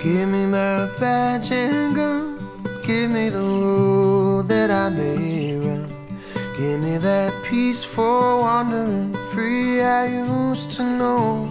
[0.00, 2.38] Give me my badge and gun.
[2.86, 5.90] Give me the road that I may run.
[6.56, 11.48] Give me that peace for wandering free I used to know.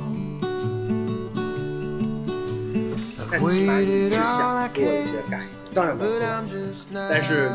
[3.29, 5.43] 但 I've 起码你 waited 是 all 想 I 做一 can, 些改，
[5.73, 7.49] 当然了，but I'm just not 但是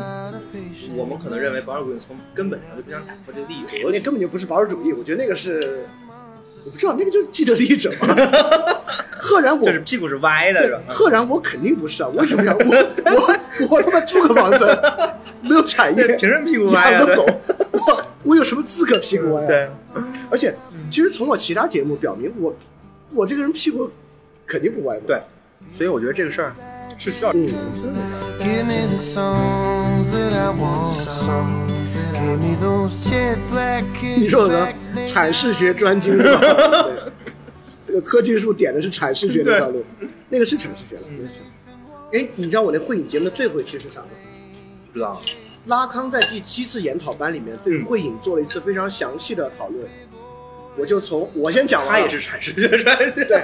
[0.53, 0.93] patient.
[0.95, 3.83] 我们可能认为保守主义从根本上就不想打破这个利益格局。
[3.85, 5.87] 那根本就不是保守主义，我觉得那个是，
[6.63, 8.15] 我不知道那个就是既得利益者嘛。
[9.25, 10.81] 赫然我就是屁股是歪的，是吧？
[10.85, 12.53] 赫然我肯定不是啊，为什么呀？
[12.59, 12.65] 我
[13.69, 14.77] 我我他妈租个房子，
[15.41, 16.99] 没有产业，凭什么屁股歪啊？
[16.99, 17.25] 养个狗，
[17.71, 19.47] 我我有什么资格屁股歪啊？
[19.47, 19.69] 对，
[20.29, 20.53] 而且
[20.91, 22.53] 其实从我其他节目表明，我
[23.13, 23.89] 我这个人屁股
[24.45, 25.03] 肯定不歪嘛。
[25.07, 25.17] 对，
[25.71, 26.53] 所以我觉得这个事儿
[26.97, 27.47] 是需要嗯
[34.19, 34.67] 你说什么
[35.07, 36.85] 阐释学专精是吧？
[38.01, 39.83] 科技树点的是阐释学的套路，
[40.29, 41.03] 那个是阐释学了。
[41.09, 41.39] 那个是
[42.13, 44.07] 哎，你知道我那会影节目的最后一期是啥吗？
[44.91, 45.19] 不知道。
[45.65, 49.87] 拉康在第七次研讨班里面对会影做了一次非常详细的讨论，
[50.77, 53.09] 我就从我先讲完了，他也是阐释学专业。
[53.25, 53.43] 对，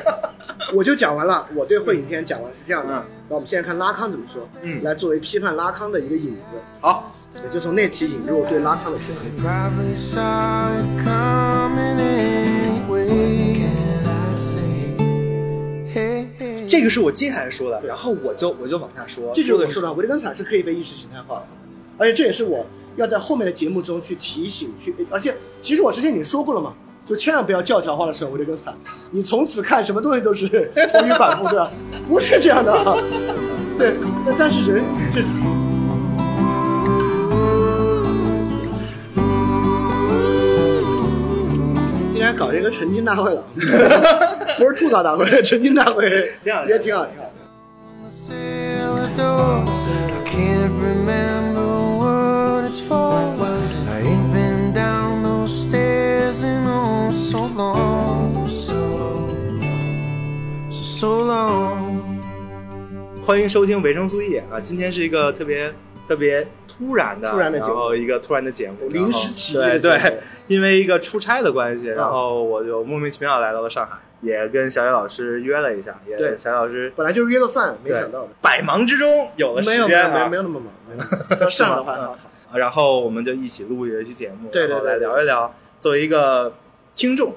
[0.75, 2.93] 我就讲完了，我对会影片讲完是这样的。
[2.93, 9.05] 嗯那我们现在看拉康怎么说，嗯来作为批判拉康的一个引子，好，也就从那期引入对拉康的批
[9.41, 9.71] 判。
[16.69, 19.31] 这个是我接下来说的，然后我就我就往下说。
[19.33, 21.47] 这就是我说的，维特根斯坦是可以被意识形态化的，
[21.97, 26.73] 而且这也是我要在后面的节目中去提醒去，而且其实我之前已经说过了嘛，
[27.07, 28.73] 就千万不要教条化的使用维特根斯坦，
[29.11, 30.47] 你从此看什么东西都是
[30.93, 31.71] 同于反复，对吧？
[32.07, 32.95] 不是这样的啊，
[33.77, 33.95] 对，
[34.25, 34.83] 那但是人
[35.13, 35.58] 这。
[42.39, 43.43] 搞这个沉浸大会了，
[44.57, 46.09] 不是吐槽大会，沉浸大会
[46.65, 47.29] 也挺好，挺好。
[49.11, 53.11] I can't remember what it's for.
[53.89, 59.27] I ain't been down those stairs in oh so long, so
[60.69, 61.99] so so long.
[63.21, 64.61] 欢迎收听维生素 E 啊！
[64.63, 65.73] 今天是一个特别
[66.07, 66.47] 特别
[66.79, 71.95] 突然的，突然的后一个突然的节目，临时起意对因为一个出差的关系，啊。
[71.95, 76.35] 然后我就莫名其妙来到了上海，也跟小野老师约了一下，也对。
[76.37, 78.29] 小野老师本来就是约个饭，没想到的。
[78.41, 81.39] 百忙之中有了时间没有没有那么忙，没有那么忙。
[81.39, 82.11] 要 上的话还好。
[82.11, 82.19] 啊
[82.57, 86.51] 然后我们就一起录一期节目，对对来聊一聊，作为一个
[86.95, 87.35] 听众，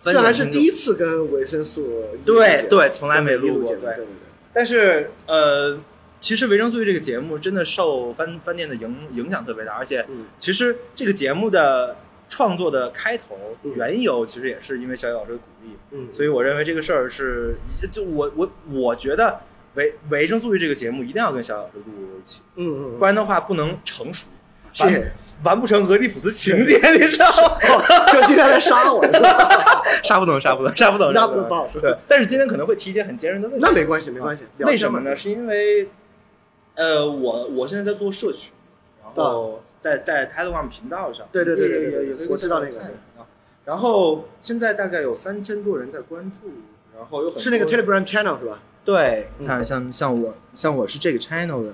[0.00, 3.94] 这还是第一次，跟维生素 E 对对，从来没录录过，对对。
[3.98, 4.06] 对。
[4.52, 5.78] 但是呃，
[6.22, 11.96] 其实维生素 E 这个节目真的受饭饭店的影影响特别大，而且嗯其实这个节目的
[12.28, 17.56] 创作的开头嗯缘由，其实也是因为小野老师的鼓励，嗯，所以我认为这个事儿是，
[17.90, 19.40] 就我我我觉得
[19.74, 21.82] 维维生素 E 这个节目一定要跟小野老师录
[22.22, 24.28] 一起，嗯嗯不然的话不能成熟，
[24.72, 25.12] 谢谢。
[25.42, 27.58] 完不成俄狄浦斯情节，你知道吗？
[27.68, 29.04] 哦，就今天来杀我？
[30.04, 33.60] 杀不动，杀不动，杀不动，杀不不好说对，但是今天可能会提一些很尖锐的问题。
[33.60, 34.44] 那没关系，没关系。
[34.58, 35.16] 为什么呢？？
[35.16, 35.88] 是因为，
[36.74, 38.52] 呃，我我现在在做社群，
[39.02, 43.26] 然后在在 Telegram 频道上，对对对对也对也也可以我知道那个啊。
[43.64, 46.48] 然后现在大概有三千多人在关注，
[46.96, 48.62] 然后有很多是那个 Telegram channel 是吧？
[48.84, 51.72] 对，你看像像我像我是这个 channel 的，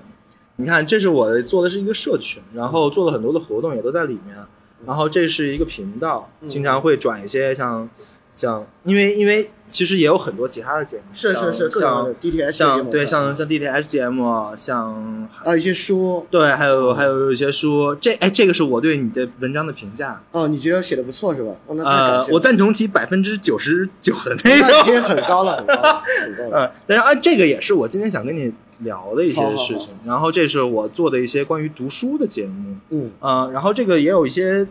[0.57, 4.37] 你看这是我的做的是一个社群，然后做了很多的活动也都在里面，
[4.85, 6.49] 然后这是一个频道，嗯。
[6.49, 7.89] 经常会转一些像
[8.33, 21.51] 像因为因为其实也有很多其他的节目，是是是，像 DTS 节像目对像像 DTS 节目，像还有一些书对还有还有一些书，这哎这个是我对你的文章的评价，哦，你觉得写的不错是吧？
[21.67, 22.25] 哦，呃。
[22.31, 26.57] 我赞同其百分之九十九的内容已，经很高了，很高了， 很高了。
[26.57, 29.89] 呃，但是啊，这个也是我今天想跟你聊的一些好好好事情。
[30.05, 34.65] 然后这是我做的一些关于读书的节目，嗯呃，然后这个也有一些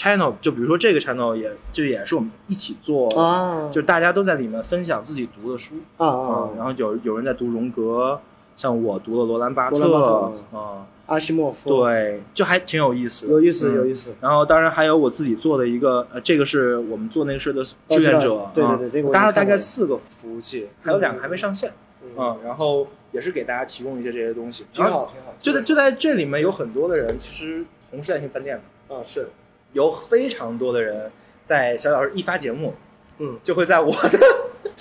[0.00, 8.18] channel，就比如说这个 channel 也就也是我们一起做，啊，就大家都在里面分享自己读的书啊啊、啊然后有有人在读荣格，
[8.56, 14.14] 像我读了罗兰巴特啊、阿西莫夫，，对，就还挺有意思的，有意思嗯有意思。
[14.20, 25.34] 然后当然还有我自己做的一个，呃，这个是我们做那个事的志愿者对对啊对这个搭了大概四个服务器，还有两个还没上线，嗯，嗯，然后也是给大家提供一些这些东西，挺好挺好。
[25.42, 29.28] 就在就在这里面有很多的人其实同时在听饭店的，啊是，
[29.72, 31.10] 有非常多的人
[31.44, 32.74] 在小老师一发节目，
[33.18, 33.38] 嗯。
[33.42, 34.18] 就会在我的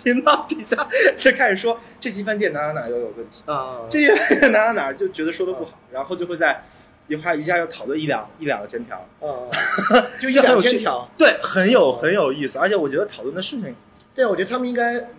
[0.03, 0.87] 频道底下
[1.17, 3.81] 就开始说这期饭店哪哪哪又有问题，啊。
[3.89, 6.63] 这些哪哪哪就觉得说的不好，然后就会在
[7.07, 9.49] 一会儿一下要讨论一两一两个千条，啊，
[10.21, 11.09] 就一两千条。
[11.17, 13.75] 对，很有很有意思，而且我觉得讨论的事情，
[14.13, 15.09] 对，我觉得他们应该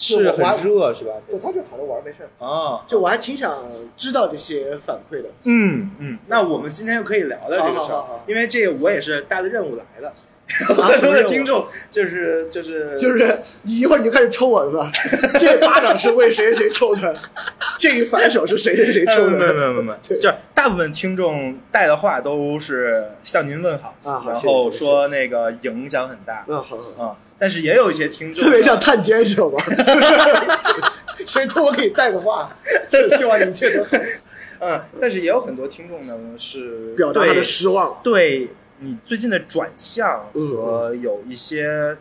[0.00, 1.12] 是很热是吧？
[1.28, 2.44] 对，他就躺着玩没事儿。
[2.44, 5.28] 啊，就我还挺想知道这些反馈的。
[5.44, 10.14] 嗯嗯，那我们今天就可以聊聊这个事儿因为这个我也是带着任务来的，啊
[10.66, 14.90] 很多什么任务的听众就是就是 就是你一会儿你就开始抽我是吧？
[15.38, 17.14] 这巴掌是为谁谁谁抽的，
[17.78, 19.62] 这一反手是谁谁谁抽的没有没。
[19.62, 29.36] 有没有没有，就是大部分听众带的话都是向您问好，啊然后说那个影响很大嗯，好啊，但是也有一些听众特别像探监，是
[31.26, 32.50] 谁托我给你带个话，
[33.16, 33.90] 希望你一切都好，
[34.60, 38.00] 嗯，但是也有很多听众呢是表达他的对失望。
[38.02, 38.48] 对
[38.80, 41.96] 你最近的转向嗯和有一些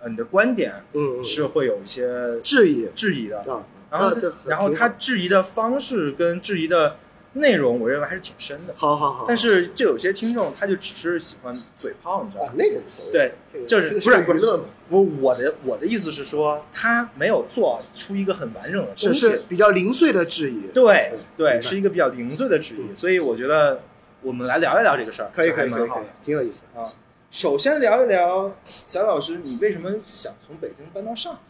[0.00, 4.16] 呃你的观点嗯，嗯是会有一些质疑质疑的，啊，然后
[4.46, 6.96] 然后他质疑的方式跟质疑的
[7.34, 8.74] 内容，我认为还是挺深的。
[8.76, 12.50] 好好好，但是就有些听众他就只是喜欢嘴炮，你知道吗？
[12.50, 19.20] 啊那个无所谓，对这个，就是这个不是娱乐嘛，我我的我的意思是说，他没有做出一个很完整的只东西。
[19.20, 20.68] 是比较零碎的质疑。
[20.72, 23.80] 对对，是一个比较零碎的质疑，所以我觉得
[24.24, 25.90] 我们来聊一聊这个事儿，可以可以可以
[26.24, 26.62] 挺有意思。
[26.74, 26.90] 啊。
[27.30, 31.40] 首先聊一聊小老师，你为什么想从北京搬到上海？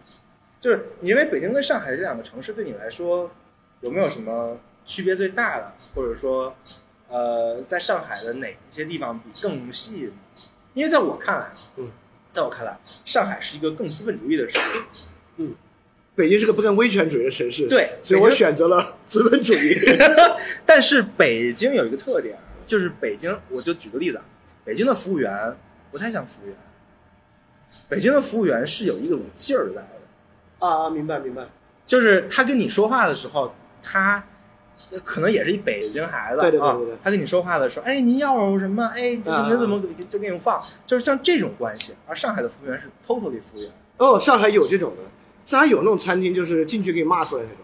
[0.60, 3.30] 就是你认为北京跟上海这两个城市对你来说
[3.80, 6.54] 有没有什么区别最大的，或者说，
[7.08, 10.12] 呃，在上海的哪一些地方比更吸引
[10.72, 10.80] 你？
[10.80, 11.90] 因为在我看来，嗯，
[12.32, 14.78] 在我看来，上海是一个更资本主义的城市。
[15.36, 15.54] 嗯
[16.16, 19.74] 北京是个不更威权主义的城市，对所以我选择了资本主义。
[20.64, 24.24] 但是北京有一个特点，就是北京，我就举个例子啊，
[24.64, 25.56] 北京的服务员
[25.90, 26.56] 不太像服务员，
[27.88, 31.46] 北京的服务员是有一种劲儿在的，啊，明白明白。
[31.86, 34.24] 就是他跟你说话的时候，他
[35.04, 38.86] 可能也是一北京孩子对对对啊对对，他跟你说话的时候，哎，您要什么？
[38.94, 40.60] 哎，您怎么就给你放？
[40.86, 45.02] 就是像这种关系，而上海的服务员是 totally 服务员，哦，上海有这种的，
[45.46, 47.58] 上海有那种餐厅，就是进去给你骂出来那种。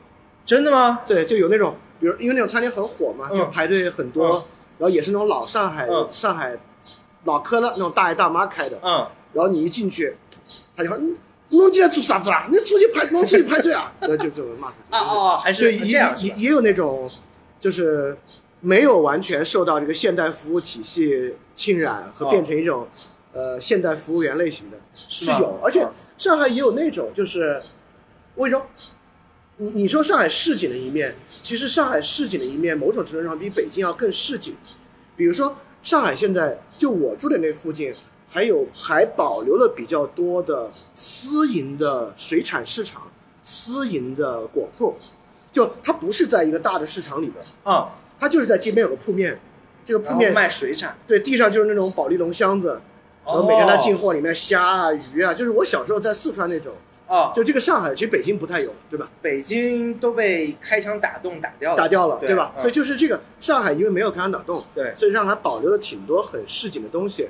[0.44, 1.03] 真的吗？
[1.06, 4.44] 对，就有那种，比如因为那种餐厅很火嘛，嗯就排队很多，嗯
[4.81, 6.09] 然后也是那种老上海、嗯。
[6.11, 6.59] 上海
[7.25, 10.17] 老科勒那种大爷大妈开的，嗯，然后你一进去，
[10.75, 11.17] 他就说你
[11.50, 12.49] 侬进来做啥子啊？
[12.50, 13.93] 你出去排， 侬出去排队啊？
[14.00, 14.97] 然后就这么骂出去。
[14.97, 17.09] 啊哦，还是，也是这样也也有那种，
[17.61, 18.17] 就是
[18.61, 22.88] 没有完全受到这个现代服务体系浸染和哦变成一种、
[23.32, 27.61] 呃现代服务员类型的，是是有，而且哦上海也有那种就是，
[28.35, 28.67] 我跟你说，
[29.62, 34.57] 你你说上海市井的一面，其实上海市井的一面，某种程度上比北京要更市井。
[35.17, 37.93] 比如说上海现在就我住的那附近，
[38.27, 43.03] 还有还保留了比较多的私营的水产市场、
[43.45, 44.97] 私营的果铺，
[45.53, 49.39] 就它不是在一个大的市场里边，啊，它就是在街边有个铺面，
[49.85, 52.81] 这个铺面卖水产，对地上就是那种保利龙箱子，
[53.27, 56.73] 然后每天它进货里面虾啊、鱼啊，就是我小时候在四川那种。
[57.11, 59.11] 哦，就这个上海，其实北京不太有，对吧？
[59.21, 62.55] 北京都被开枪打洞打掉了，打掉了，对吧？
[62.57, 67.27] 嗯所以就是这个上海，因为没有开枪打洞，对所以上海保留了挺多很市井的东西。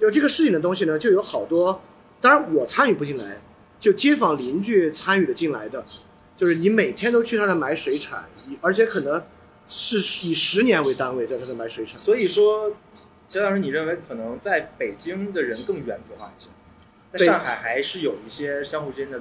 [0.00, 1.82] 就这个市井的东西呢，就有好多，
[2.22, 3.38] 当然我参与不进来，
[3.78, 5.84] 就街坊邻居参与的进来的，
[6.34, 9.22] 就是你每天都去他那买水产，以而且可能
[9.66, 11.98] 是以十年为单位在他那买水产。
[11.98, 12.72] 所以说，
[13.28, 16.48] 肖老师，你认为可能在北京的人更原子化一些，
[17.12, 19.20] 在上海还是有一些相互之间的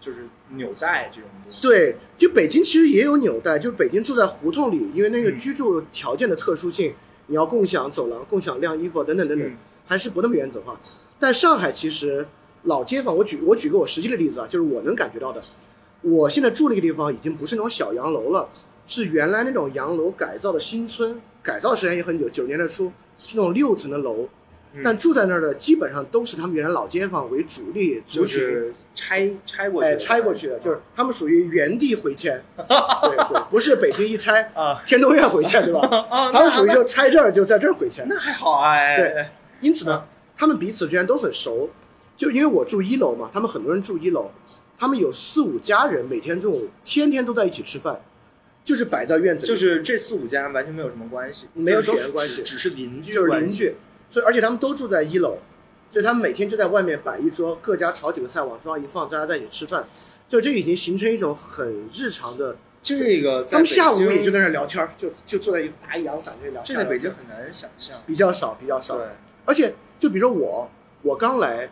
[0.00, 1.60] 就是纽带这种东西。
[1.62, 6.94] 对，就北京其实也有纽带，就是北京住在胡同里，因为那个嗯居住条件的特殊性，
[7.26, 10.78] 你要共享走廊、共享晾衣服等等等等，嗯还是不那么原则化。
[11.18, 12.26] 但上海其实
[12.64, 15.42] 老街坊，我举我举个我实际的例子啊，就是我能感觉到的，
[16.02, 18.48] 我现在住那个地方已经不是那种小洋楼了，
[18.86, 24.28] 是原来那种洋楼改造的新村，改造时间也很久，九十年代初是那种六层的楼，嗯
[24.82, 28.40] 但住在那儿的基本上都是他们原来老街坊为主力族就群。
[28.40, 35.80] 是拆拆过去的，哎，拆过去的，就是他们属于原地回迁， 对对，不是北京一拆啊，天通苑回迁，对吧？
[36.08, 38.06] 啊，他们属于就拆这儿就在这儿回迁。
[38.08, 40.04] 那还好啊，哎，对哎因此呢，
[40.36, 41.70] 他们彼此之间都很熟。
[42.16, 44.30] 就因为我住一楼嘛，他们很多人住一楼，
[44.78, 48.00] 他们有四五家人，每天中午天天都在一起吃饭，
[48.64, 53.50] 就是摆在院子里，就是这四五家完全没有什么关系，没有血缘关系只只是邻居，就是邻。
[53.50, 53.74] 居，
[54.14, 55.38] 所以而且他们都住在一楼，
[55.90, 59.84] 所以他们每天就在外面摆一桌，各家炒几个菜往桌上一放，大家在一起吃饭，
[60.28, 62.56] 就这个已经形成一种很日常的。
[62.80, 66.80] 这个他们下午也就在那聊天儿，就就坐在一个打一阳伞那聊天儿。
[66.80, 68.00] 这在北京很难想象。
[68.06, 68.96] 比较少，比较少。
[68.98, 69.06] 对，
[69.44, 70.70] 而且就比如说我，
[71.02, 71.68] 我刚来，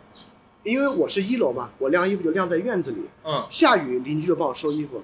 [0.63, 5.01] 因为我是一楼嘛，我晾衣服就晾在院子里，嗯，下雨邻居就帮我收衣服。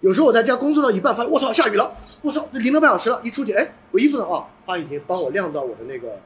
[0.00, 1.92] 有时候我在家工作到一半，发现我操下雨了，
[2.22, 4.24] 我操淋了半小时了，一出去，哎，我衣服呢？
[4.24, 6.20] 哦，他已经帮我晾到我的那个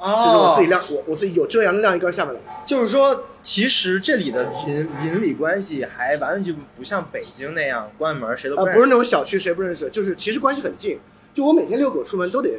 [0.00, 2.40] 就是我哦自己晾我我自己有遮阳的晾一根下面了。
[2.64, 8.76] 就是说，其实这里的邻邻里关系还完全就不像北京那样关门谁都啊，认识。
[8.76, 10.98] 不是那种小区谁不认识，就是其实关系很近。
[11.34, 12.50] 就我每天遛狗出门都得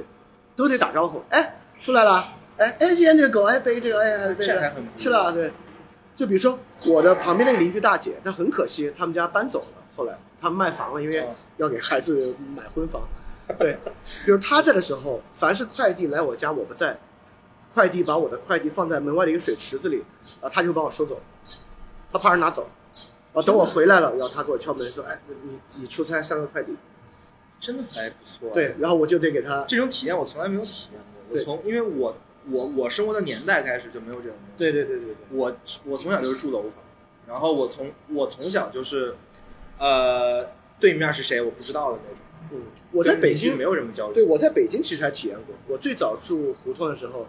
[0.55, 5.51] 都得打招呼，哎，出来了，哎哎，今天这个狗，哎背这个，哎这还很不一样是了，对。
[6.15, 13.01] 就比如说我的旁边那个邻居大姐，她很可惜，他们家搬走了，后来他们卖房了，因为哦要给孩子买婚房。
[13.57, 13.77] 对，
[14.27, 16.97] 就是她在的时候，凡是快递来我家我不在，
[17.73, 20.03] 快递把我的快递放在门外的一个水池子里，
[20.41, 21.19] 啊，他就把我收走，
[22.11, 22.67] 他怕人拿走。
[23.31, 26.75] 啊，等我回来了，然后他给我敲门说：“哎，你你出差上个快递。
[27.59, 28.49] 真的还不错。
[28.51, 29.63] 对，，然后我就得给他。
[29.67, 31.37] 这种体验我从来没有体验过。
[31.37, 32.17] 我从因为我
[32.51, 34.57] 我我生活的年代开始就没有这种东西。
[34.57, 35.15] 对对对对对。
[35.29, 36.83] 我我从小就是住楼房，
[37.27, 39.15] 然后我从我从小就是，
[39.77, 40.49] 呃，
[40.79, 42.25] 对面是谁我不知道的那种。
[42.51, 44.15] 嗯，我在北京没有什么交集。
[44.15, 45.53] 对，我在北京其实还体验过。
[45.67, 47.27] 我最早住胡同的时候，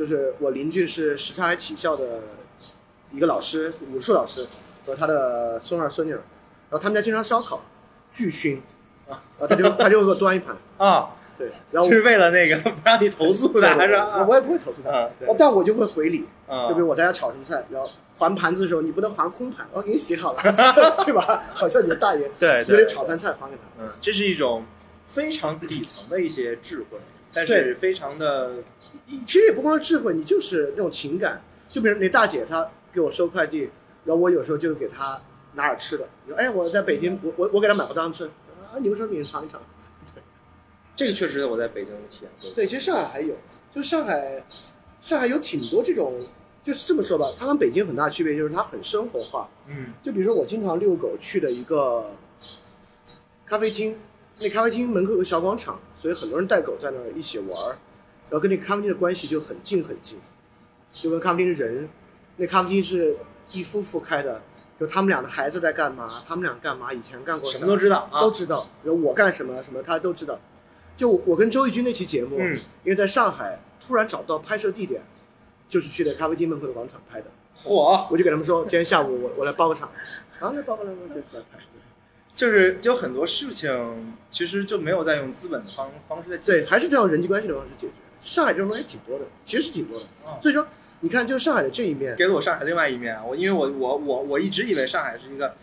[0.00, 2.22] 就是我邻居是什刹海体校的
[3.12, 4.46] 一个老师，武术老师
[4.86, 6.22] 和他的孙儿孙女儿，
[6.70, 7.62] 然后他们家经常烧烤，
[8.10, 8.62] 巨熏，
[9.06, 20.42] 然后他就他就会给我端一盘，啊，对，然后 就是为了那个不让你投诉的，还是我我也不会投诉他，但我就会回礼，啊就比如我在家炒什么菜，然后还盘子的时候，你不能还空盘，我给你洗好了，
[21.04, 21.42] 对吧？
[21.52, 23.84] 好像你的大爷对对有点炒盘菜还给他。
[23.84, 24.64] 嗯，这是一种
[25.04, 26.96] 非常底层的一些智慧，
[27.34, 28.54] 但是非常的
[29.26, 31.42] 其实也不光是智慧，你就是那种情感。
[31.66, 33.70] 就比如那大姐她给我收快递，
[34.04, 35.20] 然后我有时候就给她
[35.54, 36.08] 拿点吃的。
[36.26, 39.60] 你说哎，我在北京，我我我给她买过当吃啊，你们说你尝一尝。
[40.96, 42.50] 这个确实我在北京体验过。
[42.54, 43.34] 对，其实上海还有，
[43.74, 44.44] 就上海，
[45.00, 46.18] 上海有挺多这种，
[46.62, 49.48] 就是这么说吧，它跟北京很大区别就是它很生活化。
[49.66, 52.10] 嗯就比如说我经常遛狗去的一个
[53.46, 53.96] 咖啡厅，
[54.40, 57.78] 那咖啡厅门口有个小广场，所以很多人带狗在那儿一起玩儿，
[58.24, 60.18] 然后跟那个咖啡厅的关系就很近很近，
[60.90, 61.88] 就跟咖啡厅的人，
[62.36, 63.16] 那咖啡厅是
[63.52, 64.42] 一夫妇开的，
[64.78, 70.38] 就他们俩的孩子在干嘛，他们俩干嘛，以前干过什啥么都知道啊都知道，然后我干什么什么他都知道。
[70.96, 72.52] 就我我跟周轶君那期节目，嗯
[72.84, 75.02] 因为在上海突然找不到拍摄地点，
[75.68, 77.26] 就是去的咖啡厅门口的广场拍的。
[77.64, 79.90] 嚯，我就给他们说，今天下午我我来包个场，
[80.38, 81.58] 然后那包个来我就出来拍。
[82.32, 87.92] 就是就很多事情其实就没有在用资本的方方式在解决对，还是在用人际关系的方式解决。
[88.24, 90.06] 上海这种东西挺多的，其实是挺多的。
[90.24, 90.66] 哦所以说，
[91.00, 93.16] 你看，就上海的这一面，给了我上海另外一面。
[93.26, 95.54] 我因为我我我我一直以为上海是一个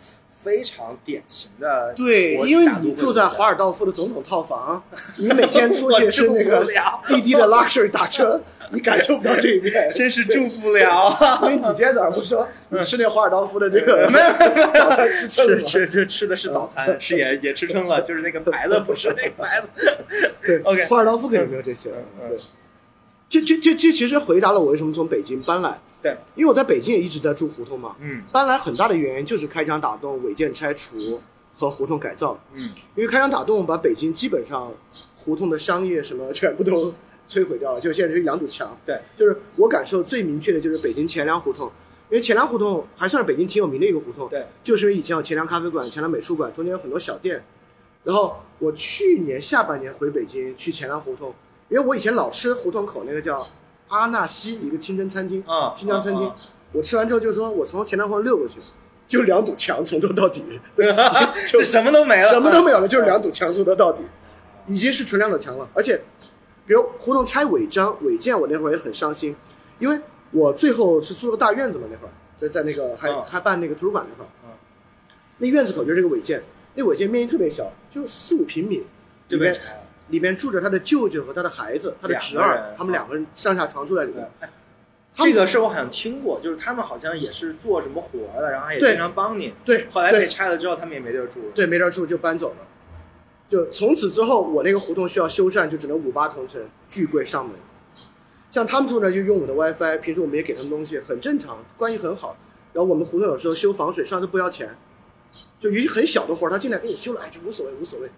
[0.48, 4.82] 非常典型的对，因为你住在华尔道夫的总统套房，
[5.20, 6.66] 你每天出去是那个
[7.06, 8.40] 滴滴的 luxury 打车，
[8.72, 9.72] 你感受不到这一面。
[9.94, 11.14] 真是住不了。
[11.42, 14.10] 因为你今天早上不是说你吃那华尔道夫的这个
[14.72, 15.68] 早餐吃撑了 是吗？
[15.68, 19.98] 是这吃的是早餐，是也也吃撑了，就是那个牌子不是那个牌子。
[20.42, 21.90] 对 OK 华尔道夫肯定没有这些。
[22.22, 22.34] 嗯
[23.28, 25.80] 这这这这其实回答了我为什么从北京搬来。
[26.00, 27.96] 对，因为我在北京也一直在住胡同嘛。
[28.00, 31.20] 嗯搬来很大的原因就是开墙打洞、违建拆除
[31.56, 32.38] 和胡同改造。
[32.54, 32.62] 嗯
[32.94, 34.72] 因为开墙打洞把北京基本上
[35.16, 36.94] 胡同的商业什么 全部都
[37.28, 38.74] 摧毁掉了，就现在是两堵墙。
[38.86, 41.66] 对，就是我感受最明确的就是北京钱粮胡同，
[42.08, 44.28] 因为钱粮胡同还算是北京挺有名的一个胡同。
[44.28, 47.44] 对，就是因为以前有钱粮咖啡馆、钱粮美术馆，中间有很多小店。
[48.04, 51.34] 然后我去年下半年回北京去钱粮胡同，
[51.68, 53.46] 因为我以前老吃胡同口那个叫
[53.88, 56.26] 阿纳西一个清真餐厅，啊新疆餐厅。
[56.26, 56.34] 啊
[56.70, 58.56] 我吃完之后就说，我从钱粮胡同溜过去，
[59.08, 60.44] 就两堵墙从头到底，
[61.50, 64.02] 就什么都没了，什么都没有了，就是两堵墙从头到底，
[64.66, 65.66] 已经是纯两堵墙了。
[65.72, 65.98] 而且，
[66.66, 69.34] 比如胡同拆违章、违建，我那会儿也很伤心，
[69.78, 69.98] 因为
[70.30, 74.50] 我最后是租了个大院子嘛，那会儿在在那个还、嗯还办那个图书馆那会儿，嗯
[75.38, 76.42] 那院子口就是这个违建，
[76.74, 78.84] 那违建面积特别小，就四五平米，
[79.26, 79.77] 就被拆了。
[80.08, 84.28] 里面住着他的舅舅和他的孩子，他的侄儿他们两个人上下床住在里面。
[85.14, 89.52] 这个事我好像听过，就是他们好像也是做什么活的，然后也经常帮你。
[89.64, 91.52] 对，后来被拆了之后，他们也没地儿住了。
[91.54, 92.66] 对，没地儿住就搬走了。
[93.48, 97.54] 就从此之后，我那个胡同需要修缮，就只能五八同城，巨贵上门。
[98.50, 102.36] 像他们住那就用我的 WiFi，平时我们也给他们东西，很正常，关系很好。
[102.72, 104.76] 然后我们胡同有时候修防水上都不要钱，
[105.58, 108.08] 就一很小的活儿，他进来给你修了，哎，就无所谓无所谓，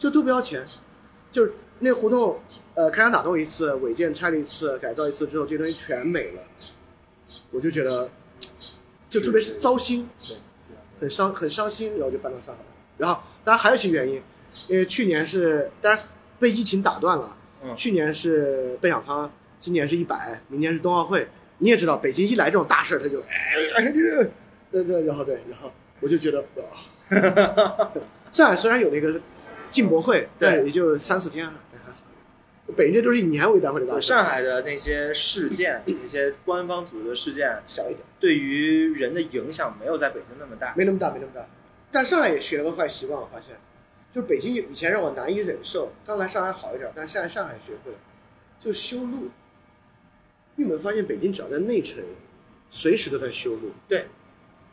[0.00, 0.64] 就都不要钱。
[1.32, 2.38] 就是那胡同，
[2.74, 6.42] 呃，开墙打洞一次，违建拆了一次，改造一次之后，这些东西全没了，
[7.50, 8.10] 我就觉得
[9.08, 10.08] 就特别糟心。
[10.18, 10.36] 对，
[11.00, 12.68] 很伤很伤心，然后就搬到上海来。
[12.98, 14.22] 然后当然还有一些原因，
[14.68, 16.04] 因为去年是当然
[16.38, 21.28] 被疫情打断了，嗯去年是奔小康，今年是一百，明年是冬奥会。
[21.62, 23.26] 你也知道，北京一来这种大事儿，他就哎
[23.76, 23.92] 哎，
[24.72, 25.70] 对对，然后对，然后
[26.00, 26.64] 我就觉得，哇
[28.32, 29.20] 上海虽然有那个
[29.70, 31.52] 进博会，对也就三四天，还
[31.84, 31.96] 还好。
[32.76, 40.74] 北京这都是以年为单位的大事，上海的那些事件， 那些官方组织的事件，小一点，对于人的影响没有在北京那么大。
[40.76, 41.46] 没那么大，没那么大。
[41.90, 43.56] 但上海也学了个坏习惯，我发现，
[44.14, 47.98] 就北京以前让我难以忍受，刚来上海好一点，但现在上海学会了，
[48.60, 49.30] 就修路。
[50.54, 52.02] 你有没有发现，北京只要在内城，
[52.70, 53.72] 随时都在修路？
[53.88, 54.06] 对，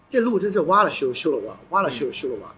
[0.09, 2.53] 这路真是挖了修，修了挖，挖了修，修了挖。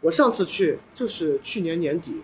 [0.00, 2.22] 我上次去就是去年年底，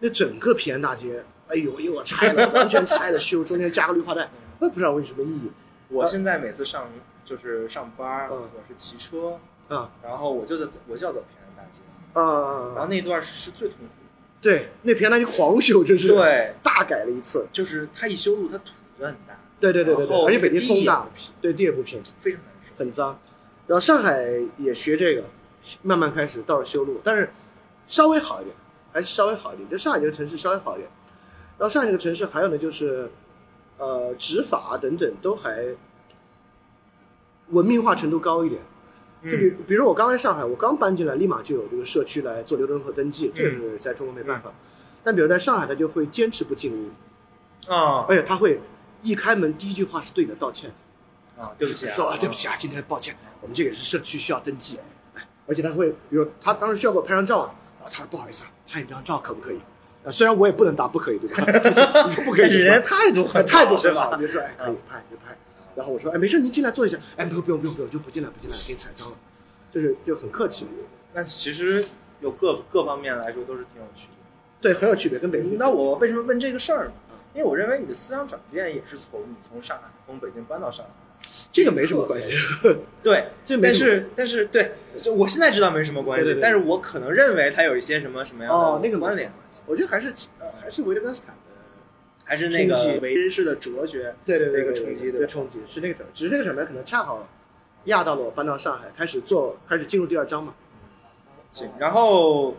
[0.00, 5.50] 那整个平安大街，哎呦又拆了，完全拆了修，中间加个绿化带，我也不知道为什么意义
[5.88, 6.90] 我现在每次上
[7.24, 11.82] 就是上班，嗯我是骑车，啊然后我就在我就要走平安大街，
[12.14, 17.46] 啊然后那段是最痛苦的，对，那平安大街狂修，真是对，大改了一次。
[17.52, 21.08] 就是它一修路，它土就很大，对对对对对，而且北京风大，
[21.40, 22.74] 对地也不平，非常难受。
[22.76, 23.18] 很脏。
[23.66, 24.24] 然后上海
[24.58, 25.24] 也学这个，
[25.82, 27.30] 慢慢开始到了修路，但是
[27.86, 28.56] 稍微好一点，
[28.92, 29.68] 还是稍微好一点。
[29.68, 30.90] 就上海这个城市稍微好一点。
[31.58, 33.10] 然后上海这个城市还有呢，就是
[33.78, 35.66] 呃执法等等都还
[37.48, 38.60] 文明化程度高一点。
[39.22, 44.52] 就比嗯，比如我刚来上海，我刚搬进来，立马就有这个社区来做流动人口登记，这个是在中国没办法。
[45.02, 48.60] 但比如在上海，他就会坚持不进屋，啊而且他会
[49.02, 50.70] 一开门第一句话是对你的道歉。
[51.38, 54.82] 啊，对不起啊，说啊对不起啊，今天抱歉，我们这个是社区需要登记，哎，
[55.46, 59.60] 而且他会，比如他当时需要给我拍张照啊，然后他说不好意思啊，拍一张照可不可以？
[60.04, 61.44] 啊，虽然我也不能答不可以，对吧？
[62.06, 65.36] 你 说不可以，人家态度很态度很好，就说哎可以拍就拍，
[65.74, 69.16] 然后我说哎没事，您进来坐一下，哎不用不用不用不用，就不进来不进来，给你踩脏了，
[69.72, 70.66] 就是就很客气，
[71.12, 71.84] 那其实
[72.20, 74.14] 有各各方面来说都是挺有区别。
[74.60, 75.58] 对，很有区别，跟北京。
[75.58, 76.92] 那我为什么问这个事儿呢？
[77.34, 80.92] 因为我认为你的思想转变也是从你从上海从北京搬到上海。
[81.52, 82.30] 这个没什么关系，
[83.02, 86.42] 对，这没但是但是对，就我现在知道没什么关系，对对对。
[86.42, 89.30] 但是我可能认为它有一些什么什么样的哦那个关联，
[89.66, 91.40] 我觉得还是呃还是维特根斯坦的，
[92.24, 92.98] 还是那个冲击。
[93.00, 95.18] 唯知式的哲学，对对对那个冲击的。
[95.18, 97.28] 对冲击是那个转，只是那个什么可能恰好
[97.84, 100.54] 压到了我搬到上海，开始做开始进入第二章嘛，
[101.52, 102.56] 行，然后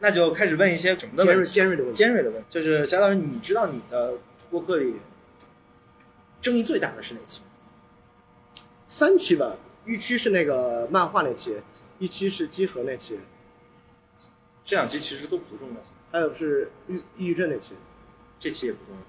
[0.00, 1.96] 那就开始问一些什么的尖锐，尖锐的问题。
[1.96, 4.14] 尖锐的问题，就是贾老师，你知道你的
[4.50, 4.96] 播客里
[6.42, 7.40] 争议最大的是哪期？
[8.88, 11.56] 三期吧，一期是那个漫画那期，
[11.98, 13.18] 一期是集合那期，
[14.64, 15.76] 这两期其实都不重要，
[16.12, 17.74] 还有是抑抑郁症那期。
[18.38, 19.00] 这期也不重要，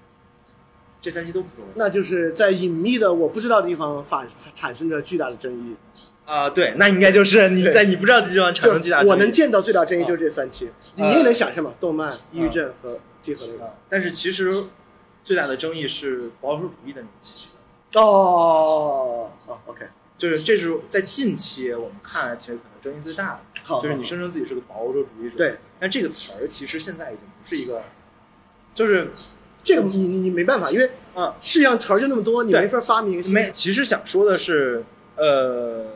[1.02, 1.70] 这三期都不重要。
[1.74, 5.76] 那就是在隐秘的我不知道的地方发产生着巨大的争议。
[6.24, 11.74] 啊、对，那应该就是你在你不知道的地方产生巨大我争议能见到最大争议就是这三期，啊你也能想象嘛？
[11.78, 13.64] 动漫、抑郁症和集合那个。
[13.64, 14.64] 啊，但是其实
[15.22, 17.48] 最大的争议是保守主义的那一期，
[17.94, 27.82] 哦哦，OK，就是这是在近期我们看来其实可能争议最大的，好，就是你声称自己是个保守主义者，对，但这个词儿其实现在已经不是一个，
[28.74, 29.10] 就是
[29.64, 34.84] 这个你你你没办法，因为嗯，世界上词儿就那么多，你对没法发明新没，其实想说的是，
[35.16, 35.86] 呃，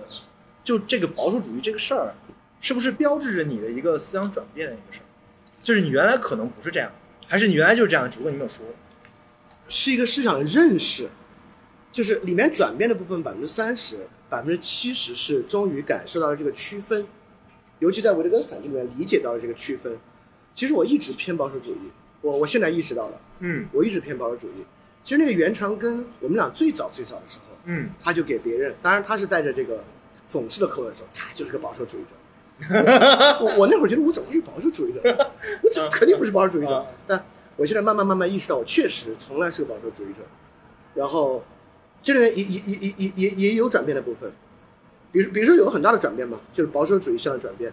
[0.65, 2.15] 就这个保守主义这个事儿，
[2.61, 5.07] 是不是标志着你的一个思想转变的一个事儿？
[5.63, 6.91] 就是你原来可能不是这样，
[7.29, 8.65] 还是你原来就是这样，只不过你没有说。
[9.69, 11.09] 是一个市场的认识，
[11.93, 13.99] 就是里面转变的部分百分之三十，
[14.31, 17.07] 百分之七十是终于感受到了这个区分，
[17.81, 19.97] 尤其在维特根斯坦这里面理解到了这个区分。
[20.55, 21.91] 其实我一直偏保守主义，
[22.23, 24.65] 我我现在意识到了，嗯我一直偏保守主义。
[25.05, 29.85] 其实那个袁长庚，我们俩最早最早的时候，嗯他就给别人，当然他是带着这个
[30.33, 32.17] 讽刺的口吻说，他就是个保守主义者。
[33.41, 35.01] 我我那会儿觉得我怎么会是保守主义者？
[35.63, 36.87] 我怎么肯定不是保守主义者啊？
[37.07, 37.25] 但
[37.57, 40.21] 我现在慢慢慢慢意识到，我确实从来是个保守主义者。
[40.95, 41.43] 然后
[42.03, 44.33] 这里面也也也也也也也有转变的部分，
[45.12, 47.73] 比如比如说有个很大的转变嘛，就是保守主义上的转变，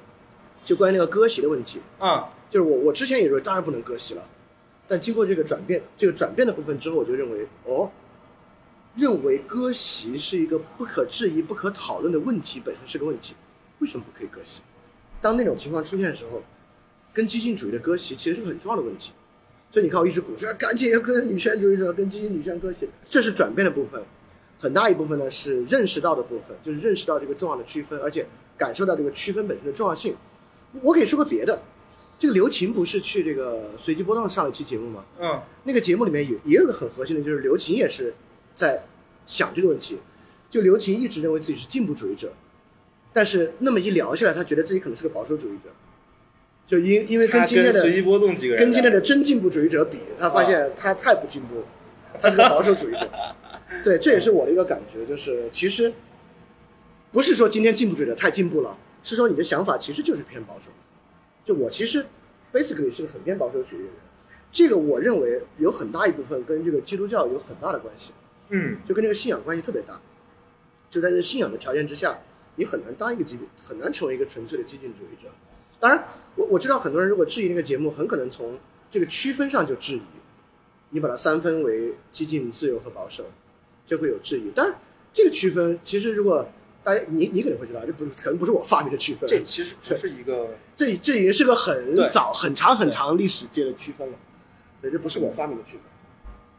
[0.64, 1.80] 就关于那个割席的问题。
[1.98, 4.28] 啊就是我我之前也认为当然不能割席了，
[4.88, 7.92] 但经过这个转变，这个转变的部分之后，我就认为哦，
[8.96, 13.36] 认为割席是一个不可质疑、不可讨论的问题，本身是个问题，
[13.78, 14.62] 为什么不可以割席？
[15.22, 16.42] 当那种情况出现的时候，
[17.14, 19.12] 跟激进主义的割席其实是个很重要的问题。
[19.72, 24.02] 所以你看，我一直鼓吹赶紧要跟女权主义者、跟激进女权割席，这是转变的部分。
[24.60, 28.26] 很大一部分呢是认识到的部分，就是认识到这个重要的区分，而且
[28.58, 30.16] 感受到这个区分本身的重要性。
[30.82, 31.62] 我可以说个别的，
[32.20, 35.06] 这个刘琴不是去这个随机波动上了一期节目吗？
[35.20, 38.14] 嗯那个节目里面也也有个很核心的，就是刘琴也是
[38.56, 38.84] 在
[39.26, 39.98] 想这个问题。
[40.50, 42.34] 就刘琴一直认为自己是进步主义者，
[43.14, 45.70] 但是那么一聊下来，他觉得自己可能是个保守主义者。
[46.68, 51.66] 就因因为跟他今天的跟随机波动几个人，跟今天的真进步主义者比，他发现他太不进步了，
[52.22, 53.10] 他是个保守主义者。
[53.84, 55.94] 对，这也是我的一个感觉，就是其实
[57.12, 60.78] 不是说今天进步主义者太进步了，是说你的想法其实就是偏保守的。
[61.46, 62.06] 就我其实
[62.52, 63.94] basically 是个很偏保守主义的人，
[64.52, 68.12] 这个我认为有很大一部分跟这个基督教有很大的关系，
[68.50, 70.00] 嗯就跟这个信仰关系特别大。
[70.90, 72.20] 就在这信仰的条件之下，
[72.56, 75.30] 你很难当一个激，很难成为一个纯粹的激进主义者。
[75.80, 76.04] 当然，
[76.36, 78.58] 我我知道很多人如果质疑那个节目，很可能从
[78.90, 80.02] 这个区分上就质疑，
[80.92, 83.26] 你把它三分为激进、自由和保守，
[83.86, 84.52] 就会有质疑。
[84.56, 84.76] 但，
[85.14, 86.48] 这个区分其实如果
[86.84, 94.18] 大家你你可能会知道，这不是可能不是我发明的区分，这其实不是一个这这已经是个很早、很长、很长历史界的区分了。
[94.82, 95.82] 对，这不是我发明的区分。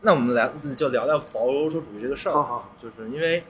[0.02, 2.32] 那我们来就聊聊保守主义这个事儿。
[2.32, 3.42] 好好好就是因为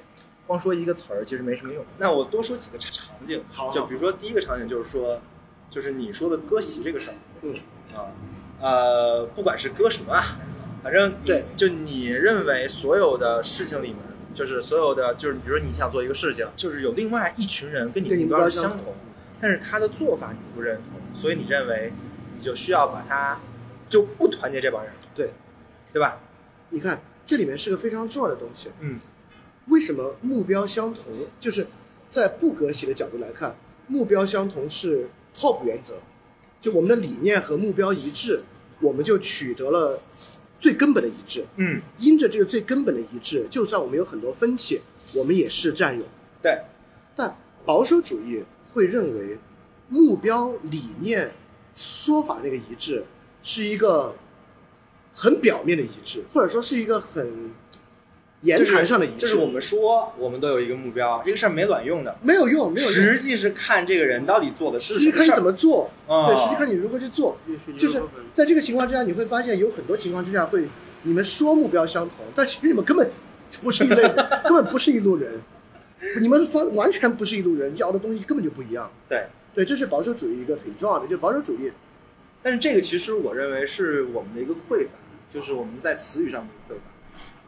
[0.46, 1.84] 光说一个词儿其实没什么用。
[1.98, 5.20] 那我多说几个场场景，好好就比如说第一个场景就是说，
[5.70, 7.54] 就是你说的割席这个事儿嗯，
[7.94, 8.06] 啊，
[8.60, 10.38] 呃，不管是割什么啊，
[10.82, 13.98] 反正对，就你认为所有的事情里面，
[14.34, 18.94] 就是所有的就是比如说你想做一个事情，就是有另外一群人跟你目标相同是相同，
[19.40, 21.92] 但是他的做法你不认同，所以你认为
[22.36, 23.40] 你就需要把他
[23.88, 25.30] 就不团结这帮人，对，
[25.92, 26.18] 对吧？
[26.70, 28.70] 你看这里面是个非常重要的东西。
[28.80, 28.98] 嗯
[29.66, 31.04] 为什么目标相同？
[31.38, 31.66] 就是
[32.10, 33.54] 在不割席的角度来看，
[33.86, 35.94] 目标相同是 top 原则，
[36.60, 38.42] 就我们的理念和目标一致，
[38.80, 40.00] 我们就取得了
[40.61, 41.44] 最根本的一致。
[41.57, 44.81] 嗯，因着这个最根本的一致，就算我们有很多分歧，
[45.16, 46.05] 我们也是战友。
[46.40, 46.57] 对，
[47.16, 49.38] 但保守主义会认为，
[49.88, 51.33] 目标、理念、
[51.75, 53.05] 说法那个一致
[53.42, 54.14] 是一个
[55.12, 57.51] 很表面的一致，或者说是一个很
[58.42, 62.94] 言谈上的一致，就是我们说我们都有一个目标，这个事儿没卵用的，没有用，没有用。
[62.94, 67.37] 实际是看这个人到底做的是实际看你怎么么做，啊对，实际看你如何去做。
[67.79, 68.03] 就是
[68.35, 70.64] 在这个情况之下，你会发现有很多情况之下会，
[71.03, 73.11] 你们说目标相同，但其实你们根本
[73.61, 74.03] 不是一类，
[74.44, 75.40] 根本不是一路人，
[76.20, 78.90] 你们方完全不是一路人，要的东西根本就不一样。
[79.09, 79.24] 对。
[79.53, 81.72] 对，这是保守主义一个挺重要的，就是保守主义，
[82.40, 84.92] 但是这个其实我认为是我们的一个匮乏，
[85.29, 86.85] 就是我们在词语上的匮乏。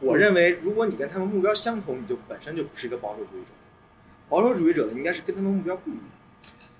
[0.03, 3.47] 我认为，如果你跟他们目标相同，你就本身就不是一个保守主义者。
[4.27, 6.03] 保守主义者呢，应该是跟他们目标不一样。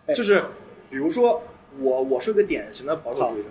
[0.08, 0.44] 哎就是
[0.90, 1.42] 比如说，
[1.80, 3.50] 我我是个典型的保守主义者，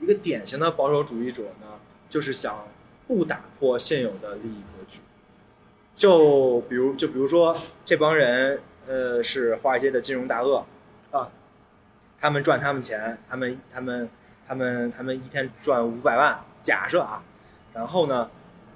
[0.00, 1.78] 一个典型的保守主义者呢，
[2.08, 2.66] 就是想
[3.06, 5.00] 不打破现有的利益格局。
[5.94, 10.64] 就比如就比如说这帮人，呃，是华尔街的金融大鳄
[11.10, 11.30] 啊，
[12.18, 14.08] 他们赚他们钱，他们他们
[14.48, 17.22] 他们他们一天赚五百万，假设啊，
[17.74, 18.30] 然后呢，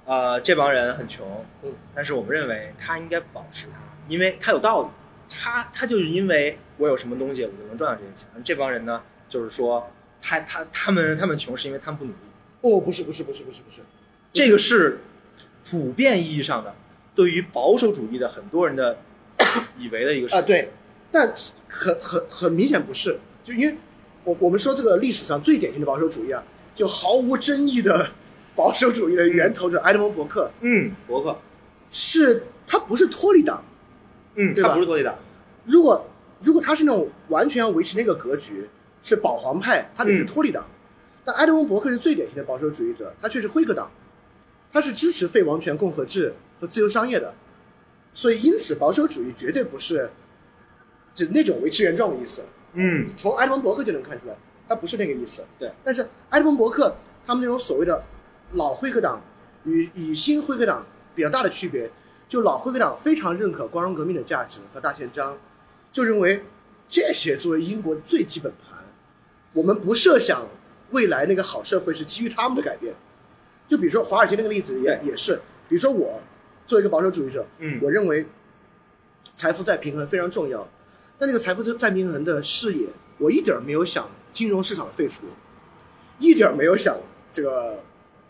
[0.05, 4.89] 呃，这帮人很穷，嗯，但是我们认为他应该保持他，因为他有道理，
[5.27, 8.29] 他他就是因为我有什么东西，我就能赚到这些钱。
[8.43, 9.91] 这帮人呢，就是说
[10.21, 12.17] 他他他们他们穷是因为他们不努力，
[12.61, 13.81] 哦，不是不是不是不是不是，
[14.31, 14.99] 这个是
[15.67, 16.75] 普遍意义上的
[17.15, 18.99] 对于保守主义的很多人的
[19.79, 20.71] 以为的一个事啊，对，
[21.11, 21.33] 但
[21.67, 23.75] 很很很明显不是，就因为
[24.23, 26.43] 我我们说这个历史上最典型的保守主义啊，
[26.75, 28.11] 就毫无争议的
[28.55, 31.37] 保守主义的源头者埃德蒙·伯克，嗯，伯克，
[31.91, 33.63] 是他不是脱离党，
[34.35, 34.69] 嗯，对吧？
[34.69, 35.15] 他不是托利党，
[35.65, 36.05] 如果
[36.41, 38.67] 如果他是那种完全要维持那个格局，
[39.03, 40.25] 是保皇派，他得是嗯。
[40.25, 40.65] 脱离党。
[41.23, 43.89] 但埃德蒙·伯克是最典型的保守主义者，他却是辉格党，
[44.71, 47.33] 他是支持废王权共和制和自由商业的，
[48.13, 50.09] 所以因此保守主义绝对不是
[51.15, 52.43] 就那种维持原状的意思。
[52.73, 54.35] 嗯，从埃德蒙·伯克就能看出来，
[54.67, 55.43] 他不是那个意思。
[55.57, 58.03] 对，但是埃德蒙·伯克他们那种所谓的
[58.53, 59.21] 老辉格党
[59.65, 61.89] 与与新辉格党比较大的区别，
[62.29, 65.37] 就老辉格党非常认可光荣革命的价值和大宪章，
[65.91, 66.43] 就认为
[66.87, 68.83] 这些作为英国最基本盘，
[69.53, 70.47] 我们不设想
[70.91, 72.93] 未来那个好社会是基于他们的改变。
[73.67, 75.35] 就比如说华尔街那个例子也也是，
[75.67, 76.21] 比如说我
[76.67, 77.79] 作为一个保守主义者，嗯。
[77.81, 78.25] 我认为
[79.35, 80.67] 财富再平衡非常重要，
[81.17, 85.25] 但那个财富再平衡的视野，我一点儿没有想金融市场的废除，
[86.19, 86.95] 一点儿没有想
[87.33, 87.83] 这个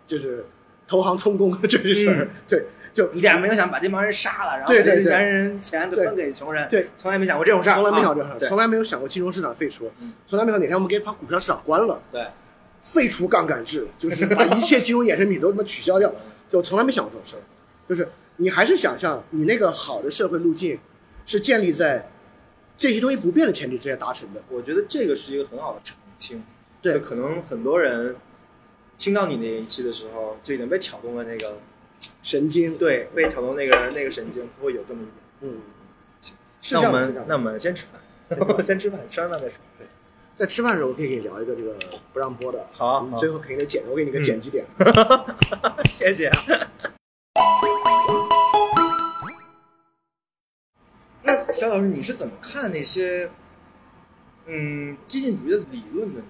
[0.05, 0.45] 就是
[0.87, 2.29] 投行充公这些事儿，嗯。
[2.47, 12.25] 对，就一点没有想把这帮人杀了，然后这些钱人钱对分给穷人，对，从来没想过这种事儿，从来没想过这种事儿，从来没有想过金融市场废除嗯，从来没有哪天我们给把股票市场关了，对，
[12.79, 16.13] 废除杠杆制，就是把一切金融衍生品都他妈取消掉，
[16.51, 17.41] 就从来没想过这种事儿。
[17.87, 20.79] 就是你还是想象你那个好的社会路径
[21.25, 22.09] 是建立在
[22.77, 24.41] 这些东西不变的前提之下达成的。
[24.49, 26.43] 我觉得这个是一个很好的澄清。
[26.81, 26.93] 对。
[26.93, 28.15] 就可能很多人
[28.97, 31.57] 听到你那一期的时候，就已经被挑动了那个，
[32.23, 35.53] 神经，对，被挑动那个那个神经，会有这么一点。
[35.53, 35.61] 嗯。
[36.71, 38.01] 那我们那我们先吃饭，
[38.63, 39.57] 先吃饭，吃完饭再说。
[39.77, 39.85] 对，
[40.35, 41.75] 在吃饭的时候，我可以给你聊一个这个
[42.11, 44.65] 不让播的，好最后肯定得剪，我给你个嗯剪辑点。
[45.85, 46.31] 谢谢。
[51.21, 53.29] 那小老师，你是怎么看那些
[54.47, 56.25] 嗯激进主义的理论的呢？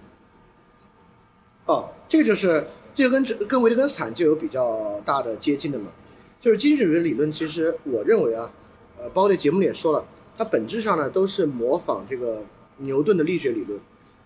[1.65, 5.91] 哦，这个就是这个跟跟维特根斯坦就有比较大的接近的嘛，
[6.39, 8.51] 就是经济主义理论，其实我认为啊，
[8.99, 10.05] 呃，包括在节目里也说了，
[10.37, 12.43] 它本质上呢都是模仿这个
[12.77, 13.79] 牛顿的力学理论，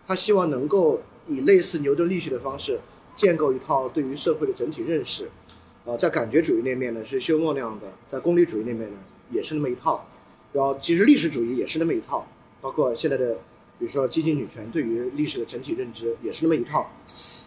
[0.05, 2.79] 他希望能够以类似牛顿力学的方式
[3.15, 5.29] 建构一套对于社会的整体认识，
[5.85, 8.97] 啊、在感觉主义那面呢是休谟那样的，在功利主义那面呢
[9.31, 10.05] 也是那么一套，
[10.51, 12.27] 然后其实历史主义也是那么一套，
[12.59, 13.37] 包括现在的
[13.79, 16.91] 比如说激进女权对于历史的整体认知也是那么一套。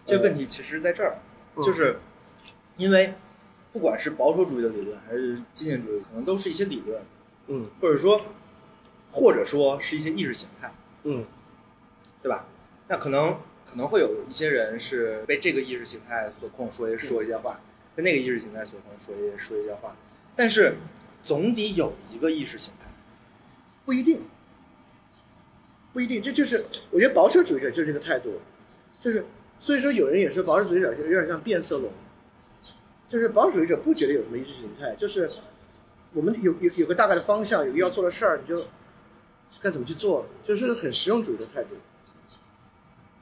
[0.05, 1.19] 这个问题其实在这儿，
[1.55, 1.99] 嗯就是
[2.75, 3.13] 因为
[3.71, 7.01] 不管是保守主义的理论还是激进主义，可能都是一些理论，
[7.47, 8.19] 嗯或者说
[9.11, 11.23] 或者说是一些意识形态，嗯
[12.21, 12.47] 对吧？
[12.87, 17.53] 那可能可能会有一些人是被这个意识形态所控，说一说一些话；
[17.95, 19.95] 被那个意识形态所控，说一说一些话。
[20.35, 20.75] 但是
[21.23, 22.89] 总得有一个意识形态。
[23.85, 24.21] 不一定，
[25.93, 28.41] 不一定，这就是我觉得保守主义者就是这个态度，
[28.99, 29.23] 就是
[29.59, 31.91] 所以说有人也说保守主义者就有点像变色龙，
[33.07, 35.29] 就是保守主义者不觉得有什么意识形态，就是
[36.13, 38.65] 我们有有有个大概的方向，有个要做的事儿，你就
[39.61, 41.69] 该怎么去做，就是很实用主义的态度。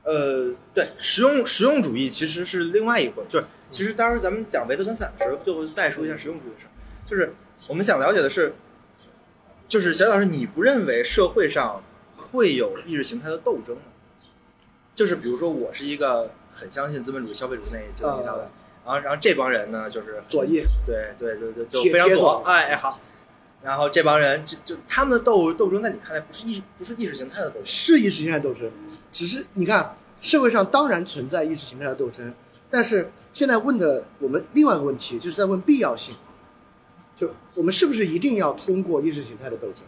[0.04, 6.72] 呃，对，实用实用主义其实是另外一个，就是其实待会咱们讲维特根斯坦的时候，最后再说一下实用主义的事儿。
[7.06, 7.34] 就是
[7.68, 8.54] 我们想了解的是，
[9.68, 11.84] 就是小老师，你不认为社会上
[12.32, 13.82] 会有意识形态的斗争吗？
[14.94, 18.52] 就是比如说，我是一个很相信资本主义、消费主义那一这一套的，
[18.86, 22.44] 然后然后这帮人呢，就是左翼，对对对对，就非常左。
[22.46, 23.00] 哎好。
[23.64, 28.70] 然后这帮人就就他们的斗斗争，在你看来不是意不是意识形态的斗争，是意识形态斗争，
[29.14, 32.34] 只是你看社会上当然存在意识形态的斗争，
[32.70, 36.16] 但是现在问的我们另外一个问题就是在问必要性，
[37.18, 39.84] 就我们是不是一定要通过意识形态的斗争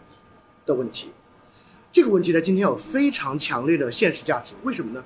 [0.66, 1.10] 的问题？
[1.94, 5.04] 这个问题在今天有非常强烈的现实价值，为什么呢？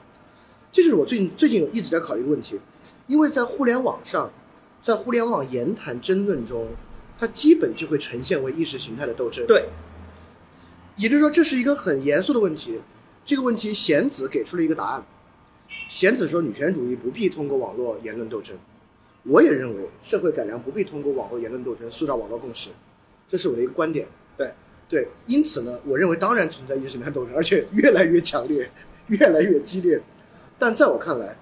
[0.72, 2.58] 这就是我最近最近一直在考虑一个问题，
[3.06, 4.32] 因为在互联网上，
[4.82, 6.66] 在互联网言谈争论中，
[7.18, 9.46] 它基本就会呈现为意识形态的斗争。
[9.46, 9.68] 对，
[10.96, 12.80] 也就是说，这是一个很严肃的问题。
[13.22, 15.04] 这个问题，贤子给出了一个答案。
[15.90, 18.56] 贤子说，女权主义不必通过网络言论斗争。
[19.24, 22.70] 我也认为，社会改良不必通过网络言论斗争塑造网络共识，
[23.28, 24.08] 这是我的一个观点。
[24.88, 28.70] 对，因此呢，我认为当然存在意识形态斗争，而且越来越强烈，
[29.08, 30.00] 越来越激烈。
[30.58, 31.36] 但在我看来，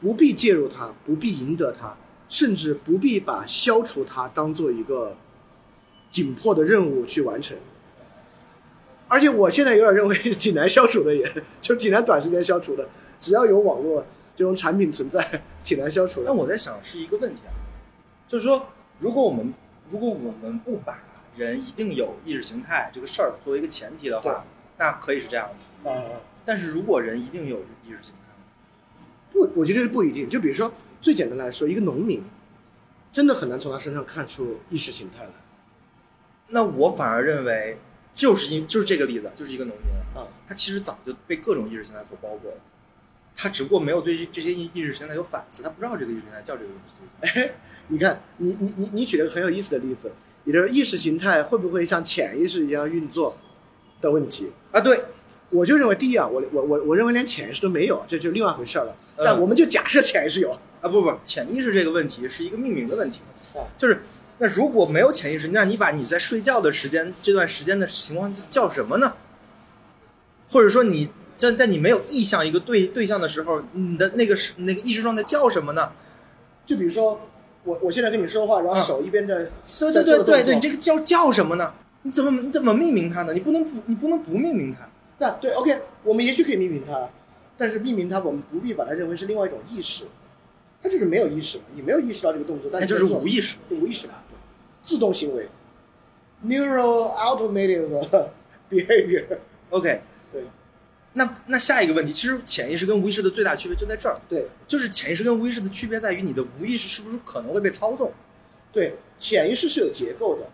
[0.00, 1.96] 不必介入它，不必赢得它，
[2.28, 5.16] 甚至不必把消除它当做一个
[6.10, 7.56] 紧迫的任务去完成。
[9.08, 11.24] 而且我现在有点认为挺难消除的也，
[11.60, 12.88] 就挺难短时间消除的。
[13.20, 16.26] 只要有网络这种产品存在，挺难消除的。
[16.26, 17.54] 那我在想是一个问题啊，
[18.26, 18.66] 就是说，
[18.98, 19.54] 如果我们
[19.92, 20.98] 如果我们不把
[21.36, 24.44] 人一定有意识形态这个事儿作为一个前提的话，
[24.78, 25.48] 那可以是这样
[25.84, 25.90] 的。
[25.90, 26.02] 啊、
[26.44, 28.32] 但是如果人一定有意识形态，
[29.32, 30.28] 不，我觉得不一定。
[30.28, 32.24] 就比如说，最简单来说，一个农民，
[33.12, 35.30] 真的很难从他身上看出意识形态来。
[36.48, 37.78] 那我反而认为，
[38.14, 42.58] 就是因就是这个例子，就是一个农民，啊，他其实早就被各种意识形态所包裹了，
[43.36, 47.54] 他只不过没有对这些意意识形态有反思，他不知道这个意识形态叫这个意识形态。
[47.88, 50.12] 你看，你你你你举了个很有意思的例子，
[50.46, 53.36] 也就是意识形态会不会像潜意识一样运作
[54.00, 54.50] 的问题。
[54.72, 54.98] 啊，对，
[55.50, 58.96] 我就认为，第一啊，我我我我认为连潜意识都没有，这就另外一回事儿了。
[59.18, 63.20] 嗯但我们就假设潜意识有，啊，不不，潜意识这个问题是一个命名的问题
[63.54, 64.02] 哦，就是
[64.38, 69.14] 那如果没有潜意识，那你把你在睡觉的时间这段时间的情况叫什么呢？
[70.50, 75.90] 或者说你在在你没有意向一个对对象的时候，你的那个是那个意识状态叫什么呢？
[76.66, 77.18] 就比如说
[77.66, 81.74] 我我现在跟你说话，然后嗯手一边在对对对对对，你这个叫叫什么呢？
[82.02, 83.34] 你怎么你怎么命名它呢？
[83.34, 84.88] 你不能不你不能不命名它。
[85.18, 87.08] 那对，OK，我们也许可以命名它，
[87.58, 90.04] 但是命名它，我们不必把它认为是另外一种意识，
[90.82, 93.56] 它就是没有意识嘛，你没有意识到这个动作，但是就是无意识。
[93.70, 94.36] 无意识嘛，对
[94.84, 95.48] 自动行为
[96.46, 98.06] ，neural automative
[98.70, 100.00] behavior，OK，对
[101.18, 108.12] 那那下一个问题，其实潜意识跟无意识的最大区别就在这儿，对就是潜意识跟无意识的区别在于你的无意识是不是可能会被操纵。
[108.70, 110.46] 对，潜意识是有结构的，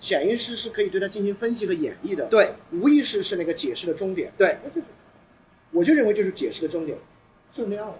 [0.00, 4.56] 潜意识是可以对它进行分析和演绎的，对无意识是那个解释的终点，对，
[5.70, 6.96] 我就认为就是解释的终点，
[7.52, 7.94] 就是那样了。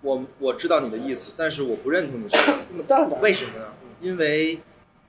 [0.00, 2.58] 我我知道你的意思，但是我不认同你这个。
[2.70, 3.66] 嗯当然的，为什么呢？
[4.00, 4.60] 因为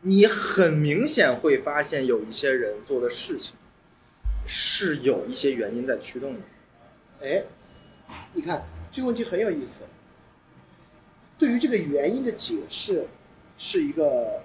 [0.02, 3.54] 你很明显会发现有一些人做的事情
[4.46, 6.40] 是有一些原因在驱动的。
[7.22, 7.44] 哎，
[8.34, 9.82] 你看这个问题很有意思。
[11.38, 13.08] 对于这个原因的解释，
[13.58, 14.44] 是一个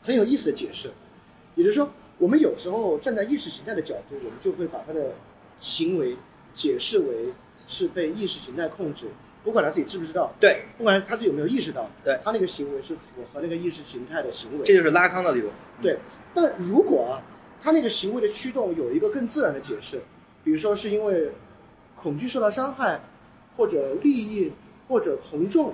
[0.00, 0.90] 很有意思的解释。
[1.54, 5.12] 也就是说，我们有时候站在意识形态的角度，我们就会把他的
[5.60, 6.16] 行为
[6.54, 7.34] 解释为
[7.66, 9.08] 是被意识形态控制，
[9.44, 14.64] 不管他自己知不知道，对，不管他自己有没有意识到，对他那个行为是符合那个意识形态的行为。
[14.64, 15.52] 这就是拉康的理论。
[15.82, 15.98] 对，
[16.34, 17.20] 但如果啊，
[17.62, 20.02] 他那个行为的驱动有一个更自然的解释，
[20.42, 21.30] 比如说是因为
[21.94, 23.00] 恐惧受到伤害，
[23.56, 24.52] 或者利益，
[24.88, 25.72] 或者从众。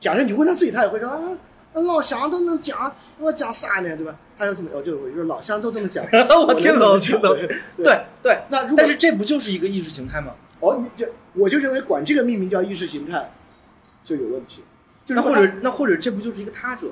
[0.00, 1.38] 假设你问他自己，他也会说啊，
[1.72, 4.18] 那老乡都能讲，我讲啥呢，对吧？
[4.36, 6.04] 他又这么，我就我就是老乡都这么讲，
[6.46, 10.34] 我听懂能听懂对对对，那如果但是这不就是一个意识形态吗？
[10.58, 13.32] 哦，你这我就认为管这个命名叫意识形态
[14.04, 14.62] 就有问题，
[15.06, 16.88] 就是那或者那或者这不就是一个他者？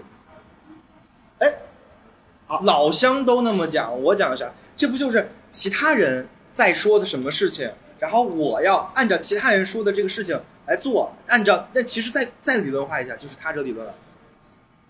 [2.52, 4.52] 哎，老乡都那么讲，我讲啥？
[4.76, 13.94] 这不就是其他人在说的什么事情，然后我要按照其他人说的这个事情来做，按照那其实再再理论化一下，就是他者理论了。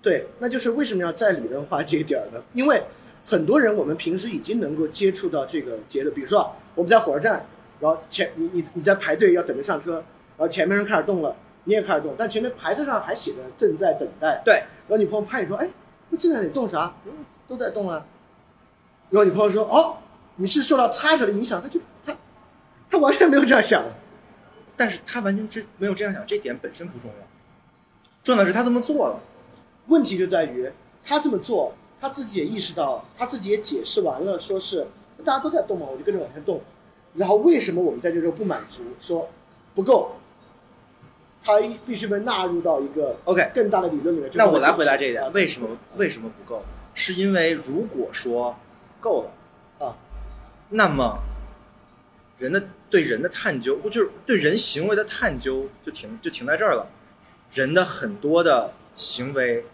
[0.01, 2.42] 对，那就是为什么要再理论化这一点儿呢？
[2.53, 2.83] 因为
[3.25, 7.46] 很多人我们平时已经能够接触到这个结论，比如说啊我们在火车站，
[7.79, 9.94] 然后前你你你在排队要等着上车，
[10.37, 14.42] 然后前面人开始动了，你也开始动，但前面牌子上还写着正在等待。
[14.44, 14.55] 对，
[14.88, 15.68] 然后你朋友拍你说，哎，
[16.09, 16.92] 那正在你动啥？
[17.48, 18.05] 嗯都在动啊。
[19.11, 19.96] 然后你朋友说，哦，
[20.37, 22.16] 你是受到他者的影响，他就他
[22.90, 23.85] 他完全没有这样想。
[24.74, 27.26] 但是他完全这没有这样想，这点本身不重要，
[28.24, 29.20] 重要的是他这么做了。
[29.88, 30.70] 问题就在于
[31.05, 34.87] 他这么做，他自己也意识到，他自己也解释完了，说是
[35.24, 36.61] 大家都在动嘛，我就跟着往前动。
[37.14, 39.28] 然后为什么我们在这时候不满足，说
[39.74, 40.12] 不够？
[41.44, 44.31] 他一必须被纳入到一个 OK，更大的理论里面。
[44.35, 46.62] 那我来回答这一啊点，为什么为什么不够？
[46.94, 48.57] 是因为如果说
[49.00, 49.96] 够了啊，
[50.68, 51.22] 那么
[52.38, 56.87] 人的对人的探究，或就是对人行为的探究，就停就停在这儿了。
[57.52, 59.64] 人的很多的行为，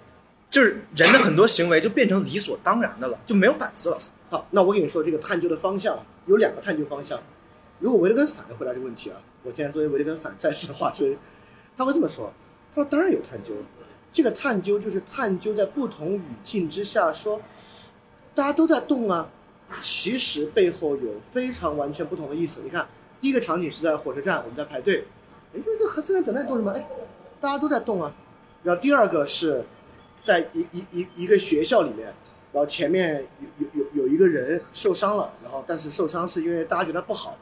[0.50, 3.98] 就是人的很多行为就变成理所当然的了，就没有反思了。
[4.30, 7.20] 好，那我跟你说，这个探究的方向有两个探究方向。
[7.80, 11.16] 如果维特根斯坦回答这个问题啊，我现在作为维特根斯坦再次化身，
[11.76, 12.32] 他会这么说：
[12.74, 13.54] 他说当然有探究，
[14.12, 17.40] 这个探究就是探究在不同语境之下说，
[18.34, 19.28] 大家都在动啊，
[19.80, 22.60] 其实背后有非常完全不同的意思。
[22.64, 22.86] 你看，
[23.20, 25.04] 第一个场景是在火车站，我们在排队，
[25.54, 26.72] 哎，这个正在等待动什么？
[26.72, 26.86] 哎，
[27.40, 28.12] 大家都在动啊。
[28.64, 29.64] 然后第二个是
[30.24, 32.06] 在一一一一个学校里面，
[32.52, 37.36] 然后前面有有有有一个人受伤了，然后但是受伤是因为大家觉得不好，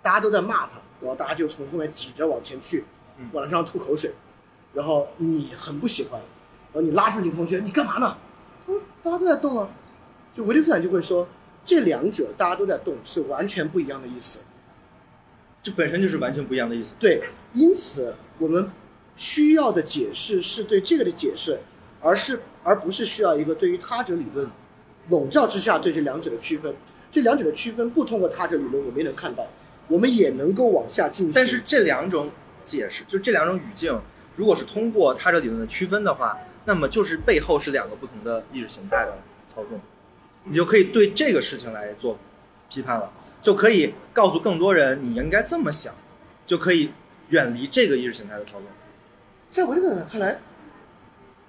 [0.00, 2.84] 大家都在骂他，然后大家就从后面挤着往前去
[3.18, 4.12] 嗯，往上吐口水，
[4.74, 6.20] 然后你很不喜欢，
[6.72, 8.18] 然后你拉住你同学，你干嘛呢？
[8.66, 9.68] 嗯，大家都在动啊。
[10.36, 11.26] 就维特斯坦就会说，
[11.64, 14.40] 这两者大家都在动是完全不一样的意思。
[15.62, 16.92] 这本身就是完全不一样的意思。
[16.98, 18.68] 对，因此我们
[19.16, 21.60] 需要的解释是对这个的解释，
[22.00, 24.50] 而是而不是需要一个对于他者理论
[25.08, 26.74] 笼罩之下对这两者的区分。
[27.12, 29.46] 这两者的区分不通过他者理论我们也能看到，
[29.86, 31.32] 我们也能够往下进行。
[31.32, 32.28] 但是这两种
[32.64, 33.96] 解释，就这两种语境，
[34.36, 39.80] 如果是通过他这理论的区分的话，那么就是背后是两个不同的意识形态的操纵，
[40.44, 42.18] 你就可以对这个事情来做
[42.68, 45.94] 批判了，就可以告诉更多人你应该这么想，
[46.46, 46.90] 就可以
[47.28, 48.62] 远离这个意识形态的操纵。
[49.50, 50.40] 在维特根斯坦看来，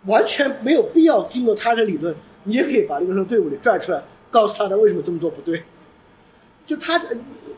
[0.06, 5.64] 完全没有必要经过他者理论，你也可以把这个人从队伍里拽出来，告诉他他为什么这么做不对。
[6.66, 7.00] 就他，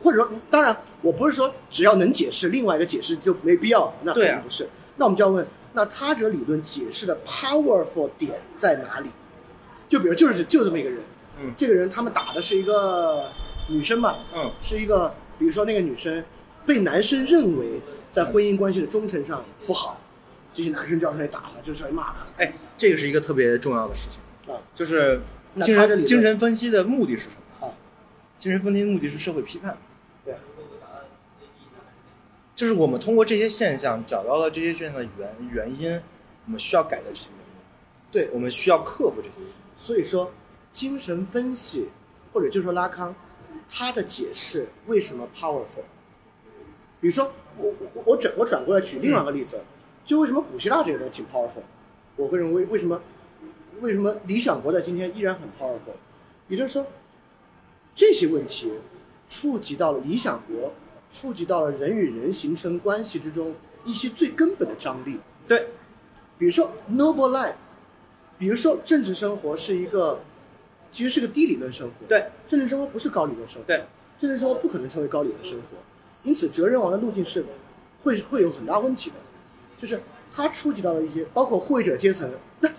[0.02, 4.68] 或者说，当然，我不是说只要能解释，另外一个解释就没必要，那肯定不是。
[4.98, 9.10] 那我们就要问，那他者理论解释的 powerful 点在哪里？
[9.88, 11.00] 就比如就是就这么一个人，
[11.40, 13.30] 嗯这个人他们打的是一个
[13.70, 16.24] 女生嘛，嗯，是一个，比如说那个女生
[16.66, 17.80] 被男生认为
[18.12, 20.02] 在婚姻关系的忠诚上不好，
[20.54, 25.22] 这些男生就要上来打她，就上来骂她哎，这个是一个特别重要的事情，啊就是
[25.54, 27.30] 那精神精神分析的目的是什
[27.62, 27.68] 么？
[27.68, 27.72] 啊，
[28.40, 29.78] 精神分析的目的是社会批判。
[32.58, 36.02] 对，就是我们通过这些现象找到了这些现象的原原因，
[36.46, 37.54] 我们需要改的这些原因，
[38.12, 39.54] 对，我们需要克服这些原因。
[39.78, 40.32] 所以说
[40.72, 41.88] 精神分析
[42.34, 43.16] 或者就说拉康，
[43.70, 45.86] 他的解释为什么 powerful？
[47.00, 49.62] 比如说我我我转我转过来举另外一个例子，
[50.04, 51.62] 就为什么古希腊这个东西挺 powerful？
[52.16, 53.00] 我会认为为什么
[53.82, 55.94] 为什么理想国在今天依然很 powerful？
[56.48, 56.88] 也就是说
[57.94, 58.72] 这些问题
[59.28, 60.74] 触及到了理想国，
[61.20, 65.20] 触及到了人与人形成关系之中一些最根本的张力。
[65.48, 65.70] 对，
[66.38, 67.56] 比如说 noble life，
[68.38, 70.20] 比如说政治生活是一个，
[70.92, 71.94] 其实是个低理论生活。
[72.08, 73.66] 对，政治生活不是高理论生活。
[73.66, 73.84] 对，
[74.20, 75.78] 政治生活不可能成为高理论生活，
[76.22, 77.44] 因此哲人王的路径是
[78.04, 79.16] 会会有很大问题的，
[79.76, 80.00] 就是
[80.32, 82.70] 他触及到了一些包括护卫者阶层，那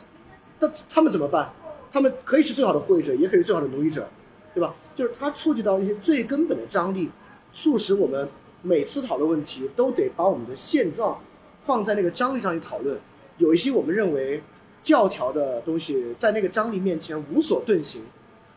[0.61, 1.51] 那他们怎么办？
[1.91, 4.09] 他们可以是最好的护卫者，也可以是最好的奴役者，
[4.55, 4.75] 对吧？
[4.95, 7.11] 就是他触及到一些最根本的张力，
[7.53, 8.29] 促使我们
[8.63, 11.21] 每次讨论问题都得把我们的现状
[11.65, 12.99] 放在那个张力上去讨论。
[13.39, 14.43] 有一些我们认为
[14.83, 18.03] 教条的东西，在那个张力面前无所遁形。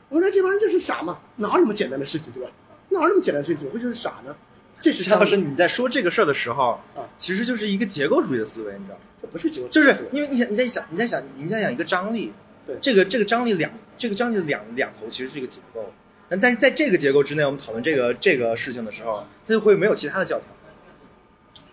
[0.10, 2.50] 我说这帮人就是傻嘛，哪有那么简单的事情，对吧？
[2.89, 4.36] 哪有那么简单的事情，怎么会就是傻呢？
[4.82, 9.02] 这是夏老师，你在说这个事儿的时候啊，其实就是一个结构主义的思维，你知道吗？
[9.22, 12.34] 这不是结构，就是因为你想，你在想，你在想，你在想一个张力，
[12.66, 15.94] 对这个这个张力两这个张力的两两头其实是一个结构，
[16.32, 20.46] 但但是在这个结构之内，我们讨论这个这个事情的时候，它就会没有其他的教条，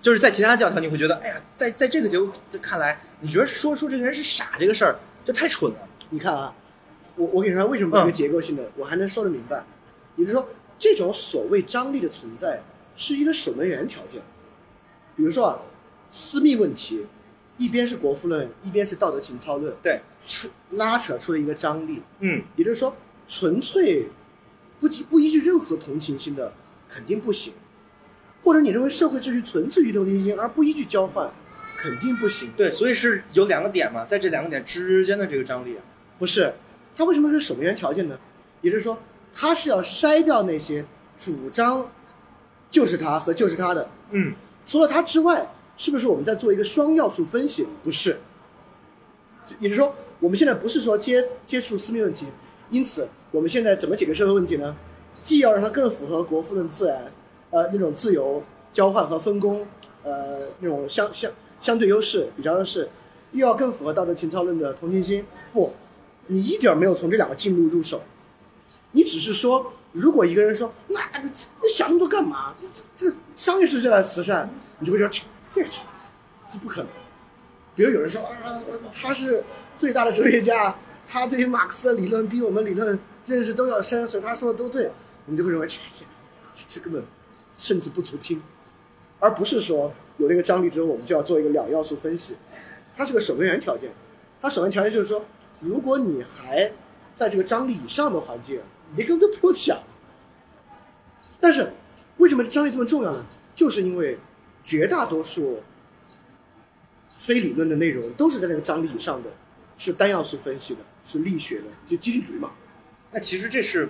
[0.03, 2.29] 就是在其他教条你会觉得，哎呀，在在这个结构
[2.61, 5.79] 看来，你觉得说出这个人是傻这个事儿就太蠢了，
[6.11, 6.53] 你看啊，
[7.15, 9.63] 我我跟你说，为什么不是一个嗯结构性的，我还能说得明白。
[10.17, 12.61] 也就是说，这种所谓张力的存在
[12.97, 14.21] 是一个守门员条件。
[15.15, 15.59] 比如说啊，
[16.11, 17.07] 私密问题，
[17.59, 22.03] 一边是国富论，一边是道德情操论，对，出拉扯出了一个张力。
[22.19, 22.97] 嗯，也就是说，
[23.29, 24.09] 纯粹
[24.81, 26.53] 不依不依据任何同情心的
[26.89, 27.53] 肯定不行，
[28.43, 31.31] 或者你认为社会秩序纯粹于同情心而不依据交换，
[31.77, 32.51] 肯定不行。
[32.57, 35.83] 对，所以是有两个点嘛，在这两个点之间的这个张力啊，
[36.19, 36.53] 不是，
[36.97, 38.19] 它为什么是守门员条件呢？
[38.61, 38.99] 也就是说，
[39.33, 40.85] 它是要筛掉那些
[41.19, 41.89] 主张
[42.71, 43.89] 就是他和就是他的。
[44.11, 44.33] 嗯，
[44.67, 47.67] 除了他之外，是不是我们在做一个双要素分析？
[47.85, 48.19] 不是，
[49.61, 52.27] 也就是说，我们现在不是说接接触私密问题，
[52.71, 54.77] 因此我们现在怎么解决社会问题呢？
[55.23, 57.13] 既要让它更符合国富论自然，
[57.51, 58.43] 呃，那种自由
[58.73, 59.67] 交换和分工，
[60.03, 62.89] 呃，那种相相相对优势、比较优势，
[63.33, 65.25] 又要更符合道德情操论的同情心。
[65.53, 65.75] 不，
[66.29, 68.01] 你一点没有从这两个进路入手，
[68.93, 72.55] 你只是说，如果一个人说，那你想那么多干嘛？
[72.97, 74.49] 这商业世界来慈善，
[74.79, 75.69] 你就会说，切这个
[76.51, 76.91] 这不可能。
[77.75, 78.63] 比如有人说啊，
[78.93, 79.43] 他是
[79.79, 80.77] 最大的哲学家，
[81.09, 84.91] 他对于马克思的理论比我们理论认识都要深，所以他说的都对，
[85.25, 85.81] 我们就会认为这
[86.69, 87.03] 这根本
[87.57, 88.43] 甚至不足听，
[89.19, 92.37] 而不是说有那个张力之后，我们就要做一个两要素分析，
[92.95, 93.91] 它是个守门员条件，
[94.43, 95.25] 它守门条件就是说，
[95.61, 96.71] 如果你还
[97.15, 98.61] 在这个张力以上的环境，
[98.95, 99.79] 你根本就不用想。
[101.41, 101.73] 但是
[102.19, 103.25] 为什么张力这么重要呢？
[103.55, 104.19] 就是因为
[104.65, 105.63] 绝大多数
[107.19, 109.31] 非理论的内容都是在那个张力以上的，
[109.79, 112.51] 是单要素分析的，是力学的，就机理主义嘛。
[113.13, 113.89] 那其实这是，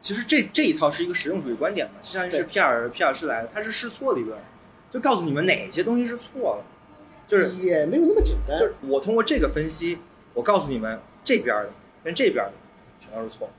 [0.00, 4.38] 其实这这一套是一个实用主义观点嘛，就相当于是皮尔皮尔士来的，他是试错理论，
[4.90, 6.64] 就告诉你们哪些东西是错的，
[7.26, 8.58] 就是也没有那么简单。
[8.58, 9.98] 就是我通过这个分析，
[10.32, 11.70] 我告诉你们这边的
[12.02, 12.52] 跟这边的
[12.98, 13.50] 全都是错，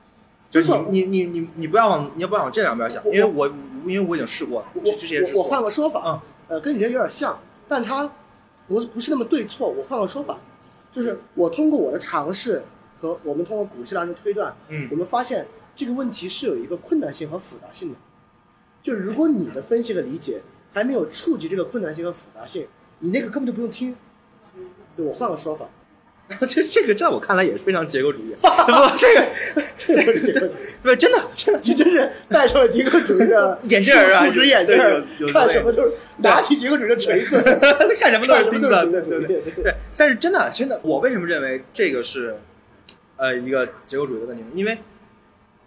[0.50, 3.46] 就是你你你你你不要往你要不要往这两边想，因为我
[3.86, 5.62] 因为我已经试过了，我这这些是我我换。
[5.62, 8.10] 个说法，嗯呃，跟你这有点像，但它
[8.66, 9.68] 不不是那么对错。
[9.68, 10.38] 我换个说法，
[10.96, 12.62] 就是我通过我的尝试
[12.96, 17.96] 和我们通过古希腊人的推断，嗯我们发现这个问题是有一个困难性和复杂性的。
[18.82, 20.40] 就是如果你的分析和理解
[20.72, 22.66] 还没有触及这个困难性和复杂性，
[23.00, 23.94] 你那个根本就不用听。
[24.96, 25.68] 对我换个说法，
[26.48, 29.26] 这这个在我看来也是非常结构主义， 不，这个
[29.78, 30.48] 这个是结构，
[30.82, 35.02] 不真的真的你真是戴上了结构主义的眼镜儿啊树枝眼镜儿
[35.32, 37.40] 看什么都是拿起结构主义的锤子，
[37.98, 39.74] 看什么都是钉子，对对对。
[39.96, 42.36] 但是真的真的，我为什么认为这个是
[43.16, 44.48] 呃一个结构主义的问题呢？
[44.54, 44.76] 因为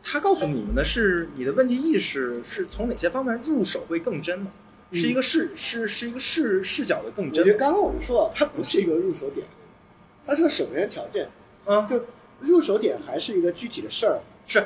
[0.04, 4.48] 他告诉你们的是你的问题意识是从哪些方面入手会更真嘛？
[4.92, 7.44] 是一个视是是一个视视角的更真嘛。
[7.44, 9.46] 我觉得刚刚我们说了，它不是一个入手点，
[10.30, 11.28] 它是个守门员条件。
[11.66, 12.06] 嗯，就
[12.40, 14.20] 入手点还是一个具体的事儿。
[14.48, 14.64] 是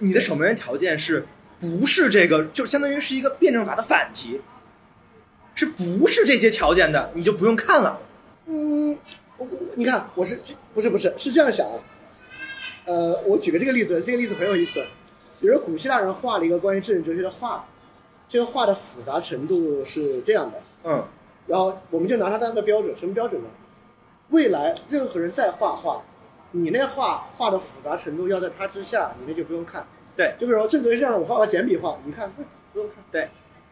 [0.00, 1.26] 你的守门员条件是
[1.60, 2.44] 不是这个？
[2.46, 4.40] 就相当于是一个辩证法的反题，
[5.54, 8.00] 是不是这些条件的，你就不用看了。
[8.46, 8.96] 嗯，
[9.36, 11.74] 我我你看，我是这不是不是是这样想啊。
[12.84, 14.84] 呃，我举个这个例子，这个例子很有意思。
[15.40, 17.66] 比如说古希腊人画了一个关于政治哲学的画，
[18.28, 21.04] 这个画的复杂程度是这样的，嗯，
[21.46, 23.48] 然后我们就拿它当个标准，什么标准呢？
[24.30, 26.02] 未来任何人再画画，
[26.50, 29.86] 你那画画的复杂程度要在它之下，你那就不用看。
[30.16, 32.96] 对就比如说政治学这样，我画个简笔画，你看嗯不用看。
[33.12, 33.28] 对，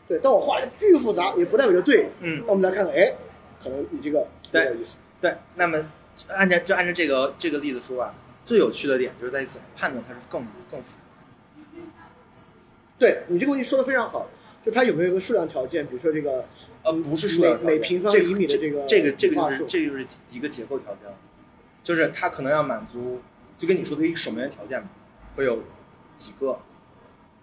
[0.06, 2.08] 对，但我画的巨复杂，也不代表就对。
[2.20, 3.14] 嗯那我们来看看，哎，
[3.62, 4.98] 可能你这个对有意思。
[5.20, 5.84] 对，那么
[6.28, 11.00] 按照就按照这个这个例子说啊，最有趣的点就是在于怎么判断它是更更复杂。
[12.96, 14.28] 对你这个问题说的非常好，
[14.64, 15.84] 就它有没有一个数量条件？
[15.86, 16.44] 比如说这个，
[16.84, 21.16] 呃，不是数量每每平方这厘米的这个这个这个就是这就是一个结构条件了，
[21.82, 23.20] 就是它可能要满足，
[23.56, 24.88] 就跟你说的一个守门员条件嘛，
[25.34, 25.62] 会有
[26.16, 26.58] 几个，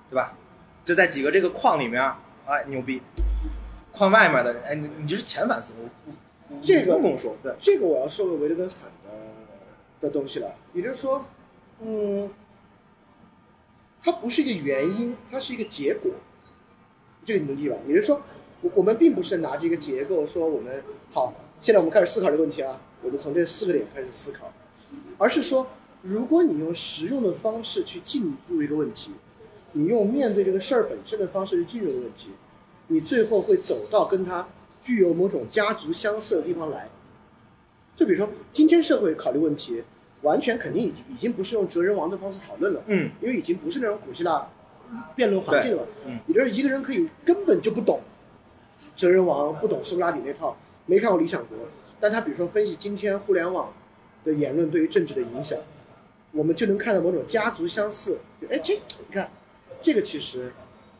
[0.09, 0.37] 对吧？
[0.85, 2.01] 就在几个这个框里面，
[2.45, 3.01] 哎，牛逼，
[3.91, 5.73] 框外面的，哎，你你这是前反思，
[6.61, 9.27] 这个不跟我说，对，这个我要说个维特根斯坦的
[9.99, 11.25] 的东西了，也就是说，
[11.79, 12.29] 嗯，
[14.03, 16.11] 它不是一个原因，它是一个结果。
[17.23, 17.77] 这个你能理解吧？
[17.87, 18.19] 也就是说，
[18.61, 24.51] 我我们并不是拿着一个结构说我们好，现在我们开始思考这个问题啊，我们从这四个点开始思考，
[25.17, 25.67] 而是说，
[26.01, 29.11] 如果你用实用的方式去进入一个问题，
[29.73, 32.29] 你用面对这个事儿本身的方式去进入问题，
[32.87, 34.47] 你最后会走到跟它
[34.83, 36.89] 具有某种家族相似的地方来。
[37.95, 39.83] 就比如说，今天社会考虑问题，
[40.21, 44.47] 完全肯定已经已经不是用哲人王的方式讨论了，嗯，因为已经不是那种古希腊
[45.15, 45.87] 辩论环境了。
[46.05, 46.19] 嗯。
[46.27, 47.99] 也就是一个人可以根本就不懂
[49.01, 51.57] 哲人王，不懂苏格拉底那套，没看过《理想国》，
[51.99, 53.73] 但他比如说分析今天互联网
[54.23, 55.57] 的言论对于政治的影响，
[56.33, 58.19] 我们就能看到某种家族相似。
[58.47, 59.27] 哎，这你看，
[59.81, 60.53] 这个其实，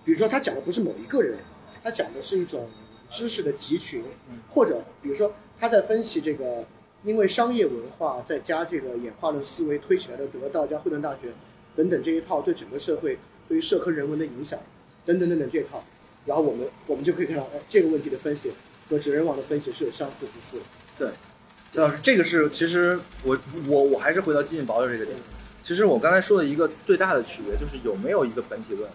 [0.04, 1.38] 比如说他讲的不是某一个人，
[1.84, 2.68] 他讲的是一种
[3.12, 4.04] 知识的集群，
[4.50, 6.66] 或者比如说他在分析这个。
[7.04, 11.32] 因为商业文化再加这个演化论思维推起来的得到加惠顿大学
[11.76, 14.60] 等等这一套对整个社会对于社科人文的影响
[15.04, 15.84] 等等等等这一套，
[16.26, 18.52] 然后我们我们就可以看到，哎，这个问题的分析
[18.90, 20.64] 和哲人网的分析是有相似之处的。
[20.98, 25.18] 对，老师，这个是其实我我我还是回到激进保守这个点。
[25.64, 28.90] 其实我刚才说的一个最大的区别就是有没有一个本体论，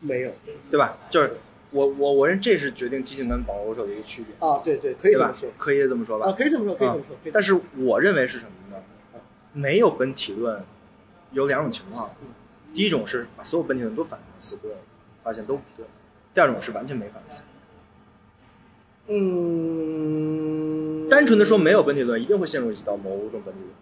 [0.00, 0.30] 没有
[0.70, 0.96] 对吧？
[1.10, 1.32] 就是
[1.70, 5.50] 我我我认为这是决定激进跟保守的一个区别，啊，对对，可以吧这么说？
[5.58, 6.26] 可以这么说吧？
[6.28, 7.16] 啊，可以这么说，可以这么说。
[7.22, 8.82] 可以这么说但是我认为是什么呢？
[9.52, 10.62] 没有本体论，
[11.32, 12.10] 有两种情况。
[12.74, 14.70] 第一种是把所有本体论都反思过，
[15.24, 15.86] 发现都不对；
[16.36, 17.40] 第二种是完全没反思。
[19.08, 23.72] 嗯，单纯的说没有本体论，一定会陷入到某种本体论。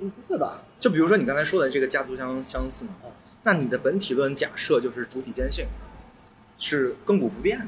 [0.00, 0.62] 嗯不会吧？
[0.80, 2.90] 就比如说你刚才说的这个家族相相似嘛，
[3.44, 5.66] 那你的本体论假设就是主体坚信
[6.58, 7.66] 是亘古不变的，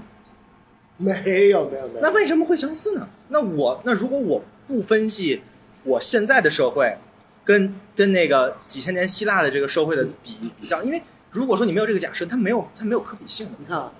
[0.96, 2.00] 没有没有没有。
[2.00, 3.08] 那为什么会相似呢？
[3.28, 5.42] 那我那如果我不分析
[5.84, 6.98] 我现在的社会
[7.44, 11.00] 跟跟那个几千年希腊的这个社会的比比较，因为
[11.30, 13.52] 如果说你没有这个假设，它没有它没有可比性的。
[13.58, 13.92] 你看啊，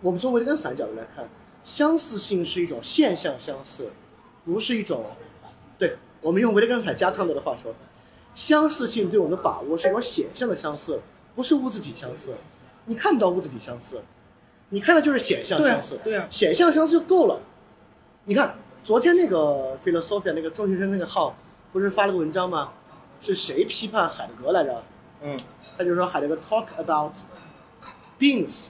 [0.00, 1.28] 我们从维特根斯坦角度来看，
[1.62, 3.90] 相似性是一种现象相似，
[4.44, 5.04] 不是一种。
[5.78, 7.74] 对我们用维特根斯坦加康德的话说，
[8.34, 11.00] 相似性对我们的把握是一种显象的相似，
[11.34, 12.34] 不是物质体相似。
[12.86, 14.00] 你看不到物质体相似，
[14.70, 15.98] 你看到就是显象相似。
[16.02, 17.40] 对啊，显象相似就够了。
[18.24, 21.36] 你看昨天那个 Philosophia 那个中学生那个号，
[21.72, 22.72] 不是发了个文章吗？
[23.20, 24.82] 是谁批判海德格来着？
[25.22, 25.38] 嗯，
[25.76, 27.12] 他就说海德格 talk about
[28.18, 28.66] beings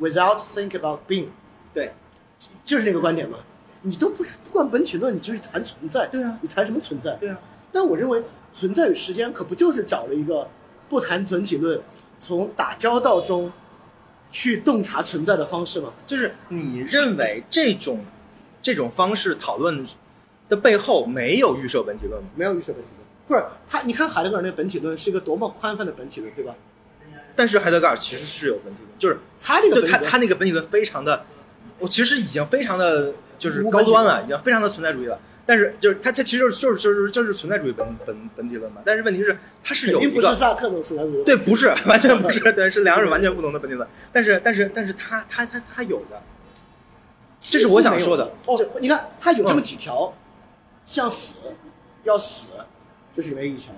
[0.00, 1.28] without think about being，
[1.72, 1.92] 对，
[2.64, 3.38] 就是那个观点嘛。
[3.82, 6.06] 你都不是不管本体论，你就是谈存在。
[6.08, 7.14] 对啊你谈什么存在？
[7.16, 7.38] 对啊。
[7.72, 8.22] 但我认为
[8.54, 10.48] 存在与时间可不就是找了一个
[10.88, 11.80] 不谈本体论，
[12.20, 13.52] 从打交道中
[14.32, 15.92] 去洞察存在的方式吗？
[16.06, 18.04] 就是你认为这种
[18.60, 19.86] 这种方式讨论
[20.48, 22.28] 的背后没有预设本体论吗？
[22.34, 22.95] 没有预设本体论，
[23.26, 23.82] 不是他。
[23.82, 26.54] 你看海德格尔那个本体论是一个多么宽泛的本体论，对吧？
[27.34, 31.24] 但是海德格尔其实是有本体论，就是他这个就他他那个本体论非常的，
[31.78, 35.18] 我其实已经非常的就是高端了，已经非常的存在主义了。
[35.48, 38.80] 但是就是他他其实就是就是就是就是存在主义本本本体论嘛。
[38.84, 41.24] 但是问题是他是有肯定不是一个萨特那种存在主义。
[41.24, 43.88] 对，不是完全不是，对，是两种完全不同的本体论。
[44.12, 46.20] 但是但是但是他他他他有的，
[47.40, 48.32] 这是我想说的。
[48.46, 50.12] 哦，你看他有这么几条，
[50.84, 51.36] 像死，
[52.02, 52.48] 要死，
[53.16, 53.72] 这是唯一一条，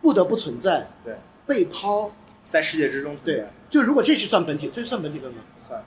[0.00, 1.14] 不得不存在，对，
[1.46, 2.10] 被抛，
[2.42, 5.42] 在世界之中存对在，就如果这是算本体，这算本体论吗？
[5.68, 5.84] 算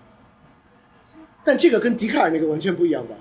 [1.43, 3.15] 但这个跟笛卡尔那个完全不一样吧？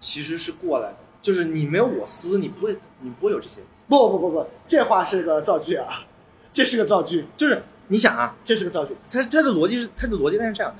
[0.00, 3.60] 其实是过来的，就是你没有我思，你不会你不会有这些。
[3.88, 6.06] 不不不不，这话是个造句啊，
[6.52, 8.96] 这是个造句，就是你想啊，这是个造句。
[9.10, 10.78] 他他的逻辑是他的逻辑链是这样的：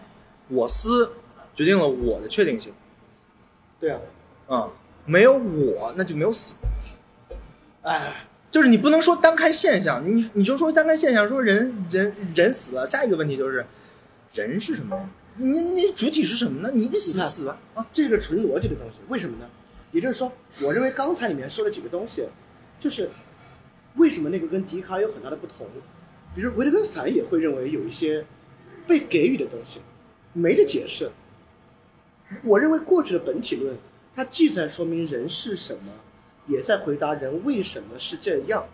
[0.49, 1.13] 我思
[1.55, 2.73] 决定了我的确定性，
[3.79, 4.01] 对啊，
[4.49, 4.71] 嗯、
[5.05, 6.55] 没有我那就没有死。
[7.89, 13.65] 哎，就是你不能说单看现象，你你就说单看现象，说人人人死了，下一个问题就是
[14.35, 15.09] 人是什么？
[15.37, 16.71] 你你你主体是什么呢？
[16.75, 17.87] 你你死死吧啊！
[17.93, 19.49] 这个纯逻辑的东西，为什么呢？
[19.93, 20.31] 也就是说，
[20.61, 22.27] 我认为刚才里面说的几个东西，
[22.79, 23.09] 就是
[23.95, 25.67] 为什么那个跟笛卡尔有很大的不同。
[26.35, 28.27] 比如维特根斯坦也会认为有一些
[28.87, 29.81] 被给予的东西
[30.35, 31.11] 没得解释。
[32.43, 33.75] 我认为过去的本体论，
[34.15, 35.93] 它既在说明人是什么，
[36.49, 38.65] 也在回答人为什么是这样，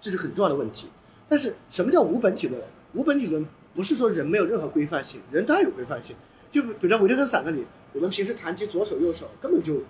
[0.00, 0.88] 这是很重要的问题。
[1.28, 2.60] 但是什么叫无本体论？
[2.94, 3.44] 无本体论
[3.74, 6.16] 不是说人没有任何规范性，人当然有规范性。
[6.50, 9.82] 就比如说维特根斯坦那里，我们平时谈及左手右手，根本就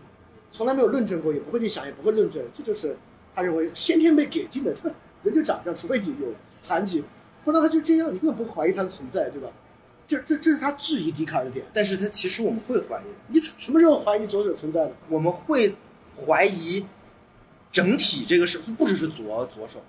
[0.53, 2.97] 从来没有论证过，也不会去想，也不会论证，这就是
[3.35, 4.75] 他认为先天被给定的，
[5.23, 6.29] 人就长这样，除非你有
[6.63, 7.05] 残疾，
[7.45, 9.49] 不然他就这样，你根本不会怀疑他的存在，对吧？
[10.07, 11.67] 这这这是他质疑笛卡尔的点。
[11.73, 14.93] 但是他其实我们会怀疑，你什么时候怀疑左手存在的？
[15.09, 15.75] 我们会
[16.15, 16.87] 怀疑
[17.73, 19.83] 整体这个事，不只是左左手。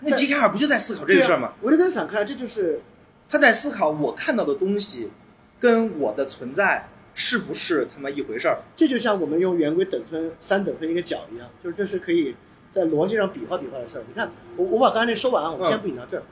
[0.00, 1.52] 那笛卡尔不就在思考这个事儿吗？
[1.62, 2.80] 维特根斯坦看来，这就是
[3.28, 5.10] 他在思考我看到的东西
[5.58, 8.62] 跟我的存在是不是他妈一回事儿。
[8.74, 12.34] 这就像我们用圆规等分三等分一个角一样，就是这是可以
[12.72, 14.04] 在逻辑上比划比划的事儿。
[14.08, 16.22] 你看，我我把刚才那说完啊，我们先不引到这儿。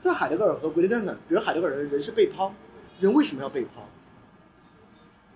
[0.00, 2.54] 在海德格尔和维特根斯坦，比如海德格尔人是被抛，
[3.00, 3.88] 人为什么要被抛？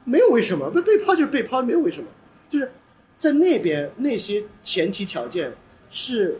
[0.05, 2.09] 没有为什么，被被抛就是被抛，没有为什么，
[2.51, 2.71] 就是
[3.19, 5.53] 在那边那些前提条件
[5.91, 6.39] 是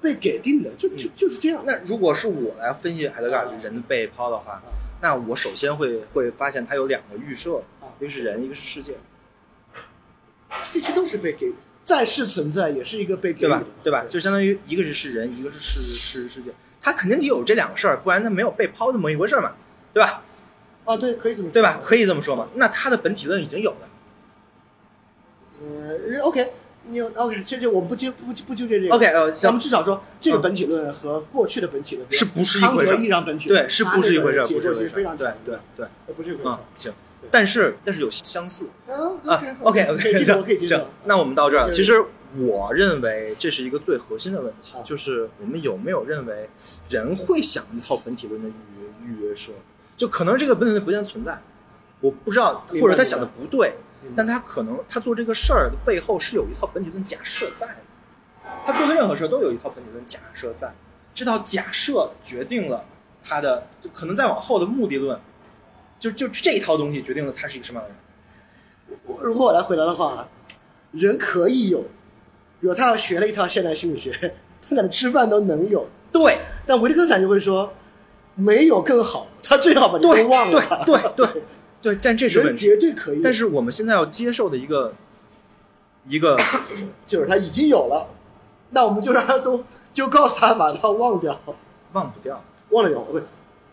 [0.00, 1.62] 被给定的，就就就是这样。
[1.66, 4.62] 那如果是我来分析海德格尔人被抛的话，
[5.00, 7.62] 那我首先会会发现他有两个预设，
[8.00, 8.94] 一个是人，一个是世界，
[10.70, 11.52] 这些都是被给
[11.84, 13.64] 在世存在，也是一个被给对吧？
[13.84, 14.04] 对吧？
[14.08, 16.50] 就相当于一个是是人，一个是是是世界，
[16.80, 19.52] 他肯定得有这两个事儿，不然他没有被抛这么一回事儿嘛，
[19.92, 20.22] 对吧？
[20.84, 21.80] 啊，对，可以这么说，对吧？
[21.84, 22.48] 可以这么说嘛？
[22.54, 23.88] 那他的本体论已经有了。
[25.62, 26.52] 呃，OK，
[26.88, 28.94] 你有 OK，这这我们不纠不不纠结这个。
[28.94, 32.92] OK，呃，咱，们至少说这个嗯本体论和过去的本体论是不是一回事
[33.24, 34.44] 本体论对，是不是一回事儿？
[34.44, 34.84] 他那个结构不是一回事儿。
[34.84, 36.92] 其实非常，对对对，呃，不是一回事行。
[37.30, 39.42] 但是但是有相似啊啊。
[39.62, 40.86] OK OK，这个我可以接受行。
[41.04, 42.04] 那我们到这儿，其实
[42.36, 46.48] 我认为这是一个最核心的问题啊，就是我们有没有认为
[46.88, 49.52] 人会想一套本体论的预预约设？
[49.96, 51.40] 就可能这个本体论不见存在，
[52.00, 53.74] 我不知道，或者他想的不对
[54.16, 57.76] 但他可能他做这个事儿的背后是有一套本体论假设在的。
[58.64, 60.72] 他做的任何事儿都有一套本体论假设在，
[61.14, 62.84] 这套假设决定了
[63.24, 65.18] 他的，就可能再往后的目的论，
[65.98, 69.00] 就就这一套东西决定了他是一个什么样的人。
[69.04, 70.28] 我如果我来回答的话，
[70.92, 71.80] 人可以有，
[72.60, 74.10] 比如他要学了一套现代心理学，
[74.60, 77.72] 他可能吃饭都能有，对但维特根斯坦就会说，
[78.34, 81.42] 没有更好，他最好把都忘了对对对，
[82.02, 82.66] 但这是人问题。
[82.66, 84.94] 绝对可以，但是我们现在要接受的一个
[86.06, 86.38] 一个，
[87.06, 88.08] 就是他已经有了，
[88.70, 91.38] 那我们就让他都 就告诉他把它忘掉，
[91.92, 92.42] 忘不掉。
[92.70, 93.24] 忘了掉不是，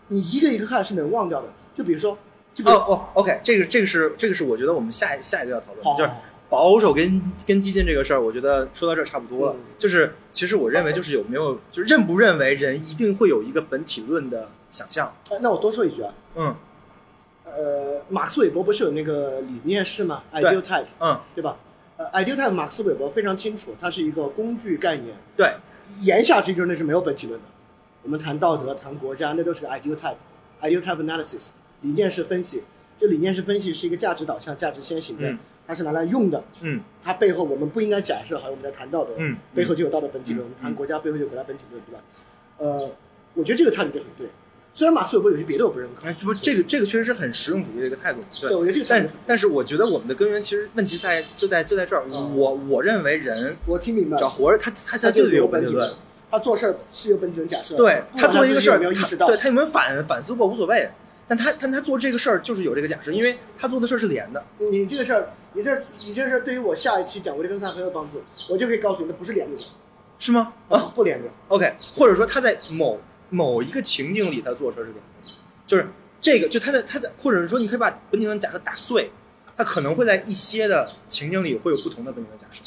[0.08, 1.48] 你一个一个看是能忘掉的。
[1.74, 2.18] 就比如说，
[2.54, 6.10] 就比如、哦哦，OK，这个这个是这个是我觉得我们下一下一个要讨论就是
[6.50, 9.54] 保守跟跟激进这个事儿，我觉得说到这儿差不多了。
[9.56, 15.14] 嗯就是其实我认为就是有没有，就是认不认为人一定会有一个本体论的想象。
[15.30, 16.54] 呃那我多说一句啊，嗯
[17.56, 21.56] 呃，马克思韦伯不是有那个理念式吗？ideal type，嗯，对吧？
[21.96, 25.52] 呃，ideal type 马克思韦伯非常清楚，它是一个工具概念，对，
[26.00, 27.46] 言下之意就是那是没有本体论的。
[28.02, 31.48] 我们谈道德、谈国家，那都是个 ideal type，ideal type analysis，
[31.82, 32.62] 理念式分析。
[32.98, 36.42] 这理念式分析是一个价值导向、价值先行的，嗯它是拿来用的。
[36.60, 42.00] 嗯它背后我们不应该假设，好像我们在谈道德，嗯背后就有道德本体论；嗯我们谈国家，背后就有国家本体论，对吧？
[42.58, 42.90] 呃，
[43.34, 44.26] 我觉得这个态度就很对。
[44.72, 48.20] 虽然马克思韦伯有些别的我不认可，不这个这个确实是很实用主义的一个态度。
[48.40, 52.04] 对，我觉得这个但度，但是我觉得我们的根源其实问题在就在就在这儿。
[52.08, 55.92] 嗯我我认为人我听明白了，只要活着，他他他就得有有本体论。，
[56.30, 60.88] 他做事儿是有本体论假设，对他做一个事儿，自己有没有意识到，他对他有没有反反思过无所谓，
[61.26, 64.42] 但他但他做这个事儿就是有这个假设，因为他做的事儿是连的。
[64.70, 69.62] 你这个事儿，你这你这事儿对于我下一期讲维特根斯坦很有帮助，我就可以告诉你，那不是连着的，
[70.18, 70.52] 是吗？
[70.68, 71.28] 啊不连着。
[71.48, 72.98] ，OK，或者说他在某
[73.30, 75.30] 某一个情境里，他做的事儿是连的，
[75.66, 75.88] 就是
[76.20, 79.10] 这个，就他在他在，或者是说，你可以把本体论假设打碎，
[79.56, 82.62] 他可能会在一些的情境里会有不同的本体论假设。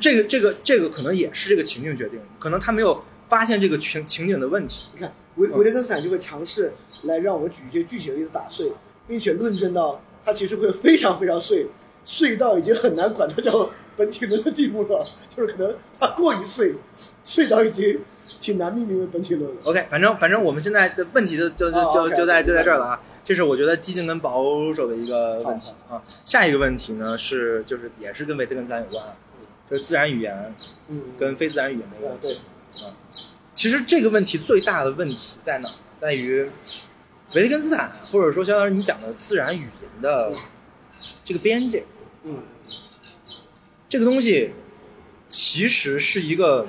[0.00, 4.86] 这个这个这个可能也是这个情境决定的，可能他没有发现这个情情景的问题。
[4.92, 6.72] 你看维维特根斯坦就会尝试
[7.04, 8.70] 来让我举一些具体的例子打碎，
[9.08, 11.66] 并且论证到它其实会非常非常碎，
[12.04, 16.74] 碎到已经很难管它叫本体论的地步了，就是可能它过于碎，
[17.24, 17.98] 碎到已经
[18.40, 19.50] 挺难命名为本体论。
[19.64, 26.02] OK，反正反正我们现在的问题就就就哦就就在就在这儿了啊，这是我觉得激进跟保守的一个问题啊。
[26.24, 29.16] 下一个问题呢是就是也是跟维特根斯坦有关啊，
[29.70, 30.54] 就是自然语言
[30.88, 32.40] 嗯，跟非自然语言的对问题。
[32.72, 32.80] 对，
[33.54, 35.68] 其实这个问题最大的问题在哪？
[35.98, 36.46] 在于
[37.34, 40.30] 维特根斯坦或者说相当于你讲的自然语言的
[41.24, 41.84] 这个边界，
[42.24, 42.42] 嗯
[43.88, 44.52] 这个东西
[45.26, 46.66] 其实是一个，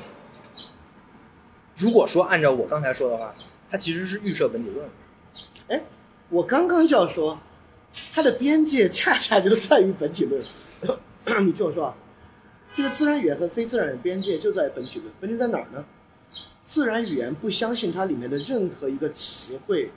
[1.77, 3.33] 如果说按照我刚才说的话，
[3.69, 4.89] 它其实是预设本体论。
[5.67, 5.83] 哎
[6.29, 7.39] 我刚刚就要说，
[8.11, 10.43] 它的边界恰恰就在于本体论。
[11.45, 11.95] 你听我说啊，
[12.73, 15.11] 这个自然语言和非自然语言边界就在本体论。
[15.19, 15.85] 本体在哪儿呢？
[16.65, 19.91] 自然语言不相信它里面的任何一个词汇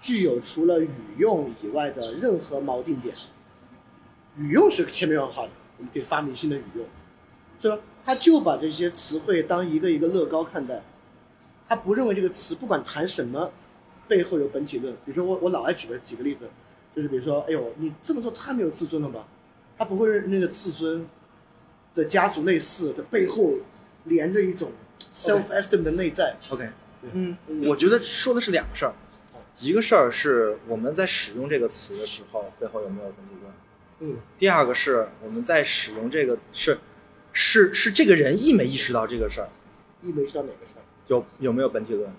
[0.00, 3.14] 具有除了语用以外的任何锚定点。
[4.36, 6.84] 语用是千变万化的，我们可以发明新的语用，
[7.60, 7.78] 是吧？
[8.04, 10.82] 他就把这些词汇当一个一个乐高看待，
[11.68, 13.50] 他不认为这个词不管谈什么，
[14.08, 14.92] 背后有本体论。
[15.04, 16.48] 比如说我我老爱举个几个例子，
[16.94, 19.26] 就是比如说，哎呦，你这么做太没有自尊了吧？
[19.78, 21.06] 他不会认那个自尊
[21.94, 23.54] 的家族类似的背后
[24.04, 24.72] 连着一种
[25.12, 26.36] self esteem 的内在。
[26.50, 26.68] OK，
[27.12, 27.36] 嗯，
[27.66, 28.92] 我觉得说的是两个事儿，
[29.60, 33.52] 一个事儿是我们在使用这个词的时候背后有没有本体论，
[34.00, 36.78] 嗯，第二个是我们在使用这个是
[37.32, 39.48] 是是这个人意没意识到这个事儿，
[40.02, 40.82] 意没意识到哪个事儿？
[41.08, 42.10] 有有没有本体论？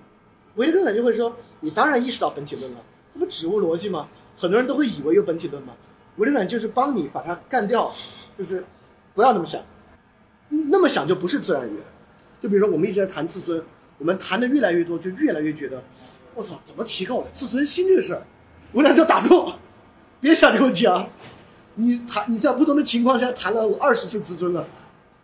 [0.56, 2.78] 维特根斯坦就会说，你当然意识到本体论了，
[3.14, 4.08] 这不指物逻辑吗？
[4.38, 5.74] 很多人都会以为有本体论吗？
[6.18, 7.92] 维特根就是帮你把它干掉，
[8.38, 8.64] 就是
[9.14, 9.62] 不要那么想，
[10.50, 11.84] 嗯那么想就不是自然语言。
[12.42, 13.64] 就比如说我们一直在谈自尊，
[13.98, 15.82] 我们谈的越来越多，就越来越觉得，
[16.36, 18.24] 我操，怎么提高我的自尊心这个事儿？
[18.74, 19.54] 维特根斯坦打住，
[20.20, 21.08] 别想这个问题啊！
[21.76, 24.68] 你谈你在不同的情况下谈了二十次自尊了，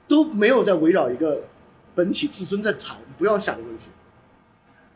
[0.08, 1.44] 都没有在围绕一个
[1.94, 3.90] 本体自尊在谈，不要想这个问题。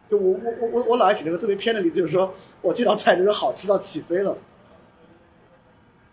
[0.09, 4.38] 就我我我我我老爱举那个特别偏的例子，就是说我这道菜就是好吃到起飞了。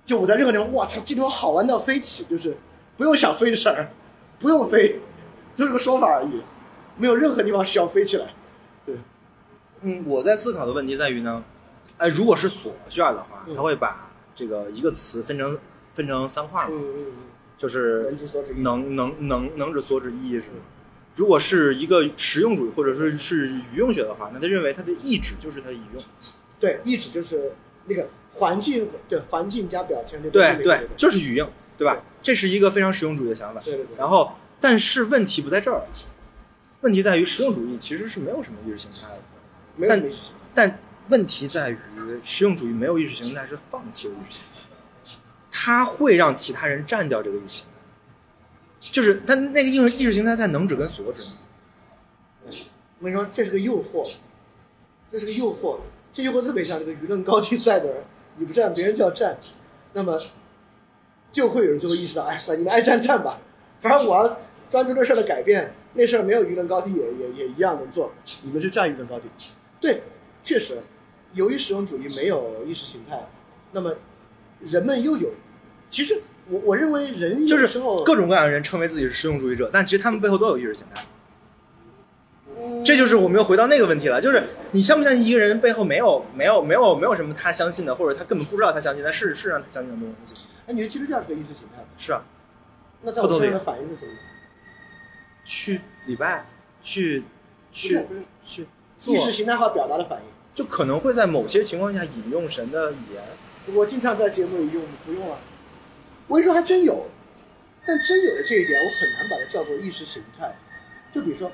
[0.07, 2.57] 就我在任何地方，哇操，这顿好玩到飞起，就是
[2.97, 3.91] 不用想飞的事儿，
[4.39, 5.01] 不用飞，
[5.55, 6.41] 就是个说法而已，
[6.97, 8.29] 没有任何地方需要飞起来。
[8.87, 8.97] 对，
[9.83, 11.45] 嗯，我在思考的问题在于呢，
[11.99, 15.59] 哎，如果是锁卷的话，嗯他会把这个一个词分成
[15.93, 17.13] 分成三块嘛，嗯嗯
[17.59, 18.17] 就是
[18.57, 20.47] 能能能能指所指意义是。
[21.17, 26.05] 如果是一个实用主义或者说是语用学的话，那他认为他的意指就是他的语用。
[26.61, 27.53] 对，意指就是
[27.87, 32.01] 那个环境，对环境加表现，对对对对，就是语用，对吧？
[32.23, 33.61] 这是一个非常实用主义的想法。
[33.65, 33.97] 对对对。
[33.99, 35.83] 然后，但是问题不在这儿，
[36.83, 39.21] 问题在于实用主义其实是没有什么意识形态的。
[39.75, 40.35] 没有意识形态。
[40.55, 40.79] 但
[41.09, 41.79] 问题在于，
[42.23, 44.58] 实用主义没有意识形态是放弃了意识形态，
[45.51, 48.91] 他会让其他人占掉这个意识形态。
[48.93, 51.23] 就是他那个意识意识形态在能指跟所指，
[53.01, 54.09] 我跟你说，这是个诱惑，
[55.11, 55.79] 这是个诱惑，
[56.13, 58.05] 这诱惑特别像这个舆论高地在的，
[58.37, 59.37] 你不占，别人就要占，
[59.93, 60.21] 那么
[61.33, 63.39] 就会有人就会意识到，哎，算，你们爱占占吧，
[63.81, 64.39] 反正我要
[64.71, 69.25] 专注这事儿的改变，那事儿没有舆论高地也也也一样能做，你们是占舆论高地，
[69.81, 70.03] 对，
[70.45, 70.81] 确实，
[71.35, 73.29] 由于实用主义没有意识形态，
[73.73, 73.93] 那么
[74.61, 75.31] 人们又有，
[75.91, 81.05] 其实我我认为人有就是各种各样的人称为自己是实用主义者，但其实他们背后都有意识形态。
[82.85, 84.43] 这就是我们又回到那个问题了，就是
[84.73, 90.35] 你相不相信一个人背后没有没有没有没有什么他相信的，或者他根本不知道他相信，但事实让他相信的东西。
[90.67, 91.89] 哎，你觉得基督教是个意识形态吗？
[91.97, 92.23] 是啊，
[93.03, 94.13] 那在我身上的反应是什么？
[95.45, 96.47] 去礼拜，
[96.83, 97.27] 去不
[97.73, 98.07] 去
[98.45, 98.67] 去
[98.99, 100.25] 做意，识形态化表达的反应。
[100.55, 103.23] 就可能会在某些情况下引用神的语言。
[103.75, 105.39] 我经常在节目里用，不用啊。
[106.27, 107.07] 我跟你说，还真有，
[107.87, 110.55] 但真有的这一点，我很难把它叫做意识形态。
[111.13, 111.51] 就比如说，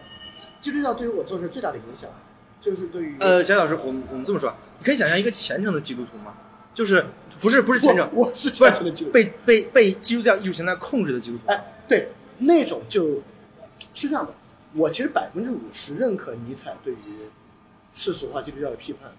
[0.61, 2.11] 基督教对于我做事最大的影响，
[2.61, 6.35] 就是对于呃，小老师，我们我们这么说，你可以想象一个虔诚的基督徒吗？
[6.75, 7.07] 就是
[7.39, 9.13] 不是不是虔诚，我我是不虔诚的基督徒。
[9.13, 11.53] 被被被基督教意识形态控制的基督徒。
[11.53, 12.09] 哎，对，
[12.39, 13.23] 那种就
[13.95, 14.35] 是这样的。
[14.73, 16.97] 我其实百分之五十认可尼采对于
[17.95, 19.13] 世俗化基督教的批判，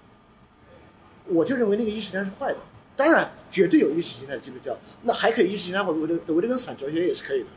[1.28, 2.58] 我就认为那个意识形态是坏的。
[2.98, 7.48] 当然，绝对有意识形态的基督教，那还可以意识形态化维特维特根斯坦哲学也是可以的，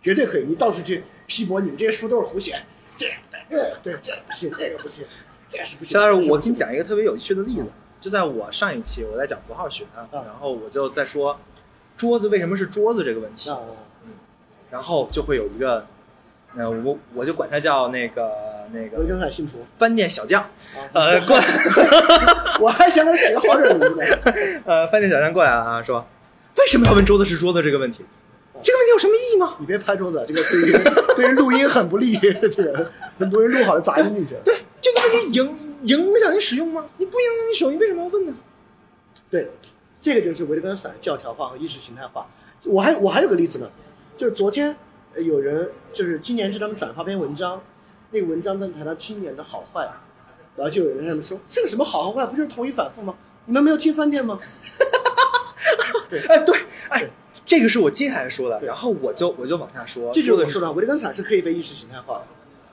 [0.00, 0.44] 绝对可以。
[0.44, 2.60] 你到处去批驳，你们这些书都是胡写，
[2.96, 3.06] 这
[3.48, 5.04] 这个对这个不行，那个不行，
[5.48, 5.92] 这个是不行。
[5.92, 7.66] 小老师，我给你讲一个特别有趣的例子，
[8.00, 11.38] 就在我上一期我在讲符号学，然后我就在说
[11.96, 14.10] 桌子为什么是桌子这个问题，嗯，
[14.70, 15.86] 然后就会有一个，
[16.56, 18.30] 呃，我我就管他叫那个
[18.72, 20.48] 那个根斯坦信徒饭店小将，啊，
[20.92, 21.44] 呃，过来
[22.60, 24.04] 我还想给他起个好点名字呢。
[24.66, 26.06] 呃，饭店小将过来了啊，说
[26.58, 28.04] 为什么要问桌子是桌子这个问题？
[28.62, 29.56] 这个问题有什么意义吗？
[29.58, 30.72] 你别拍桌子，这个对于
[31.16, 32.16] 对于录音很不利。
[32.16, 34.34] 这个很多人录好了杂音进去。
[34.44, 36.86] 对，这个问题影影响你使用吗？
[36.98, 38.34] 你不影响你使用，你为什么要问呢？
[39.30, 39.50] 对，
[40.00, 42.26] 这个就是维特根斯坦教条化和意识形态化。
[42.64, 43.68] 我还我还有个例子呢，
[44.16, 44.76] 就是昨天呃
[45.16, 47.60] 有人就是今年是他们转发篇文章，
[48.10, 49.88] 那个文章在谈到青年的好坏，
[50.56, 53.14] 然后就有人在那么说这个什么好和坏不就是同一反复吗？
[53.46, 54.38] 你们没有听饭店吗？
[56.28, 56.56] 哎，对，
[56.90, 57.10] 哎，
[57.44, 62.26] 这个是我接下来说的，然后我就我就往下说，这就是的我说的，维特根斯坦是可以被意识形态化的，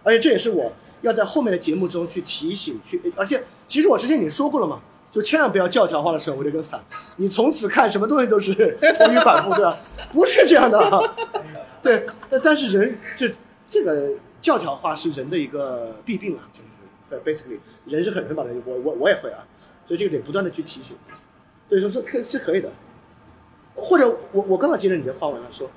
[0.04, 0.72] 而且这也是我
[1.02, 4.82] 要在后面的节目中去提醒去，而且其实我之前已经说过了嘛，
[5.12, 6.80] 就千万不要教条化的使用维特根斯坦，
[7.18, 8.54] 你从此看什么东西都是
[8.98, 9.78] 同语反复，对吧？
[10.14, 11.14] 不是这样的，
[11.82, 13.32] 对，但但是人这
[13.70, 19.46] 这个教条化是人的一个弊病啊，就是 basically 人是很容易把它，我我我也会啊，
[19.88, 20.96] 所以这个得不断的去提醒，
[21.68, 22.70] 对，说是可是可以的，
[23.76, 25.70] 或者我我刚好接着你的话往下说，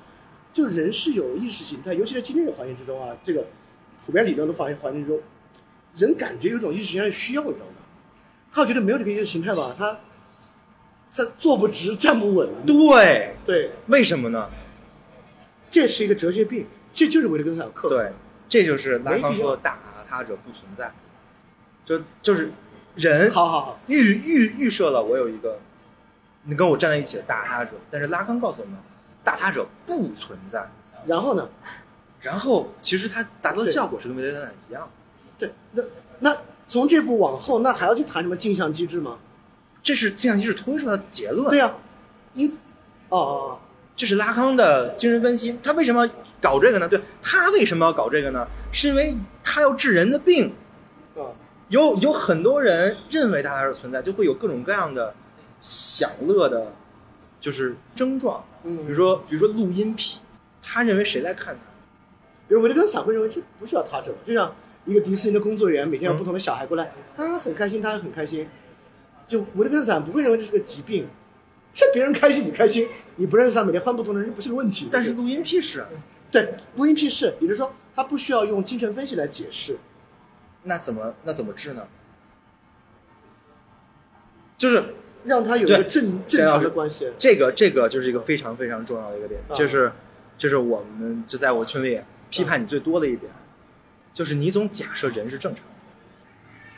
[0.51, 3.45] 就人是有意识形态，尤其在今天的环境之中啊，这个
[4.05, 5.19] 普遍理论的环环境中，
[5.95, 7.72] 人感觉有种意识形态的需要，你知道吗？
[8.53, 9.99] 他觉得没有这个意识形态吧，他
[11.15, 12.47] 他坐不直，站不稳。
[12.65, 14.49] 对，对，为什么呢？
[15.69, 17.95] 这是一个哲学病，这就是维特根斯坦克服。
[17.95, 18.11] 对，
[18.47, 20.91] 这就是拉康说的大，他者不存在，
[21.83, 22.51] 就就是
[22.95, 25.59] 人好好好，预预预设了我有一个
[26.43, 28.77] 你跟我站在一起的打他者，但是拉康告诉我们，
[29.23, 30.69] 打他者不存在。
[31.07, 31.49] 然后呢？
[32.21, 34.89] 然后其实他达到的效果是跟维特根斯坦一样，
[35.37, 35.83] 对，那
[36.19, 36.37] 那
[36.73, 39.19] 从这步往后，那还要去谈什么镜像机制吗？
[39.83, 41.47] 这是镜像机制推出来的结论。
[41.51, 41.71] 对呀、
[42.33, 42.49] 因
[43.09, 43.59] 哦哦
[43.95, 45.55] 这是拉康的精神分析。
[45.61, 46.87] 他为什么要搞这个呢？
[46.87, 48.47] 对他为什么要搞这个呢？
[48.71, 49.13] 是因为
[49.43, 50.51] 他要治人的病。
[51.13, 51.29] 哦啊，
[51.67, 55.13] 有有很多人认为他还是存在，就会有各种各样的
[55.61, 56.73] 享乐的，
[57.39, 58.43] 就是症状。
[58.63, 60.21] 嗯比如说，比如说录音癖，
[60.59, 61.71] 他认为谁在看他？
[62.47, 64.51] 比如维特根斯坦会认为这不需要他者，就像
[64.85, 68.47] 一个迪士尼的工作人员，每天有不同的小孩过来，他很开心，他很开心。
[69.27, 71.07] 就维特根斯坦不会认为这是个疾病，
[71.73, 74.89] 这别人开心你开心，你不认识他，每天换不同的人不是个问题。
[74.91, 75.87] 但是录音屁事啊，
[76.29, 79.77] 对录音屁事，也就是说他不需要用精神分析来解释。
[80.63, 81.87] 那怎么那怎么治呢？
[84.57, 84.83] 就是
[85.23, 87.09] 让他有一个正正常的关系。
[87.17, 89.91] 这个这个就是一个非常非常重要的一个点，啊就是
[90.37, 93.31] 就是我们就在我群里批判你最多的一点，
[94.13, 95.63] 就是你总假设人是正常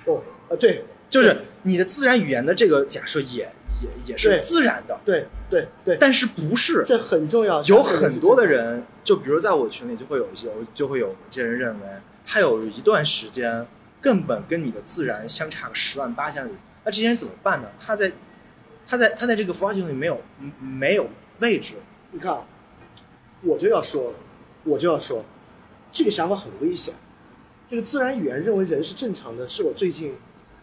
[0.05, 7.61] 的，哦，呃，对就是你的自然语言的这个假设也也也是自然的，对对对，但是不是这很重要。
[7.63, 11.87] 有很多的人，就比如在我群里就会有一些就会有一些人认为
[12.25, 13.65] 他有一段时间
[14.01, 16.51] 根本跟你的自然相差个十万八千里，
[16.83, 17.67] 那这些人怎么办呢？
[17.79, 18.11] 他在
[18.87, 21.09] 他在他在这个符号系统里没有嗯没有
[21.39, 21.75] 位置，
[22.11, 22.45] 你看，啊
[23.41, 24.13] 我就要说，
[24.63, 25.23] 我就要说，
[25.91, 26.93] 这个想法很危险。
[27.67, 30.13] 这个自然语言认为人是正常的，是我最近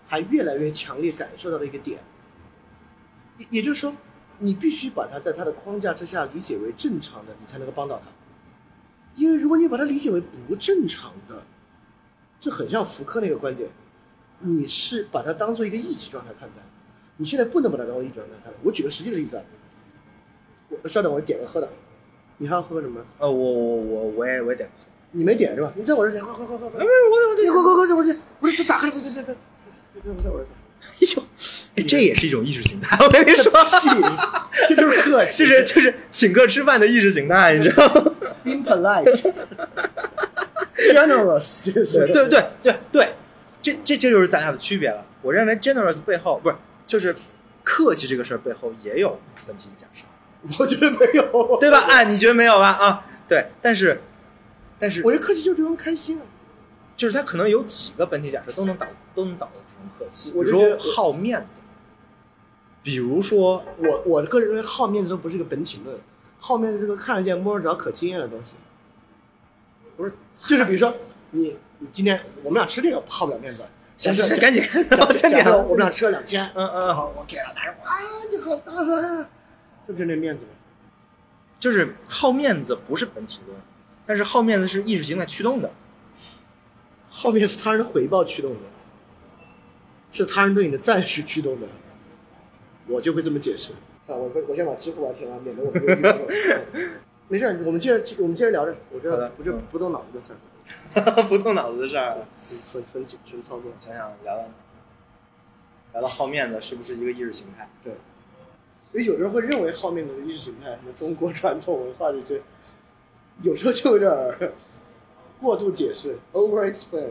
[0.06, 1.98] 还越来越强烈感受到的一个点。
[3.38, 3.94] 也也就是说，
[4.38, 8.04] 你必须把它在它的框架之下理解为正常的，你才能够帮到它。
[9.16, 11.42] 因为如果你把它理解为不正常的，
[12.40, 13.68] 就很像福柯那个观点，
[14.40, 16.56] 你是把它当做一个异己状态看待。
[17.16, 18.58] 你现在不能把它当做异己状态看待。
[18.62, 19.42] 我举个实际的例子啊，
[20.68, 21.68] 我稍等，我点个喝的。
[22.38, 23.04] 你还要喝什么？
[23.18, 24.91] 呃，我我我我也我也点不喝。
[25.12, 25.72] 你没点是吧？
[25.76, 26.80] 你在我这点，快快快快快！
[26.80, 29.34] 不是我你快快快，我这不是这打开了，这这这这，
[30.04, 30.46] 这在我这
[30.84, 31.22] 哎呦，
[31.76, 32.96] 哎这也是一种意识形态。
[33.04, 33.88] 我跟你说，气，
[34.68, 38.12] 这就是客气，就是就是请客吃饭的意识形态，你知道吗
[38.44, 39.32] ？being polite。
[40.76, 43.08] generous 这是对对对对，
[43.62, 45.06] 这这这就是咱俩的区别了。
[45.20, 46.56] 我认为 generous 背后不是
[46.86, 47.14] 就是
[47.62, 50.04] 客气这个事儿背后也有问题假设，
[50.58, 51.84] 我觉得没有，对吧？
[51.88, 52.70] 哎，你觉得没有吧？
[52.70, 54.00] 啊，对，但是
[54.82, 56.22] 但是我觉得客气就是让人开心啊。
[56.96, 59.62] 就是他可能有几个本体假设都能导都能导成
[59.96, 61.60] 客气，比我如说好面子，
[62.82, 65.96] 比如说我我个人认为好面子都不是一个本体论，
[66.40, 68.54] 好面子是个看得见摸得着可经验的东西。
[69.96, 70.12] 不是，
[70.48, 70.92] 就是比如说
[71.30, 73.62] 你你今天我们俩吃这个好不了面子，
[73.96, 77.98] 行假设行赶紧，假我们俩吃了两千，嗯嗯，好，我给了大人，哇，
[78.30, 79.26] 你好大方，
[79.86, 80.50] 这不是那面子吗？
[81.58, 83.51] 就是好面子不是本体论，
[84.06, 85.70] 但是好面子是意识形态驱动的。
[87.08, 88.60] 好面是他人的回报驱动的，
[90.10, 91.66] 是他人对你的赞许驱动的，
[92.86, 93.72] 我就会这么解释。
[94.06, 95.70] 啊，我我先把支付宝填完，免得我
[97.28, 99.30] 没事，我们接着我们接着聊着，我这
[99.70, 100.32] 不动脑子的事
[101.00, 102.18] 儿，不动脑子的事儿，
[102.70, 103.70] 纯纯纯纯操作。
[103.78, 104.48] 想想聊聊
[105.92, 107.68] 聊到好面子是不是一个意识形态？
[107.84, 107.92] 对，
[108.92, 112.40] 因为有的人会认为好面子是意识形态，什么中国传统文化这些，
[113.42, 114.52] 有时候就有点儿
[115.40, 117.10] 过度解释，over explain。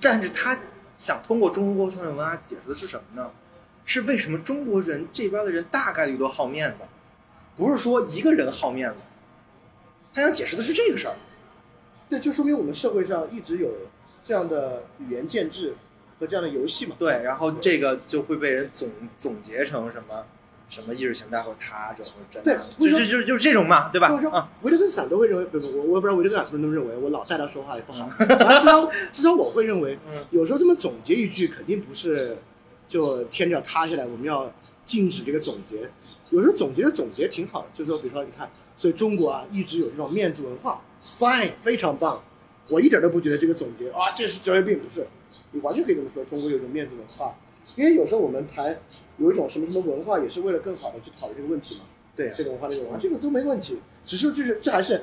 [0.00, 0.58] 但是他
[0.98, 3.30] 想通过中国传统文化解释的是什么呢？
[3.84, 6.84] 是为什么中国人这边的人大概率都好面子，
[7.56, 8.96] 不是说一个人好面子，
[10.14, 11.14] 他想解释的是这个事儿。
[12.08, 13.70] 对，就说明我们社会上一直有
[14.22, 15.74] 这样的语言建制
[16.20, 16.94] 和这样的游戏嘛。
[16.98, 20.26] 对，然后这个就会被人总总结成什么
[20.72, 24.08] 什么意识形态或他者或者真对就就就就是这种嘛，对吧？
[24.08, 28.08] 就是说啊，，维特根斯坦都会认为，不不，我我也不知道维特根斯坦是不是那么认为，我老带他说话也不好。
[28.08, 32.38] 至少 至少我会认为，嗯有时候这么总结一句，肯定不是
[32.88, 34.50] 就天就要塌下来，我们要
[34.86, 35.90] 禁止这个总结。
[36.30, 38.48] 有时候总结的总结挺好的，就是说，比如说，你看，
[38.78, 40.80] 所以中国啊一直有这种面子文化
[41.18, 42.22] ，fine，非常棒。
[42.70, 45.06] 我一点都不觉得这个总结啊，这是职业病，不是，
[45.50, 47.34] 你完全可以这么说，中国有种面子文化。
[47.76, 48.78] 因为有时候我们谈
[49.18, 51.82] 有一种什么什么文化，也是为了更好的去讨论这个问题嘛。
[52.14, 55.02] 对啊这个文化那个文化，这个都没问题，只是就是这还是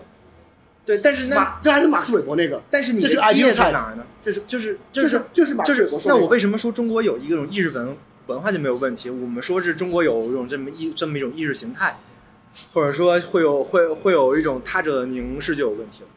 [0.85, 4.05] 对，但是那，这还是马克思韦伯那个，但是你的这是基业 ideal 在哪儿呢？
[4.21, 7.97] 就是就是就是就是马就是克思韦伯说那个那我为什么说中国有一种意识文
[8.27, 9.09] 文化就没有问题？
[9.09, 11.97] 我们说是中国有一种这么一这么一种意识形态，
[12.73, 16.07] 或者说会有会会有一种他者的凝视就有问题了。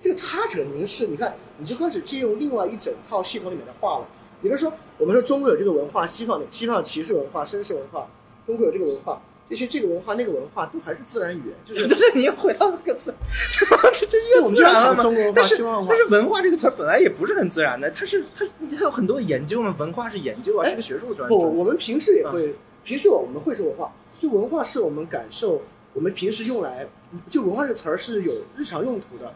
[0.00, 4.08] 这个他者凝视，你看你就开始借用另外一整套系统里面的话了。
[4.42, 4.72] 也就是说，
[5.02, 8.06] 我们说中国有这个文化，西方的西方的骑士文化、绅士文化，
[8.46, 13.12] 中国有这个文化，这些这个文化那个文化都还是自然语言，就是就是你又回到那个词，
[13.50, 15.02] 这这这我们经常又自然了吗？
[15.02, 15.56] 中国文化、但是
[15.88, 15.98] 但。
[15.98, 25.60] 是文化这个词儿本来也不是很自然的，它是它它有很多研究嘛，文化是研究啊，哎是个学术专不，专词我们平时也会，平时我们会说文化，就文化是我们感受，
[25.94, 26.86] 我们平时用来，
[27.28, 29.34] 就文化这个词儿是有日常用途的，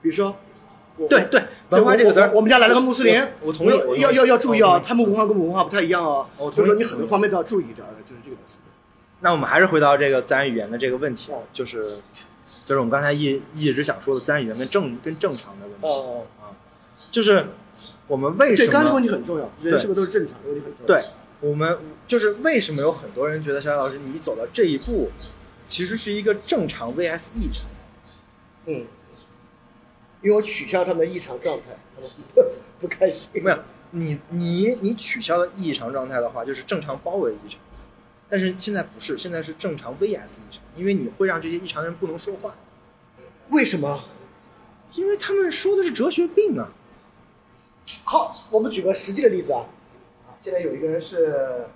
[0.00, 0.34] 比如说，我
[1.08, 7.78] 对对文化这个词儿，我们家来了个穆斯林，我我同意，要要要注意啊，他们文化跟我们文化不太一样啊，我同意就是说你很多方面都要注意点
[8.08, 8.56] 就是这个东西。
[9.20, 11.98] 那我们还是回到这个自然语言的这个问题哦，就是
[12.64, 16.52] 就是我们刚才一一直想说的自然语言跟正跟正常的问题哦，啊，
[17.10, 17.46] 就是
[18.06, 20.34] 我们为对，什刚才这个问题很重要，人是不是都是正常？
[20.42, 20.86] 的问题很重要。
[20.86, 21.04] 对
[21.40, 25.10] 我们就是为什么有很多人觉得肖老师你走到这一步，
[25.66, 27.64] 其实是一个正常 VS 异常。
[28.66, 28.84] 嗯，
[30.24, 32.42] 因为我取消他们的异常状态，他们不
[32.80, 33.30] 不开心。
[33.34, 33.58] 没有，
[33.90, 37.60] 你你你取消了异常状态的话，就是正常包围异常。
[38.30, 42.54] 但是现在不是，现在是正常 VS 异常，因为你会让这些异常人不能说话，
[43.50, 44.02] 为什么？
[44.94, 46.72] 因为他们说的是哲学病啊。
[48.04, 49.66] 好，我们举个实际的例子啊，
[50.26, 51.66] 啊，现在有一个人是，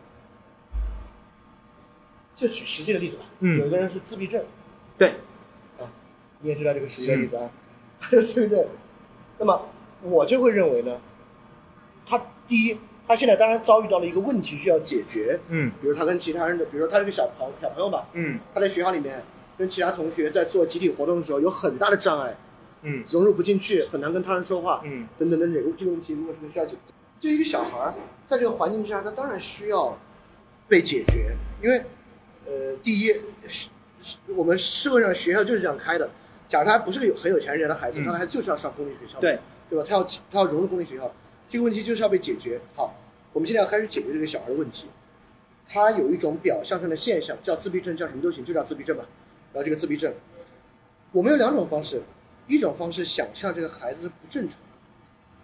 [2.34, 4.42] 就举实际的例子吧，嗯有一个人是自闭症，
[4.96, 5.10] 对，
[5.78, 5.84] 啊
[6.40, 7.50] 你也知道这个实际的例子啊，
[8.22, 8.66] 自闭症，
[9.38, 9.68] 那么
[10.02, 11.00] 我就会认为呢，
[12.06, 15.70] 他第一，他现在当然遭遇到了一个问题需要解决，嗯。
[15.80, 19.22] 比如他跟其他人的，比如说他这个小朋小朋友吧，嗯他在学校里面
[19.56, 22.36] 跟其他同学在做集体活动的时候有很大的障碍，
[22.82, 23.04] 嗯。
[23.10, 25.06] 融入不进去，很难跟他人说话，嗯。
[25.18, 26.78] 等等等等，这个问题如果是个需要解决，
[27.20, 27.94] 就一个小孩
[28.26, 29.98] 在这个环境之下，他当然需要
[30.68, 31.82] 被解决，因为
[32.46, 33.12] 呃，第一，
[33.48, 33.68] 是
[34.02, 36.08] 是我们社会上学校就是这样开的。
[36.48, 39.38] 假如他不是个有很有钱人家的孩子，嗯他他就是要上公立学校，对，
[39.68, 39.84] 对吧？
[39.86, 41.12] 他要他要融入公立学校，
[41.48, 42.58] 这个问题就是要被解决。
[42.74, 42.94] 好，
[43.32, 44.86] 我们现在要开始解决这个小孩的问题。
[45.68, 49.04] 他有一种表象上的现象，叫自闭症，叫什么都行，就叫自闭症吧。
[49.52, 50.10] 然后这个自闭症，
[51.12, 52.00] 我们有两种方式，
[52.46, 54.58] 一种方式想象这个孩子是不正常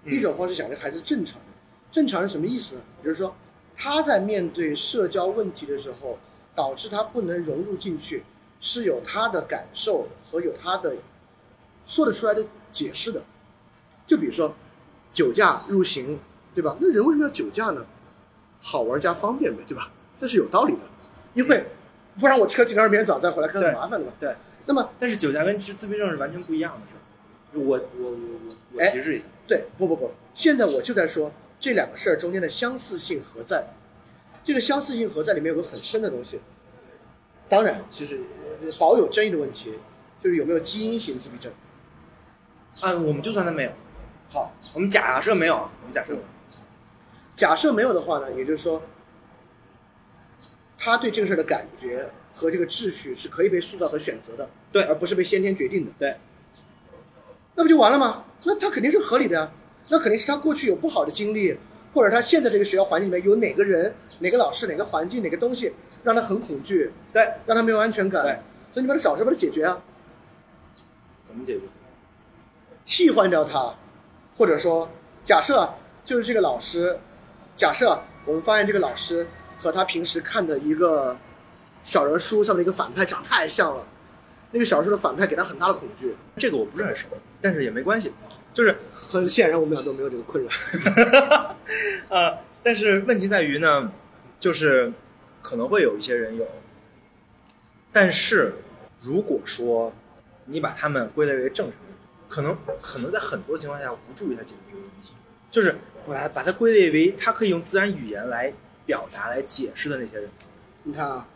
[0.07, 1.47] 一种方式想这个孩子正常的。
[1.93, 2.81] 正常是什么意思呢？
[3.03, 3.37] 也就是说，
[3.77, 6.19] 他在面对社交问题的时候，
[6.55, 8.25] 导致他不能融入进去，
[8.65, 10.95] 是有他的感受和有他的
[11.85, 12.43] 说得出来的
[12.73, 13.21] 解释的。
[14.07, 14.55] 就比如说，
[15.13, 16.19] 酒驾入刑，
[16.55, 16.75] 对吧？
[16.81, 17.85] 那人为什么要酒驾呢？
[18.63, 19.93] 好玩加方便呗，对吧？
[20.19, 20.81] 这是有道理的，
[21.35, 21.67] 因为
[22.19, 24.13] 不然我车停那儿明天早上再回来看很麻烦的嘛。
[24.19, 24.35] 对。
[24.65, 27.01] 那么但是酒驾跟自自闭症是完全不一样的，是吧？
[27.67, 33.67] 我我我我我哎提示一下，对，不不不，现在我就在说这两个事儿中间的相似性何在？
[34.43, 36.41] 这个相似性何在里面有个很深的东西。
[37.49, 38.44] 当然，就是呃
[38.79, 39.75] 保有争议的问题，
[40.23, 41.53] 就是有没有基因型自闭症。
[42.81, 43.71] 啊，我们就算他没有，
[44.29, 46.25] 好，我们假设没有，我们假设没有，
[47.37, 48.83] 假设没有的话呢，也就是说，
[50.77, 55.93] 他对这个事儿的感觉和这个秩序是可以被塑造和选择的，对而不是被先天决定的。
[55.99, 56.17] 对，
[57.55, 58.25] 那不就完了吗？
[58.45, 59.53] 那他肯定是合理的呀，
[59.89, 61.57] 那肯定是他过去有不好的经历，
[61.93, 65.73] 或者他现在这个学校环境里面有哪个人、哪个老师、哪个环境、哪个东西
[66.05, 68.23] 让他很恐惧，对，让他没有安全感。
[68.23, 68.39] 对
[68.73, 69.81] 所以你把他找出来，把他解决啊，
[71.25, 71.61] 怎么解决？
[72.85, 73.75] 替换掉他，
[74.37, 74.89] 或者说，
[75.25, 75.69] 假设
[76.05, 76.99] 就是这个老师，
[77.57, 79.27] 假设我们发现这个老师
[79.59, 81.17] 和他平时看的一个
[81.85, 83.87] 小人书上面的一个反派长太像了，
[84.51, 86.15] 那个小人书的反派给他很大的恐惧。
[86.37, 87.07] 这个我不是很熟，
[87.41, 88.13] 但是也没关系，
[88.53, 90.51] 就是很显然，我们俩都没有这个困扰。
[92.11, 93.91] 呃，但是问题在于呢，
[94.41, 94.93] 就是
[95.45, 96.47] 可能会有一些人有，
[97.93, 98.55] 但是
[99.03, 99.93] 如果说
[100.47, 101.95] 你把他们归类为正常人，
[102.27, 105.13] 可能可能在很多情况下无助于他解决这个问题，
[105.51, 105.77] 就是
[106.09, 108.51] 把它把它归类为他可以用自然语言来
[108.87, 110.31] 表达、来解释的那些人。
[110.85, 111.29] 你看啊，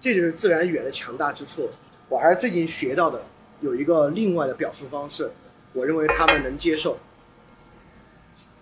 [0.00, 1.68] 这就是自然语言的强大之处。
[2.08, 3.20] 我还是最近学到的，
[3.60, 5.32] 有一个另外的表述方式，
[5.72, 6.96] 我认为他们能接受。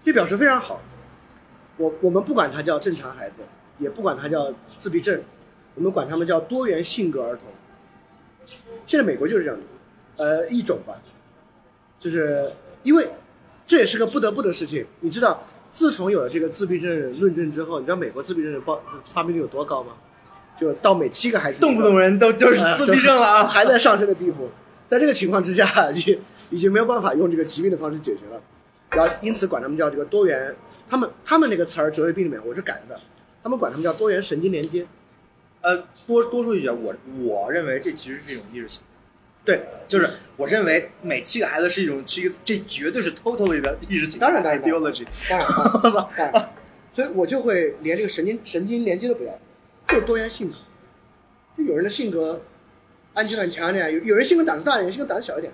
[0.02, 0.80] 这表示非常好。
[1.76, 3.36] 我我们不管他叫正常孩子，
[3.78, 5.20] 也不管他叫自闭症，
[5.74, 7.44] 我们管他们叫多元性格儿童。
[8.86, 10.94] 现在美国就是这样的，呃，一种吧，
[11.98, 12.52] 就是
[12.82, 13.08] 因为
[13.66, 14.86] 这也是个不得不的事情。
[15.00, 19.92] 你知道，自从有了这个自闭症论证之后，你知道美国自闭症的报发病率有多高吗？
[20.58, 23.44] 就到每七个孩子，动不动人都就是自闭症了啊！
[23.46, 24.48] 还在上升的地步。
[24.88, 26.18] 在这个情况之下，已经
[26.50, 28.40] 已经没有办法用这个疾病的方式解决了，
[28.90, 30.54] 然后因此管他们叫这个多元，
[30.88, 33.00] 他们他们那个词儿哲学病里面我是改了的，
[33.46, 34.84] 他们管他们叫多元神经连接。
[35.60, 36.92] 呃，多多说一句啊，我
[37.22, 38.86] 我认为这其实是一种意识形态。
[39.44, 45.06] 对，就是我认为每七个孩子是一种是一个这绝对是 totally 的意识形态当然当然当然 ideology。
[45.30, 46.10] 当然，我操
[46.92, 49.32] 所以我就会连这个神经神经连接都不要，
[49.86, 50.56] 就是多元性格。
[51.56, 52.42] 就有人的性格
[53.14, 55.52] 安全感强一点，有有人性格胆子大一点，有人性格胆子小一点。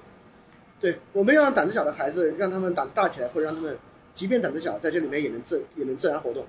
[0.80, 3.76] 对，我们要让胆子小的孩子，让他们胆子大起来，或者让他们
[4.14, 6.46] 即便胆子小，在这里面也能自也能自然活动。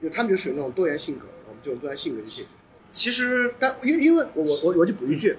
[0.00, 2.48] 因为他们就属于那种多元性格，我们就用多元性格去解决。
[2.92, 5.36] 其实但因为因为我我我我就补一句，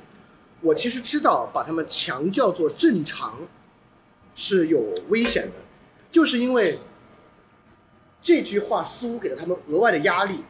[0.61, 3.39] 我其实知道把他们强叫做正常
[4.35, 5.53] 是有危险的，
[6.11, 6.79] 就是因为
[8.21, 10.43] 这句话似乎给了他们额外的压力，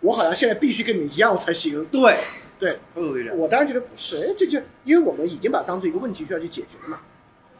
[0.00, 1.84] 我好像现在必须跟你们一样才行。
[1.86, 2.18] 对
[2.58, 2.78] 对。
[3.34, 7.00] 我当然觉得不是，哎，这就因为我们已经把它当做一个问题需要去解决了嘛，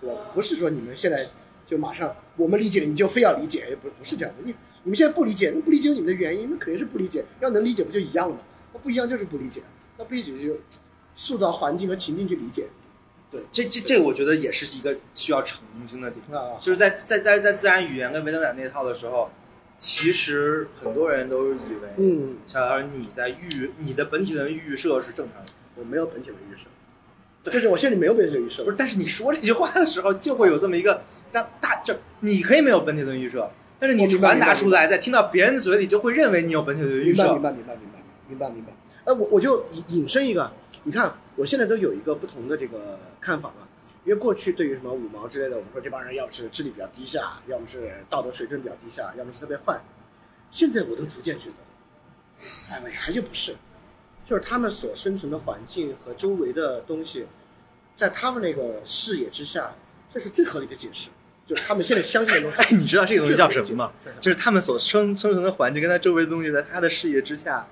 [0.01, 1.29] 我不是说你们现在
[1.67, 4.55] 就马上我们理解了你就非要理解，不不是这样的，你
[4.87, 8.37] 你们现在不理解，那不理解有你们的原因，那肯定是不理解，要能理解不就一样吗？
[8.73, 9.61] 那不一样就是不理解，
[9.99, 10.57] 那不理解就
[11.17, 12.67] 塑造环境和情境去理解。
[13.29, 19.29] 对，这这这我觉得也是一个需要澄清的点，啊，就是在在在在自然语言跟维特根斯坦那套的时候，
[19.81, 28.77] 其实很多人都以为，嗯，小老师你在预你的本体的预设是正常的，我没有本体的预设，就是我现在没有本体的预设，不是？
[28.79, 37.63] 但是你说这句话的时候，就会有这么一个让大就你可以没有本体的预设，但是你传达出来，在听到别人的嘴里，就会认为你有本体的预设明白明。
[37.65, 37.99] 白明白明白
[38.29, 38.73] 明白明白。
[39.05, 40.51] 呃，我我就引引申一个，
[40.85, 43.69] 你看我现在都有一个不同的这个看法嘛，
[44.05, 49.81] 因为过去对于什么五毛之类的，我们说这帮人要么是智力比较低下，要么是道德水准比较低下，要么是特别坏。
[50.51, 51.55] 现在我都逐渐觉得，
[52.73, 53.55] 哎，我还就不是，
[54.25, 57.27] 就是他们所生存的环境和周围的东西，
[57.97, 59.73] 在他们那个视野之下，
[60.13, 61.11] 这是最合理的解释，
[61.47, 62.57] 就是他们现在相信的东西。
[62.63, 63.93] 哎，你知道这个东西叫什么吗？
[64.21, 67.67] 就是他们所生生存的环境跟他周围的东西，在他的视野之下，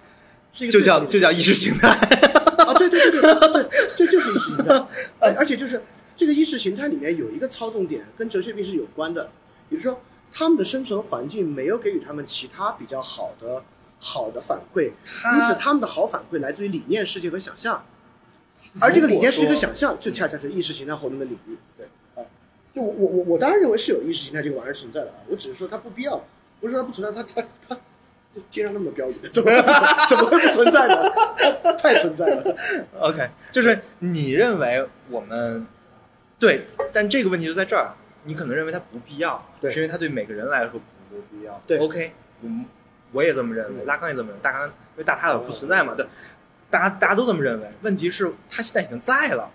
[0.53, 1.89] 是一个就叫就叫意识形态。
[1.89, 4.87] 啊，对对对对对，这就是意识形态，
[5.18, 5.83] 而 而且就是
[6.16, 9.31] 这个意识形态里面有一个操纵点跟哲学病是有关的，
[9.68, 10.01] 比如说
[10.33, 13.62] 他们的生存环境没有给予他们其他比较好的
[13.99, 17.85] 好的反馈，因此他们的好反馈来自于理念世界和想象，
[18.81, 21.57] 而这个理念是一个想象就恰恰是意识形态活动的领域。
[21.77, 21.91] 对，啊，
[22.75, 26.22] 就我我我我当然认为是有意识形态这个玩意儿存在的啊，我只是说它不必要，
[26.61, 27.79] 不是说它不存在，它它它。
[28.35, 29.49] 这街上那么多标语，怎么
[30.09, 31.05] 怎么会不存在呢？
[31.79, 32.57] 太存在了。
[32.99, 35.64] OK，就是你认为我们
[36.37, 37.95] 对，但这个问题就在这儿，
[38.25, 41.62] 你可能认为它不必要，对是因为它对每个人来说不必要。
[41.64, 42.12] 对，OK，
[42.43, 42.49] 我，
[43.12, 46.05] 我也这么认为，嗯拉康也这么认为，大康因为大他尔不存在嘛，对，
[46.68, 47.68] 大家大家都这么认为。
[47.83, 49.49] 问题是，他现在已经在了，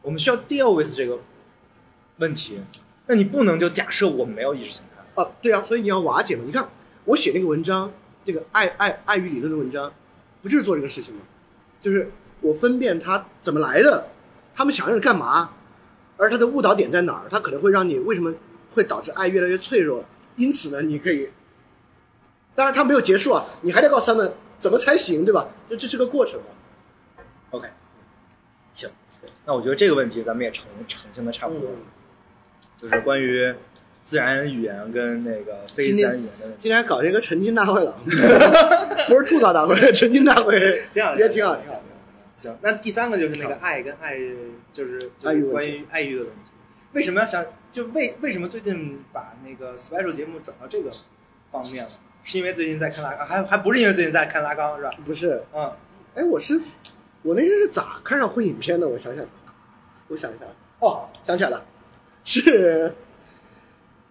[0.00, 1.18] 我们需要 deal with 这个
[2.18, 2.60] 问题。
[3.06, 5.22] 那你不能就假设我们没有意识形态。
[5.22, 6.42] 啊，对啊，所以你要瓦解嘛。
[6.44, 6.68] 你看
[7.04, 7.92] 我写那个文章，
[8.24, 9.92] 这个爱爱爱与理论的文章，
[10.42, 11.20] 不就是做这个事情吗？
[11.80, 12.10] 就是
[12.40, 14.08] 我分辨它怎么来的，
[14.54, 15.52] 他们想要干嘛，
[16.16, 18.34] 而它的误导点在哪儿，它可能会让你为什么
[18.72, 20.04] 会导致爱越来越脆弱。
[20.36, 21.30] 因此呢，你可以，
[22.54, 25.48] 当然它没有结束啊，你还得告诉他们怎么才行，对吧？
[25.68, 26.46] 这这是个过程嘛。
[27.50, 27.68] OK，
[28.74, 28.90] 行，
[29.46, 31.82] 那我觉得这个问题咱们也澄澄清的差不多了，嗯，
[32.80, 33.54] 就是关于
[34.04, 36.58] 自然语言跟那个非自然语言的问题。
[36.60, 37.98] 今天搞这个澄清大会了，
[39.08, 40.58] 不是吐槽大会，澄清大会
[40.94, 41.82] 这样也挺好，挺好。
[42.36, 44.16] 行，那第三个就是那个爱跟爱，
[44.72, 46.50] 就是就爱欲关于爱欲的问题。
[46.92, 47.44] 为什么要想？
[47.72, 50.90] 就为为什么最近把那个 special 节目转到这个
[51.50, 51.90] 方面了？
[52.24, 54.90] 是因为最近在看拉康，还还不是因为最近在看拉缸是吧？
[55.04, 55.70] 不是，嗯，
[56.14, 56.58] 哎，我是
[57.22, 58.88] 我那天是咋看上会影片的？
[58.88, 59.24] 我想想，
[60.08, 60.48] 我想一想，
[60.80, 61.62] 哦，想起来了，
[62.26, 62.92] 是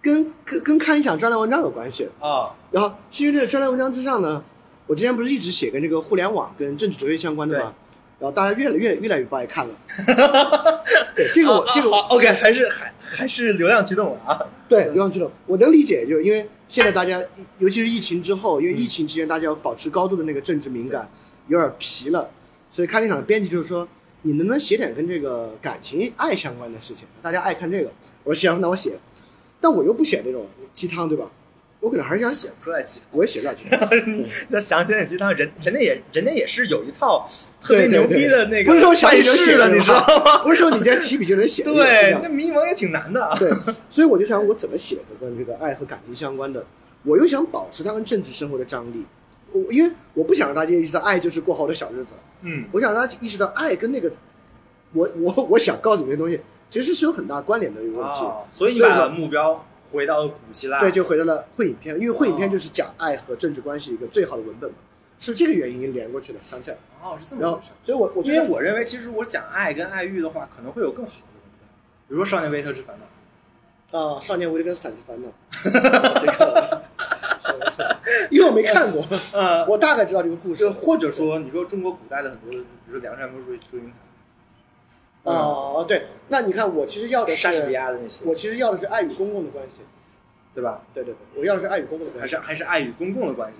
[0.01, 2.09] 跟跟跟看一场专栏文章有关系。
[2.19, 4.43] 啊，然后是因为这个专栏文章之上呢，
[4.87, 7.73] 我之前不是一直写跟这个互联网跟政治哲学相关的吗？
[8.17, 9.75] 然后大家越来越越来越不爱看了。
[11.13, 14.39] 对这个我、这个我 OK，还是还还是流量驱动了啊。
[14.69, 17.21] 对，流量驱动我能理解，就是因为现在大家，
[17.59, 21.09] 尤其是疫情之后，因为疫情期间大家要保持高度的那个政治敏感，
[21.49, 22.29] 有点疲了，
[22.71, 23.87] 所以看那场的编辑就是说，
[24.21, 27.05] 你能不能写点跟这个感情、爱相关的事情？
[27.21, 27.91] 大家爱看这个。
[28.25, 28.99] 我说行，那我写，
[29.61, 31.31] 但我又不写那种鸡汤，对吧？
[31.79, 33.79] 我可能还是想写，不出来鸡我也写不了鸡汤。
[33.87, 37.29] 汤， 你再想起来鸡汤，人人家也人家也是有一套
[37.61, 40.39] 特别牛逼的那个不是说想办写就写的，你知道吗？
[40.43, 41.71] 不是说你今天提笔就能写 的。
[41.71, 43.35] 是这对，那迷茫也挺难的。
[43.37, 43.51] 对，
[43.91, 46.65] 所以我就想我怎么写的跟这个爱和感情相关的，
[47.03, 49.05] 我又想保持它跟政治生活的张力。
[49.51, 54.11] 我因为我不想让大家意识到爱就是过好的小日子，嗯，我想让大家意识到爱跟那个
[54.91, 56.39] 我我我想告诉你的东西
[56.69, 58.19] 其实是有很大关联的一个问题。
[58.21, 64.77] 哦，所以你把目标回到了古希腊，对，就回到了会影片，因为会影片哦就是讲爱和政治关系一个最好的文本嘛。
[65.17, 66.81] 是这个原因连过去的，想起来了。
[67.01, 71.67] 哦，是这么回事。，所以我我觉得因为我认为，其实我讲爱跟爱欲的话，可能会有更好的文本，
[72.09, 73.05] 比如说《少年维特之烦恼》。
[73.97, 76.81] 啊，少年维特根斯坦之烦恼，这个，
[78.29, 79.01] 因为我没看过，
[79.31, 80.69] 呃，我大概知道这个故事。
[80.69, 83.93] 或者说，你说中国古代的很多，比如说梁山伯与祝英台，
[85.25, 89.81] 哦，对，那你看，我其实要的莎士比是，亚的那些，我其实要的是爱与公共的关系。
[90.53, 90.81] 对吧？
[90.93, 92.33] 对对对，我要的是爱与公共的关系。
[92.33, 93.59] 还是还是爱与公共的关系。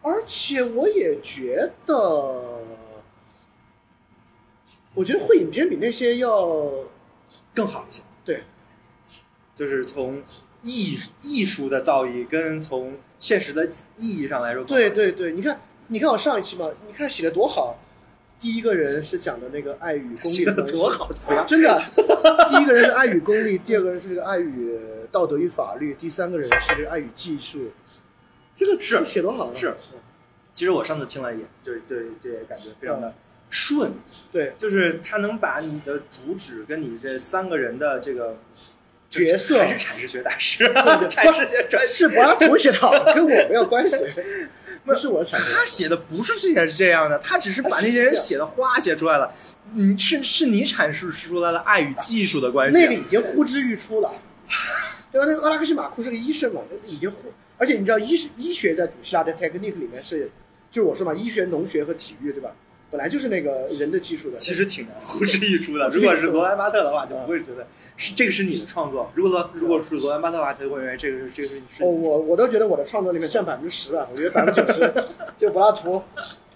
[0.00, 2.60] 而且我也觉得，
[4.94, 6.70] 我觉得会影片比那些要
[7.52, 8.00] 更好一些。
[8.24, 8.44] 对，
[9.56, 10.22] 就是从
[10.62, 13.66] 艺艺术的造诣跟从现实的
[13.96, 17.76] 意义上来说，对，对对，你看，你看我上一期嘛，你看写的多好。
[18.40, 21.12] 第一个人是讲的那个爱与功利的的关系，多好，
[21.46, 21.82] 真的。
[22.48, 24.78] 第一个人是爱与功利，第二个人是这个爱与
[25.12, 27.70] 道德与法律，第三个人是这个爱与技术。
[28.56, 29.52] 这个是写多好啊！
[29.54, 29.74] 是。
[30.54, 33.14] 其实我上次听了也，就是这这也感觉非常的
[33.50, 33.92] 顺，
[34.32, 34.54] 对。
[34.58, 38.36] 就是他能把你的主旨跟你这三个人的这个
[39.08, 39.58] 角色。
[39.58, 43.96] 还是阐释学大师，对阐释学专是柏拉图写的好，跟我没有关系，
[44.84, 49.32] 不是我的产他写的不是这些是这样的，他只是把那些人写的话写出来了。
[49.72, 54.12] 你是是你阐述出来了爱与技术的关系，那个已经呼之欲出了。
[55.12, 55.26] 对吧？
[55.26, 60.30] 那个阿拉克西马库是个医生嘛，那已经呼，而且你知道医医学在古希腊的 technique 里面是，
[60.70, 62.50] 就是我说嘛，医学、农学和体育，对吧？
[62.90, 64.36] 本来就是那个人的技术的。
[64.36, 65.88] 其实挺难呼之欲出的。
[65.94, 69.10] 如果是罗兰巴特的话，就不会觉得是这个是你的创作。
[69.14, 75.04] 如果罗如果是罗兰巴特的话，他就会认为这个是这个是是哦，我我都觉得我的创作里面占百分之十了，我觉得百分之九十
[75.38, 76.02] 就柏拉图。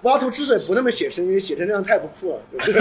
[0.03, 2.79] 柏拉图之所以不那么写实，因为写成那样太不酷了，就是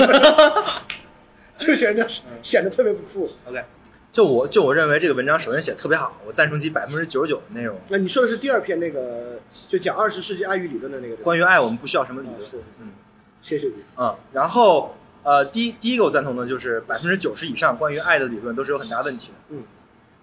[1.67, 2.05] 就显得
[2.41, 3.29] 显得特别不酷。
[3.45, 3.63] OK。
[4.11, 7.75] 就我就我认为这个文章首先写的特别好，我赞成其百分之九十九的内容。
[7.87, 12.39] 那你说的是第二篇那个，就讲二十世纪爱与理论的那个，关于爱，我们不需要什么理论。
[12.41, 12.91] 啊是嗯
[13.43, 13.83] 谢谢你。
[13.97, 19.33] 嗯，然后呃，第一第一个我赞同的就是百分之九十以上关于爱的理论都是有很大问题的。
[19.49, 19.63] 嗯，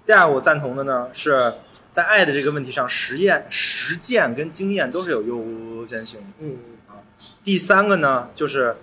[0.04, 1.54] 第二个我赞同的呢是
[1.92, 6.26] 在爱的这个问题上，实验、实践跟经验都是有优先性的。
[6.40, 6.56] 嗯
[7.44, 8.76] 第三个呢，就是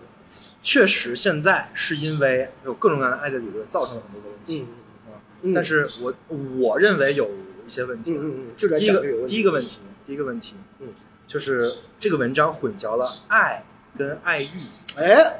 [0.61, 4.68] 确实现在是因为有各种各样的爱的理论造成了很多的问题，
[5.07, 6.14] 嗯嗯，但是我
[6.59, 7.31] 我认为有
[7.65, 8.11] 一些问题。
[8.11, 9.01] 嗯嗯嗯，就来第一个。
[9.27, 9.72] 第一个问题，
[10.05, 10.89] 第一个问题，嗯，
[11.26, 13.64] 就是这个文章混淆了爱
[13.98, 14.49] 跟爱欲，
[14.95, 15.40] 哎，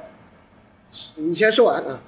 [1.16, 2.00] 你先说完啊。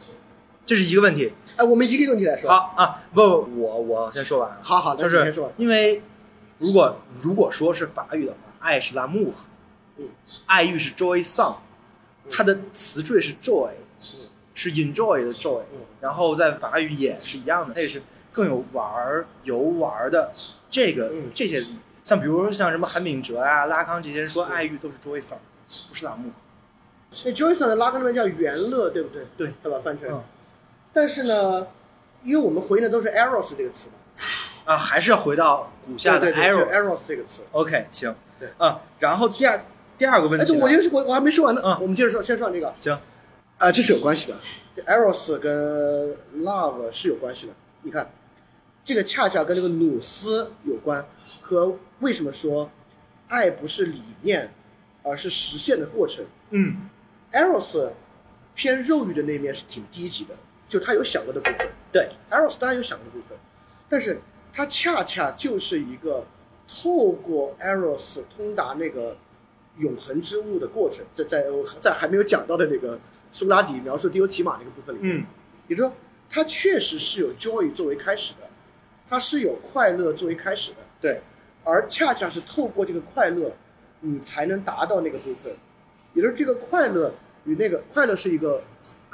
[0.66, 1.34] 这是一个问题。
[1.58, 2.50] 哎，我们一个问题来说。
[2.50, 4.58] 好啊，不不，我我先说完。
[4.62, 5.34] 好好，就是。
[5.58, 6.02] 因为
[6.60, 9.32] 如果如果说是法语的话，爱是 l'amour，
[9.98, 10.10] 嗯，
[10.46, 11.56] 爱欲是 joy song，
[12.30, 13.70] 它的词缀是 joy，
[14.00, 14.28] 嗯。
[14.54, 15.80] 是 enjoy 的 joy，嗯。
[16.02, 20.32] 然后在法语也是一样的，它也是更有玩儿游玩儿的
[20.70, 21.32] 这个嗯。
[21.34, 21.66] 这些，
[22.04, 25.38] 像比如说像什么韩炳哲啊、拉康这些人说爱欲都是 joy song，
[25.90, 26.32] 不是 l'amour。
[27.26, 29.24] 那 Joyce 的拉格那边叫元乐，对不对？
[29.38, 29.80] 对，对吧？
[29.84, 30.10] 翻成。
[30.10, 30.24] 嗯
[30.92, 31.68] 但是呢，
[32.24, 37.00] 因为我们回应的都是 eros 这个词嘛，啊，还是要回到古下的 eros。
[37.08, 37.44] 这个词。
[37.52, 38.14] OK，行。
[38.40, 39.64] 对啊，然后第二
[40.00, 42.74] 第二个问题哎，我就是我我还没说完呢，嗯我们接着说，先说完这个。
[42.80, 42.98] 行，
[43.60, 44.40] 啊，这是有关系的。
[44.76, 47.54] 这 eros 跟 love 是有关系的。
[47.84, 48.10] 你看，
[48.84, 51.06] 这个恰恰跟这个努斯有关，
[51.42, 52.70] 和为什么说
[53.28, 54.52] 爱不是理念，
[55.10, 56.24] 而是实现的过程。
[56.52, 56.90] 嗯
[57.32, 57.92] ，eros
[58.56, 60.36] 偏肉欲的那面是挺低级的，
[60.68, 61.68] 就他有享乐的部分。
[61.92, 63.38] 对，eros 当然有享乐的部分，
[63.88, 64.20] 但是
[64.54, 66.26] 它恰恰就是一个
[66.68, 69.16] 透过 eros 通达那个
[69.78, 71.46] 永恒之物的过程，在在
[71.80, 73.00] 在还没有讲到的那个
[73.32, 75.26] 苏格拉底描述迪欧提马那个部分里面，嗯，
[75.68, 75.96] 也就是说，
[76.30, 78.50] 它确实是有 joy 作为开始的，
[79.10, 81.22] 它是有快乐作为开始的，对，
[81.64, 83.52] 而恰恰是透过这个快乐，
[84.02, 85.54] 你才能达到那个部分，
[86.14, 87.14] 也就是这个快乐
[87.46, 88.62] 与那个快乐是一个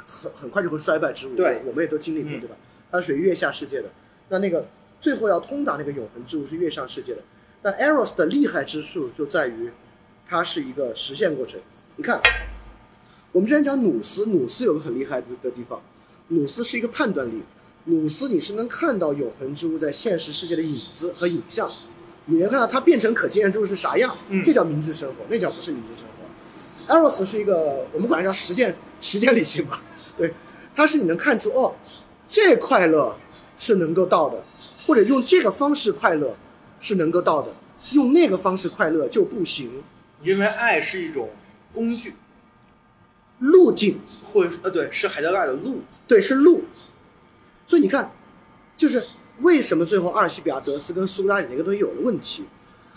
[0.06, 1.60] 很很快就会衰败之物，对。
[1.66, 2.40] 我们也都经历过，嗯。
[2.40, 2.56] 对吧？
[2.90, 3.88] 它是属于月下世界的，
[4.28, 4.64] 那那个
[5.00, 7.22] 最后要通达那个永恒之物是月上世界的。
[7.62, 9.70] 那 Eros 的厉害之处就在于，
[10.28, 11.58] 它是一个实现过程。
[11.96, 12.20] 你看，
[13.32, 15.82] 我们之前讲努斯，努斯有个很厉害的的地方，
[16.28, 17.42] 努斯是一个判断力，
[17.86, 21.68] 努斯你是能看到永恒之物在现实世界的影子和影像，
[22.26, 26.92] 你能看到它变成可经验之物是啥样，嗯这叫明智生活，那叫不是明智生活。
[26.94, 29.82] Eros 是一个我们管它叫实践实践理性吧，
[30.16, 30.32] 对，
[30.74, 31.74] 它是你能看出哦，
[32.28, 33.16] 这快乐
[33.56, 34.44] 是能够到的，
[34.86, 36.36] 或者用这个方式快乐
[36.80, 37.48] 是能够到的，
[37.92, 39.82] 用那个方式快乐就不行。
[40.22, 41.30] 因为爱是一种
[41.72, 42.14] 工具，
[43.38, 45.82] 路径或者呃对，是海德格尔的路。
[46.08, 46.64] 对是路，
[47.66, 48.12] 所以你看，
[48.76, 49.02] 就是
[49.40, 52.44] 为什么最后阿尔西比亚德斯跟苏格拉底那个东西有了问题？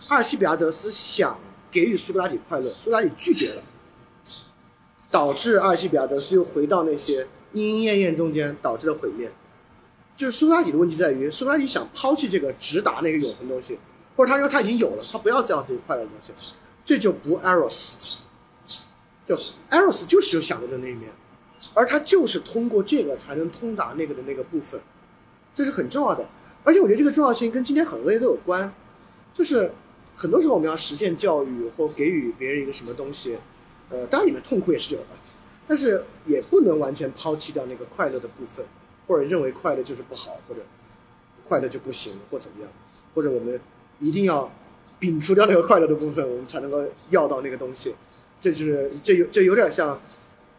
[0.08, 1.38] 阿尔西比亚德斯想
[1.70, 3.64] 给予苏格拉底快乐，苏格拉底拒绝了，
[5.12, 9.32] 导致阿尔西比亚德斯又回到那些莺莺燕燕中间，导致了毁灭。
[10.16, 13.78] 就是苏格拉底的问题在于，苏格拉底想抛弃这个直达那个永恒东西，
[14.16, 16.54] 或者他说他已经有了，他不要再要这个快乐的东西，
[16.86, 18.16] 这就不 eros。
[19.28, 19.36] 就
[19.70, 21.12] eros 就是有享乐的那一面，
[21.74, 24.82] 而他就是通过这个才能通达那个的那个部分，
[25.54, 26.28] 这是很重要的。
[26.64, 28.72] 而且我觉得这个重要性跟今天很多东西都有关，
[29.34, 29.72] 就是
[30.16, 33.38] 很多时候我们要实现教育或给予别人一个什么东西，
[33.90, 35.08] 呃，当然里面痛苦也是有的，
[35.68, 38.66] 但是也不能完全抛弃掉那个快乐的部分，
[39.08, 40.62] 或者认为快乐就是不好，或者
[41.48, 42.70] 快乐就不行，或怎么样，
[43.16, 43.60] 或者我们
[44.00, 44.52] 一定要
[45.00, 47.96] 摒除掉那个快乐的部分，我们才能够要到那个东西。
[48.42, 50.00] 这就是这有这有点像，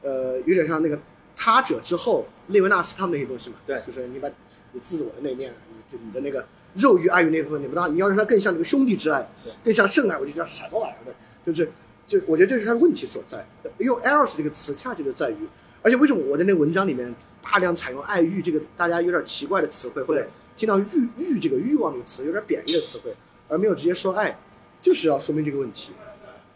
[0.03, 0.99] 呃，有点像那个
[1.37, 3.57] 他者之后列维纳斯他们那些东西嘛。
[3.67, 4.29] 对就是你把
[4.73, 9.29] 你自我的那面，你就你的那个肉欲爱欲那部分，你不当你要让它更像这个兄弟之爱，
[9.65, 11.15] 更像圣爱，我就叫什么玩意儿的？
[11.45, 11.71] 就是
[12.07, 13.45] 就我觉得这是它的问题所在。
[13.79, 15.37] 用 eros 这个词，恰恰就在于，
[15.83, 20.27] 而且为什么我在那文章里面大量采用爱欲这个大家有点奇怪的词汇，或者
[20.57, 20.85] 听到欲
[21.17, 23.15] 欲这个欲望这个词有点贬义的词汇，
[23.49, 24.39] 而没有直接说爱，
[24.83, 25.93] 就是要说明这个问题。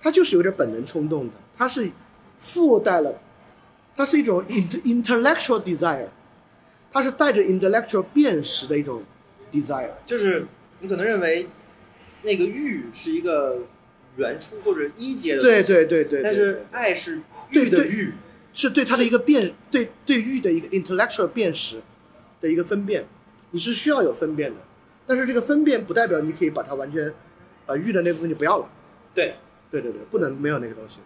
[0.00, 1.90] 它就是有点本能冲动的，它是
[2.38, 3.18] 附带了，
[3.96, 6.08] 它是一种 int intellectual desire，
[6.94, 9.02] 它是带着 intellectual 辨识的一种
[9.52, 9.90] desire。
[10.06, 10.46] 就是
[10.80, 11.46] 你可能认为
[12.22, 13.58] 那个欲是一个
[14.16, 18.14] 原初或者一阶的，对，对对对，但是爱是欲的欲，
[18.54, 21.82] 是对它的一个辨，对对欲的一个 intellectual 辨识
[22.40, 23.04] 的一个分辨，
[23.50, 24.56] 你是需要有分辨的，
[25.06, 27.12] 但是这个分辨不代表你可以把它完全
[27.66, 28.70] 把欲的那部分就不要了。
[29.14, 29.34] 对。
[29.70, 30.98] 对对对，不能没有那个东西。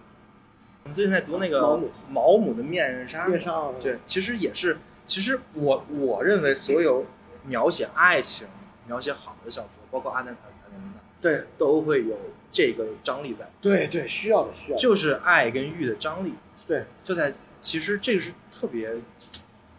[0.83, 4.77] 我们最近在读那个毛姆毛姆的面纱，面纱啊对，其实也是，
[5.09, 7.05] 其实我我认为所有
[7.45, 8.47] 描写爱情、
[8.87, 11.45] 描写好的小说，包括阿南塔塔南对。
[11.57, 12.17] 都会有
[12.53, 14.81] 这个张力在，对对，需要的需要的。
[14.81, 16.35] 就是爱跟欲的张力，
[16.67, 18.95] 对，就在其实这个是特别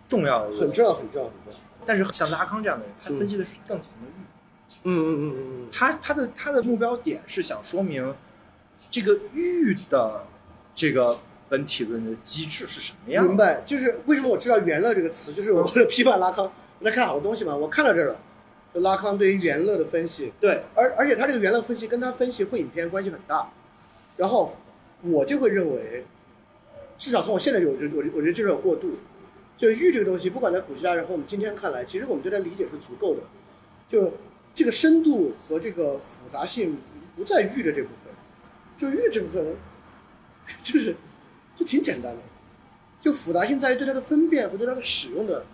[0.07, 0.93] 重要的，很重要，。
[0.93, 1.59] 很重要，很重要。
[1.85, 3.19] 但是像拉康这样的人，他嗯。
[3.19, 4.21] 分析的是更底层的欲，
[4.83, 8.15] 嗯嗯嗯嗯嗯，他他的他的目标点是想说明
[8.91, 10.25] 这个欲的
[10.73, 11.19] 这个
[11.49, 13.29] 本体论的机制是什么样的。
[13.29, 13.61] 明白。
[13.65, 18.19] 就是为什么我知道“元乐”这个词，就是我为了 批判拉康，我在看好多东西嘛，我看到这儿了。
[18.71, 23.49] 就拉康对于元乐的分析，对，而而且他这个元乐分析跟他分析会影片关系很大。
[24.15, 24.55] 然后
[25.01, 26.05] 我就会认为，
[26.99, 28.91] 至少从我现在就，我觉得我我觉得就是有过度。
[29.57, 33.21] 就欲这个东西，不管在古希腊人和我们今天看来，其实我们对它理解是足够的。
[33.89, 34.13] 就
[34.53, 36.77] 这个深度和这个复杂性
[37.17, 38.13] 不在欲的这部分，
[38.79, 39.55] 就欲这部分，
[40.61, 40.95] 就是
[41.59, 42.21] 就挺简单的，
[43.01, 45.45] 就复杂性在于对它的分辨和对它的使用的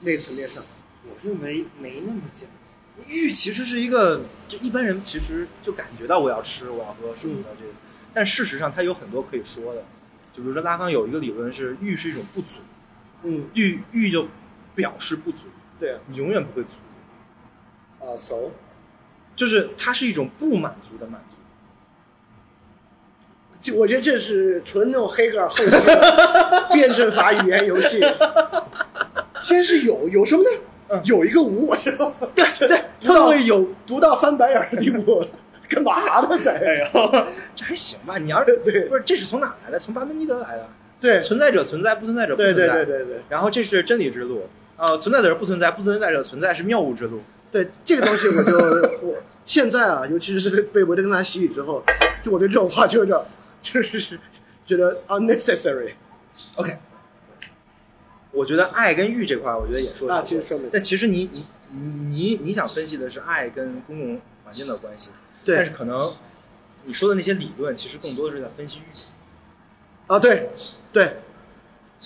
[0.00, 0.62] 那个层面上。
[1.08, 3.06] 我认为没那么简单。
[3.08, 7.72] 玉其实是一个，就一般人其实就感觉到我要吃，我要喝什么的这个，
[8.12, 9.82] 但事实上它有很多可以说的。
[10.34, 12.58] 就比如说拉康有一个理论是欲是一种不足，
[13.22, 14.28] 嗯，欲欲就
[14.74, 15.46] 表示不足，
[15.80, 18.50] 对啊，你永远不会足，啊，so
[19.34, 21.38] 就是它是一种不满足的满足。
[23.66, 25.78] 就我觉得这是纯那种黑格尔后期的
[26.72, 28.00] 辩证法语言游戏。
[29.42, 30.48] 先是有有什么呢？
[30.88, 32.14] 嗯有一个无，我知道。
[32.32, 35.20] 对对，读到会有，读到翻白眼的地步，
[35.68, 36.38] 干嘛呢？
[36.40, 37.26] 在哎呀，
[37.56, 38.18] 这还行吧？
[38.18, 39.80] 你要是对不是这是从哪儿来的？
[39.80, 40.68] 从巴门尼德来的。
[41.00, 42.66] 对存在者存在，不存在者不存在。
[42.68, 47.20] 对对对对然后这是真理之路，呃，存在者不存在，不存在者存在是谬误之路。
[47.50, 48.56] 对，这个东西我就
[49.02, 51.82] 我现在啊，尤其是被维特根斯坦洗礼之后，
[52.22, 53.18] 就我对这种话就有点
[53.60, 54.18] 就是
[54.66, 55.94] 觉得 unnecessary。
[56.56, 56.78] OK，
[58.32, 61.46] 我觉得爱跟欲这块，我觉得也说啊差不多其实说明但其实你你
[62.10, 65.10] 你你想分析的是爱跟公共环境的关系，
[65.44, 65.56] 对。
[65.56, 66.14] 但是可能
[66.84, 68.82] 你说的那些理论，其实更多的是在分析欲。
[70.06, 70.50] 啊，对
[70.92, 71.16] 对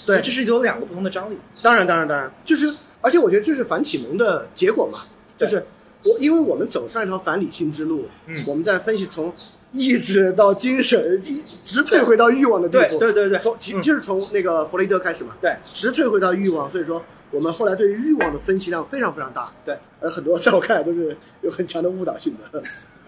[0.07, 1.37] 对，这是有两个不同的张力。
[1.63, 5.01] 当然，当然，当然，就是，而且我觉得这是反启蒙的结果嘛，
[5.37, 5.67] 就是
[6.05, 8.43] 我因为我们走上一条反理性之路，嗯。
[8.47, 9.35] 我们在分析从
[9.73, 13.39] 意志到精神，一直退回到欲望的地步，对对对对。
[13.39, 22.63] 从就是从那个弗雷德开始嘛，对，直退回到欲望，所以说我们后来对于欲望的分析量非常非常大，对，而很多在我看来都是有很强的误导性的，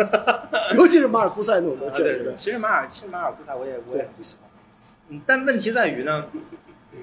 [0.76, 4.48] 尤其是马尔库塞那种东西，对对对，其实马尔其实马尔库塞我也我也不喜欢，
[5.08, 6.26] 嗯，但问题在于呢，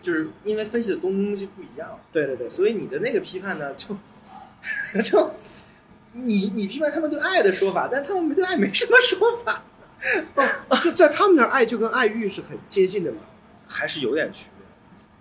[0.02, 3.98] 就是因为分析的东西不一样，对对对，所以你的那个批判呢，就
[5.04, 5.32] 就
[6.14, 9.64] 你你批判他们对爱的说法，但他们对爱没什么说法，
[10.84, 13.18] 就在他们那儿爱就跟爱欲是很接近的嘛，
[13.68, 14.66] 还是有点区别，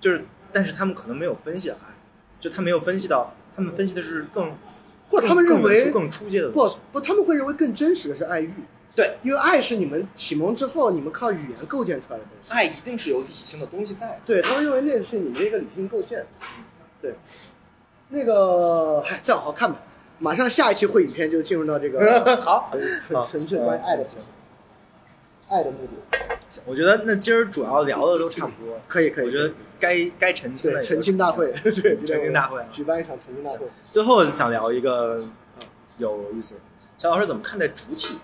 [0.01, 1.77] 就是但是他们可能没有分析爱，
[2.41, 4.55] 就他没有分析到，他们分析的是更
[5.09, 8.53] 或者他们认为更更初阶的东西，不不，他们会认为更真实的是爱欲。
[8.97, 12.51] 对，因为爱是你们启蒙之后，你们靠语言构建出来的东西。
[12.51, 14.21] 爱一定是有理性的东西在的。
[14.25, 16.27] 对他们认为那是你们的一个理性构建。
[17.01, 17.15] 对，
[18.09, 19.81] 那个，嗨，再往后看吧。
[20.19, 22.71] 马上下一期会影片就进入到这个 好，
[23.07, 24.19] 纯纯粹关于爱的行。
[25.49, 29.27] 爱的目的，我觉得那今儿主要聊的都差不多，可以可以。
[29.27, 29.51] 我觉得
[29.81, 31.73] 该该澄清的澄清大会， 对
[32.05, 33.61] 澄清大会，举办一场澄清大会。
[33.91, 35.27] 最后想聊一个
[35.97, 36.55] 有意思，
[36.99, 38.19] 小老师怎么看待主体？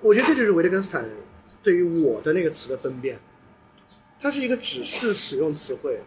[0.00, 1.08] 我觉得这就是维特根斯坦
[1.62, 3.20] 对于我的那个词的分辨，
[4.20, 6.00] 它是一个指示使用词汇。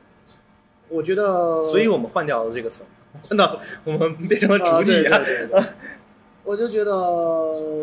[0.90, 2.82] 我觉得，所以我们换掉了这个词，
[3.28, 5.20] 换到我们变成了主体啊。
[6.44, 7.82] 我就觉得，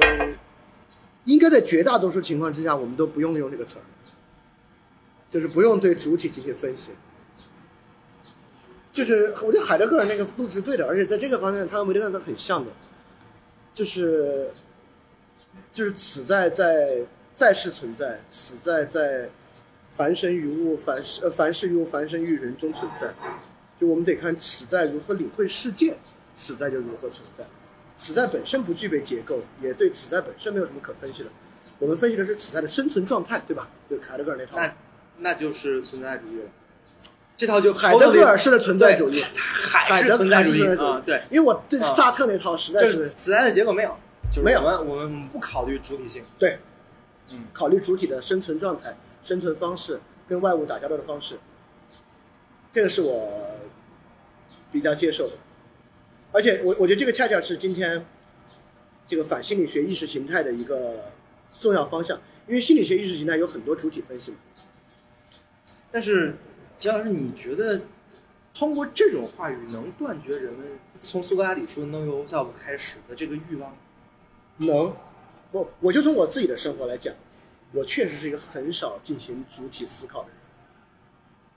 [1.24, 3.82] 应该在绝大多数情况之下，我们都不用用这个词儿，
[5.28, 6.92] 就是不用对主体进行分析。
[8.92, 12.70] 就是我觉得海德格尔那个路子是对的，而且在这个方面，他和维特根斯坦很像的，
[13.74, 14.50] 就是
[15.72, 17.00] 就是此在在
[17.34, 19.28] 在世存在，此在在
[19.96, 23.12] 凡生于物，凡事呃凡事于物，凡生于人中存在。
[23.80, 25.96] 就我们得看此在如何领会世界，
[26.34, 27.44] 此在就如何存在。
[27.98, 31.28] 此在本身不具备结构，也对此在本身没有什么可分析的。
[31.78, 33.68] 我们分析的是此在的生存状态，对吧？
[33.90, 34.56] 就凯德格尔那套。
[34.56, 34.74] 那
[35.18, 36.46] 那就是存在主义了。
[37.36, 41.02] 这套就海德格尔式的存在主义，海是存在主义啊。
[41.04, 43.96] 对，因为我对萨特那套实在是此在的结构没有，
[44.44, 44.60] 没有。
[44.60, 46.22] 我们我们不考虑主体性。
[46.38, 46.58] 对，
[47.30, 51.38] 嗯，考虑主体的生存状态、生存方式跟外物打交道的方式，
[52.72, 53.60] 这个是我
[54.70, 55.34] 比较接受的。
[56.32, 58.06] 而且我我觉得这个恰恰是今天
[59.06, 61.12] 这个反心理学意识形态的一个
[61.60, 64.38] 重要方向，因为心理学意识形态有很多主体分析嘛。
[65.90, 66.34] 但是，
[66.78, 67.82] 姜老师，你觉得
[68.54, 70.66] 通过这种话语能断绝人们
[70.98, 73.76] 从苏格拉底说 “know yourself” 开始的这个欲望？
[74.56, 74.96] 能，
[75.50, 77.14] 不，我就从我自己的生活来讲，
[77.72, 80.36] 我确实是一个很少进行主体思考的人，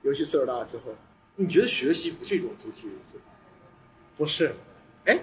[0.03, 0.95] 尤其岁数大了之后。
[1.35, 3.25] 你觉得学习不是一种主体思考？
[4.15, 4.55] 不是，
[5.03, 5.19] 哎，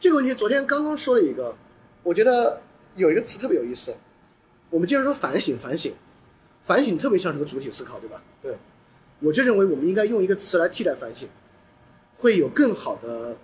[0.00, 1.54] 这个问题昨天刚刚说了一个，
[2.02, 2.62] 我觉得
[2.96, 3.94] 有一个词特别有意思。
[4.70, 5.94] 我们经常说反省，反省，
[6.62, 8.22] 反省特别像是个主体思考，对吧？
[8.40, 8.56] 对，
[9.20, 11.28] 我就认为我们应该用一个词来替代反省，
[12.16, 13.36] 会有更好的，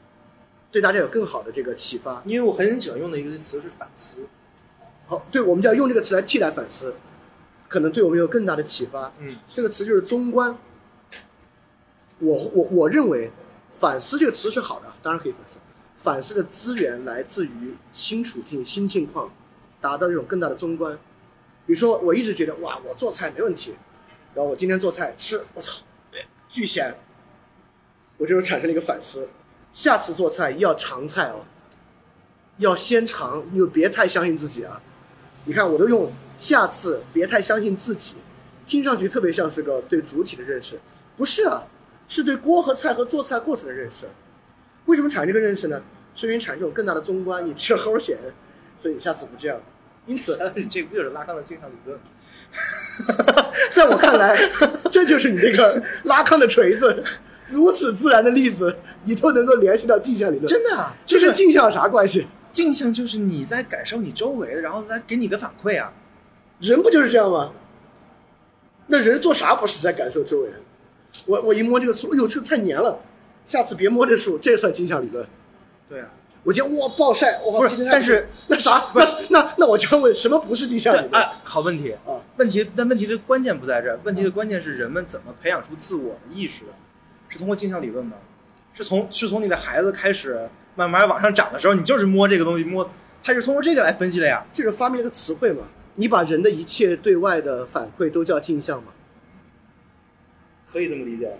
[0.73, 2.23] 对大家有更好的这个启发。
[2.24, 4.27] 因为我很喜欢用的一个词是反思。
[5.11, 6.95] 好，对，我们就要用这个词来替代反思，
[7.69, 9.12] 可能对我们有更大的启发。
[9.19, 10.57] 嗯，这个词就是中观。
[12.20, 13.31] 我我我认为。
[13.81, 15.57] 反思这个词是好的，当然可以反思。
[16.03, 19.32] 反思的资源来自于新处境、新境况，
[19.81, 20.99] 达到这种更大的中观。
[21.66, 23.74] 比如说，我一直觉得哇，我做菜没问题，
[24.35, 25.81] 然后我今天做菜吃，我操，
[26.51, 26.95] 巨咸。
[28.19, 29.27] 我这时候产生了一个反思：
[29.73, 31.47] 下次做菜要尝菜哦，
[32.59, 34.82] 要先尝，就别太相信自己啊。
[35.51, 38.14] 你看，我都用下次别太相信自己，
[38.68, 40.78] 听上去特别像是个对主体的认识，
[41.16, 41.64] 不是啊。
[42.06, 44.06] 是对锅和菜和做菜过程的认识，
[44.86, 45.82] 为什么产生这个认识呢？
[46.14, 48.16] 是因为产生这种更大的综观，你吃齁咸，
[48.81, 49.60] 所以你下次不这样。
[50.06, 50.39] 因此，
[50.70, 51.98] 这不就是拉康的镜像理论？
[53.72, 54.39] 在我看来，
[54.93, 57.02] 这就是你这个拉康的锤子，
[57.48, 60.47] 如此自然的例子，你都能够联系到镜像理论。
[60.47, 60.94] 真的啊？
[61.05, 62.28] 这是镜像啥关系？
[62.52, 65.93] 镜像就是你在感受你周围的，然后来给你的反馈啊。
[66.60, 67.52] 人不就是这样吗？
[68.89, 70.51] 那人做啥不是在感受周围？
[71.27, 72.98] 我我一摸这个树，哎呦，这个太黏了，
[73.47, 75.27] 下次别摸这树，这算镜像理论。
[75.89, 76.10] 对啊，
[76.43, 81.22] 我今天哇暴晒，哇，不是，但是那啥，那那那我将问，什么不是镜像理论？
[81.22, 86.72] 啊，好问题啊，问题，但问题的关键不在这儿，问题的关键是人们怎么培养出自我的意识的？
[87.28, 88.16] 是通过镜像理论吗？
[88.72, 92.88] 是从是从你的孩子开始慢慢往上涨的时候，你就是摸这个东西摸，
[93.22, 94.44] 他是通过这个来分析的呀。
[94.52, 95.64] 这是发明了个词汇嘛？
[95.97, 98.92] 你把人的一切对外的反馈都叫镜像嘛？
[100.70, 101.36] 可以这么理解，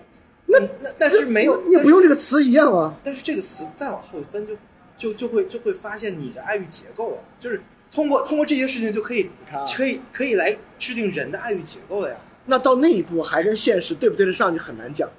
[0.47, 2.93] 那那但是没有，你不用这个词一样啊。
[3.01, 4.53] 但是这个词再往后分，就
[4.97, 9.29] 就就会就会发现你的爱欲结构了，就是通过通过这些事情就可以
[9.73, 12.17] 可以可以来制定人的爱欲结构了呀。
[12.47, 15.13] 那到那一步还跟现实对不对得上就很难讲了。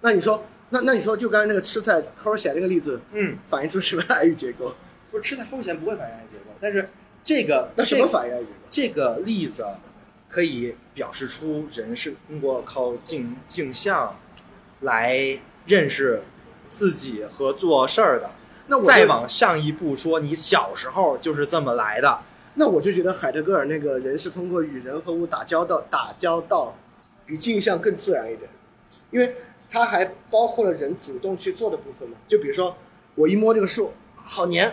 [0.00, 0.44] 那你说，
[0.74, 4.74] 那那你说，就刚才那个吃菜齁咸那个例子，嗯，反映出什么爱欲结构？
[5.10, 6.90] 不是吃菜齁咸不会反映爱欲结构，但是
[7.22, 8.58] 这个那什么反映爱欲结构？
[8.70, 9.64] 这个例子。
[10.26, 14.18] 可以表示出人是通过靠镜镜像
[14.80, 16.24] 来认识
[16.68, 18.28] 自己和做事儿的。
[18.66, 22.18] 那我再往上一步说，你小时候就是这么来的。
[22.54, 26.76] 那我就觉得海德格尔那个人是通过与人和物打交道，打交道
[27.24, 28.50] 比镜像更自然一点，
[29.12, 29.36] 因为
[29.74, 32.16] 它还包括了人主动去做的部分嘛。
[32.28, 32.76] 就比如说，
[33.16, 34.68] 我一摸这个树，好黏。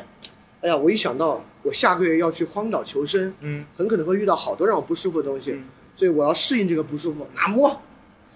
[0.62, 5.64] 哎呀，我一想到我下个月要去荒岛求生，嗯很可能会遇到好多让我不舒服的东西，嗯
[5.96, 7.82] 所以我要适应这个不舒服，拿摸，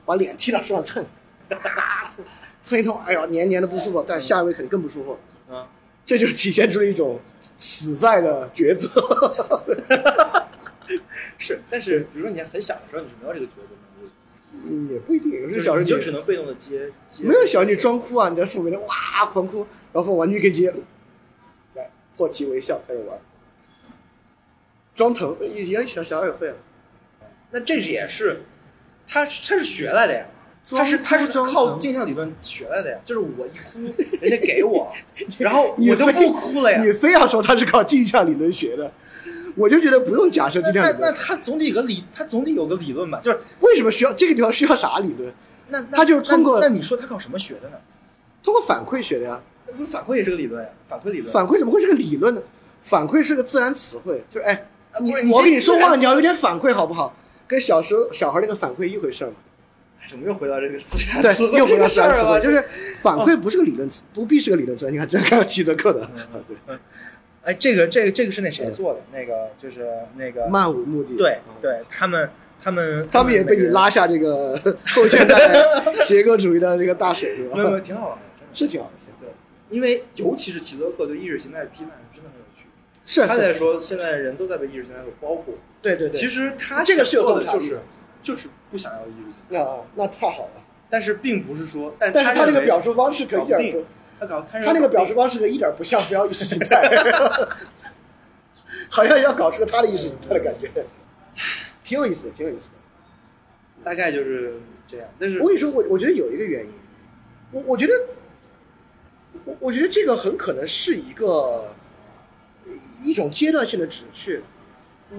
[0.06, 1.06] 把脸贴到树上蹭，
[1.48, 2.26] 蹭
[2.64, 5.20] 蹭一通，哎呀，黏黏的不舒服，但下一位肯定更不舒服，
[5.54, 5.70] 啊，
[6.04, 7.20] 这就体现出了一种
[7.60, 8.90] 死在的抉择。
[11.38, 13.76] 是，但是比如说你很小的时候，你是没有这个抉择
[14.68, 17.24] 嗯，也不一定，有就是些小时你就只能被动的接接。
[17.24, 20.74] 没有小时你装哭啊，你在父母面前哇狂哭，然后玩具给你接，
[21.76, 23.20] 来破涕为笑开始玩，
[24.96, 26.56] 装疼，以前小小孩也会啊。
[27.52, 28.42] 那这也是，
[29.08, 30.26] 他他是学来的呀，
[30.70, 34.92] 他是他是靠镜像理论学来的呀，就是我一哭， 人家给我，
[35.40, 36.84] 然后你我就不哭了呀。
[36.84, 38.92] 你非要说他是靠镜像理论学的，
[39.56, 41.12] 我就觉得不用假设那那。
[41.12, 43.20] 他总得有个理，他总得有个理论吧？
[43.24, 45.34] 就是为什么需要这个地方需要啥理论？
[45.70, 47.78] 那那他就是通过那那你说他靠什么学的呢？
[48.44, 49.42] 通过反馈学的呀。
[49.68, 50.70] 那不是反馈也是个理论呀？
[50.88, 51.34] 反馈理论。
[51.34, 52.42] 反馈怎么会是个理论呢？
[52.84, 54.68] 反馈是个自然词汇，就是哎，
[55.02, 57.16] 你我跟你说话，你要有点反馈好不好？
[57.48, 59.36] 跟小时候小孩那个反馈一回事儿嘛。
[60.08, 62.40] 怎么又回到这个自然词，汇又回到自然词汇？
[62.40, 62.64] 就是
[63.02, 64.92] 反馈不是个理论词，不必是个理论词。
[64.92, 66.78] 你看，这看七节课的，嗯对，
[67.46, 69.00] 哎，这个这个这个是那谁做的？
[69.14, 71.16] 那个就是那个漫无目的。
[71.16, 72.30] 对啊，对，他们
[72.62, 75.54] 他们他们也被你拉下这个 后现代
[76.08, 77.80] 结构主义的这个大水，是没有没有，吧？
[77.80, 78.92] 挺好玩的，是挺好的，
[79.22, 79.30] 对，
[79.70, 82.66] 因为尤其是齐泽克对意识形态的批判是真的很有趣。
[83.06, 86.20] 是他在是，说现在人都在被意识形态所包裹，对对对。
[86.20, 87.80] 其实他这个是有的就是
[88.24, 90.62] 就是不想要意识形态，啊，那太好了。
[90.90, 93.86] 但是并不是说，但但是他认为那个表述方式可一点搞不定不，
[94.20, 96.90] 他搞他他那个表示方式可一点不像不要意识形态，
[98.90, 100.70] 好像要搞出个他的意识形态的感觉，
[101.84, 102.76] 挺有意思的，挺有意思的。
[103.84, 104.54] 大概就是
[104.88, 105.08] 这样。
[105.20, 106.72] 但是我跟你说，我我觉得有一个原因，
[107.52, 107.94] 我我觉得，
[109.44, 111.74] 我我觉得这个很可能是一个
[113.04, 114.42] 一种阶段性的旨趣。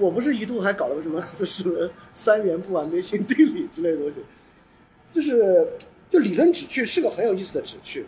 [0.01, 4.16] 我不是一度还搞了个什么什么三元不完备性定理之类的东西，
[5.12, 5.74] 就是
[6.10, 8.05] 就理论旨趣是个很有意思的旨趣，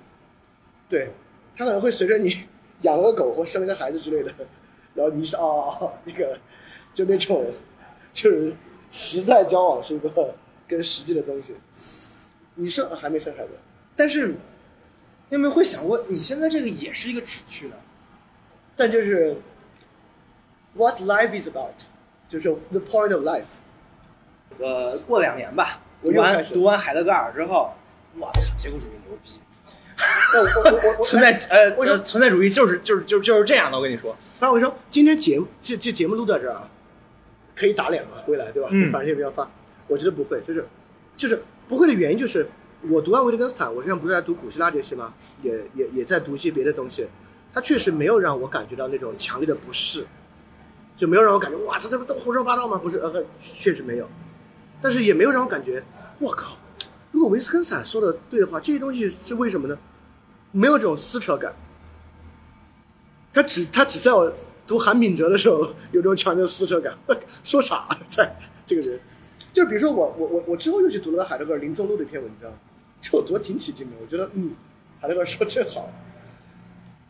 [0.88, 1.10] 对，
[1.56, 2.34] 它可能会随着你
[2.82, 4.32] 养了个狗或生了个孩子之类的，
[4.94, 6.38] 然后你是哦那个
[6.94, 7.52] 就那种
[8.12, 8.54] 就是
[8.90, 10.34] 实在交往是一个
[10.66, 11.54] 跟实际的东西。
[12.54, 13.50] 你生还没生孩子？
[13.94, 14.34] 但是，你
[15.30, 17.76] 有没有会想过，你现在这个也是一个旨趣呢？
[18.76, 19.36] 但就是
[20.74, 21.74] what life is about，
[22.28, 23.44] 就是 the point of life。
[24.58, 27.72] 呃，过两年吧，读完读完海德格尔之后，
[28.16, 29.32] 我操，结构主义牛逼，
[30.34, 36.70] 我我我我存在呃我说存在主义就是就是就是就是这样的，我跟你说，反正我跟你说，今天节目这这节目录到这儿啊，
[37.56, 38.68] 可以打脸了，未来对吧？
[38.70, 39.50] 嗯反正也不要发，
[39.86, 40.66] 我觉得不会，就是
[41.16, 42.48] 就是不会的原因就是
[42.88, 45.12] 我读完维特根斯坦，我实际上不是在读古希腊这些吗？
[45.42, 47.06] 也也也在读一些别的东西，
[47.52, 50.06] 它确实没有让我感觉到那种强烈的不适，
[50.96, 52.78] 就没有让我感觉哇，他这不都胡说八道吗？
[52.80, 54.08] 不是，呃，确实没有，
[54.80, 55.82] 但是也没有让我感觉，
[56.20, 56.56] 我靠，
[57.10, 59.76] 如果维特根斯坦说的对的话，这些东西是为什么呢？
[60.52, 61.54] 没有这种撕扯感。
[63.32, 64.32] 他只他只在我
[64.66, 65.60] 读韩炳哲的时候
[65.92, 66.96] 有这种强烈的撕扯感，
[67.44, 68.34] 说啥在
[68.66, 68.98] 这个人，
[69.52, 72.50] 就是比如说我我我我之后又去读了海德格尔林中路的一篇文章，
[73.00, 74.52] 就我读得挺起劲的，我觉得嗯，
[75.00, 75.90] 海德格尔说得真好，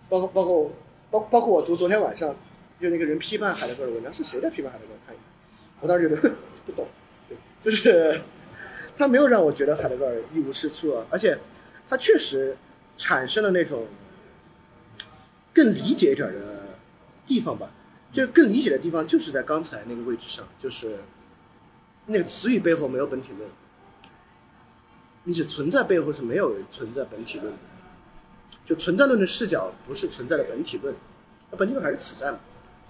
[0.08, 0.72] 包括包括
[1.10, 2.34] 包包括我读昨天晚上
[2.80, 4.98] 就那个人批判海德格尔的文章是谁在批判海德格尔？
[5.06, 5.24] 看一眼，
[5.80, 6.34] 我当时觉得
[6.66, 6.86] 不懂，
[7.28, 8.20] 对，就是
[8.98, 11.38] 他没有让我觉得海德格尔一无是处啊，而且
[11.88, 12.56] 他确实
[12.98, 13.86] 产生了那种。
[15.54, 16.68] 更理解一点的
[17.26, 17.68] 地方吧，
[18.12, 21.00] 就更理解的地方就是在刚才那个位置上，就是
[22.06, 23.50] 那个词语背后没有本体论，
[25.24, 27.58] 你只存在背后是没有存在本体论的，
[28.64, 30.94] 就存在论的视角不是存在的本体论，
[31.50, 32.38] 那本体论还是此在嘛，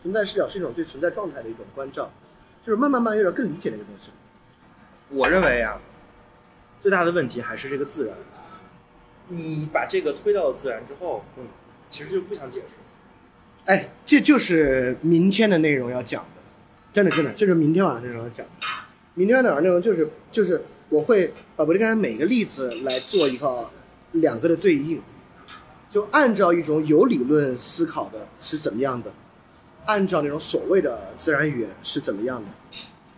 [0.02, 2.10] 存在视角是一种对存在状态的一种关照，
[2.62, 4.10] 就是慢慢慢有点更理解那个东西。
[5.08, 5.80] 我认为啊，
[6.82, 8.14] 最大的问题还是这个自然。
[9.28, 11.44] 你把这个推到了自然之后，嗯，
[11.88, 12.74] 其实就不想解释。
[13.66, 16.42] 哎，这就是明天的内容要讲的，
[16.92, 18.52] 真的真的，这是明天晚上内容要讲的。
[19.14, 23.68] 明天晚上内容就是就是我会把维特根斯坦每个例子来做一个
[24.12, 25.02] 两个的对应，
[25.90, 29.12] 就按照一种有理论思考的是怎么样的，
[29.84, 32.48] 按照那种所谓的自然语言是怎么样的。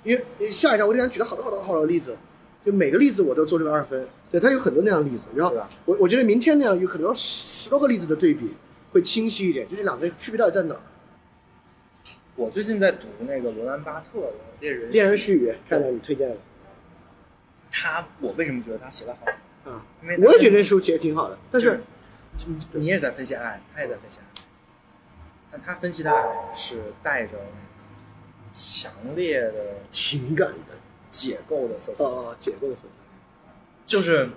[0.03, 2.17] 因为下一章维特根斯坦举了好多好多好多例子，
[2.65, 5.25] 就每个例子我都做这个二分，对他有很多那样的例子。
[5.35, 5.55] 然后
[5.85, 8.55] 我我觉得明天那样有可能有十十多个例子的对比
[8.93, 10.81] 会清晰一点，就这两个区别到底在哪儿？
[12.37, 14.27] 我最近在读那个罗兰巴特的
[14.61, 16.37] 《猎人恋人絮语，看到你推荐了
[17.71, 19.71] 他，我为什么觉得他写的好？
[19.71, 21.81] 啊，因为我也觉得这书写的挺好的，但是
[22.47, 24.25] 你你也在分析爱，他也在分析爱。
[25.51, 26.25] 但他分析的爱
[26.55, 27.33] 是带着
[28.53, 29.53] 强烈的
[29.91, 30.79] 情感的，
[31.11, 33.00] 解构的色彩，哦，解构的色彩。
[33.91, 34.31] 就是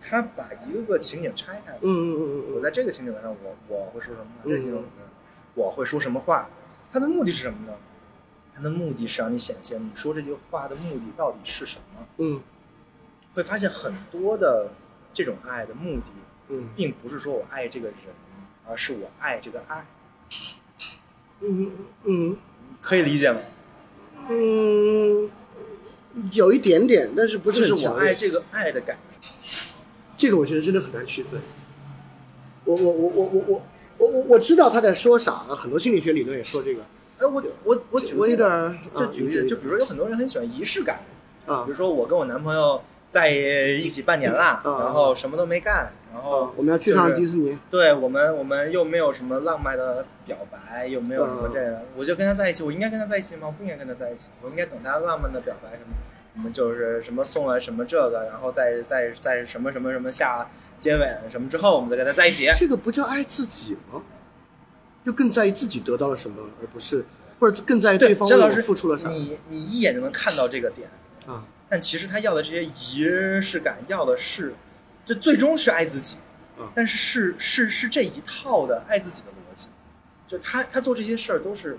[0.00, 1.72] 他把一个个情景拆开。
[1.80, 4.44] 嗯嗯嗯嗯嗯，我在这个情景上，我我会说什么话？
[4.44, 4.84] 这个情景上，
[5.54, 6.48] 我会说什么话？
[6.92, 7.74] 他的目的是什么呢？
[8.54, 12.06] 他的目的是让你显现你说这句话的目的到底是什么。
[12.18, 12.40] 嗯
[13.34, 14.70] 会发现很多的
[15.12, 16.04] 这种爱的目的，
[16.50, 17.96] 嗯并不是说我爱这个人，
[18.68, 19.84] 而是我爱这个爱，
[21.40, 21.72] 嗯
[22.04, 22.36] 嗯
[22.80, 23.40] 可以理解吗？
[24.28, 25.28] 嗯，
[26.32, 29.30] 有一点点，但是不就是是我爱这个爱的感觉。
[30.16, 31.40] 这个我觉得真的很难区分。
[32.64, 33.62] 我我我我我我
[33.98, 36.82] 我我我知道他在说啥，很多心理学理论也说这个。
[37.18, 41.00] 哎，我我我举我有点就举个例子，就比如说有很多人很喜欢仪式感，
[41.46, 42.82] 啊比如说我跟我男朋友
[43.12, 47.56] 在一起半年啦，啊然后什么都没干，然后我们要去趟就是迪士尼。
[47.70, 53.46] 对我们，我们又没有什么浪漫的表白，又没有什么这个，我就跟他在一起，我应该跟他在一起吗？
[53.46, 55.94] 我不应该跟他在一起，我应该等他浪漫的表白什么，
[56.34, 60.48] 我们就是什么送了什么这个，然后再再再什么什么什么下
[60.78, 62.50] 接吻什么之后，我们再跟他在一起。
[62.58, 64.00] 这个不叫爱自己吗？
[65.04, 67.04] 就更在意自己得到了什么，而不是
[67.38, 70.88] 或者更在意对方为我付出了什么你你一眼就能看到这个点，
[71.26, 71.44] 啊？
[71.72, 73.02] 但其实他要的这些仪
[73.40, 74.54] 式感，要的是，
[75.06, 76.18] 这最终是爱自己
[76.58, 79.68] 嗯，但是是是是这一套的爱自己的逻辑，
[80.28, 81.78] 就他他做这些事儿都是，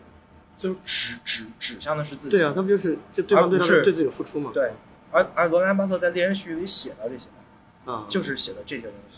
[0.57, 2.37] 就指指指向的是自己。
[2.37, 4.49] 对啊，他不就是就对是对自己的付出嘛？
[4.51, 4.71] 对，
[5.11, 7.27] 而而罗兰巴特在《猎人絮语》里写到这些，
[7.85, 9.12] 啊，就是写的这些东西。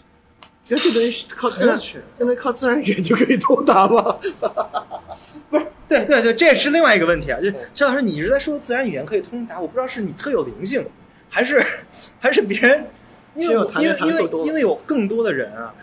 [0.68, 4.18] 这东西靠自然很有趣，认为靠自然语言就可以通达吗？
[5.50, 7.40] 不是，对对对，这也是另外一个问题啊。
[7.40, 10.84] 就肖老师，你一直在说自然语言可以通达，我不知道是你特有灵性，
[11.30, 11.64] 还是
[12.20, 12.88] 还是别人，
[13.36, 15.74] 因为我谈恋爱因为因为因为有更多的人啊，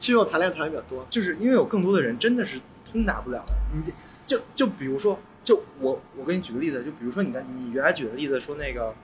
[0.00, 2.58] 其实我谈恋爱谈的比较多，就是因为有更多的人真的是
[2.90, 3.54] 通达不了的。
[3.74, 3.92] 你
[4.26, 8.94] 就就比如说，就我我给你举个例子，就比如说你的你原来举的例子说那个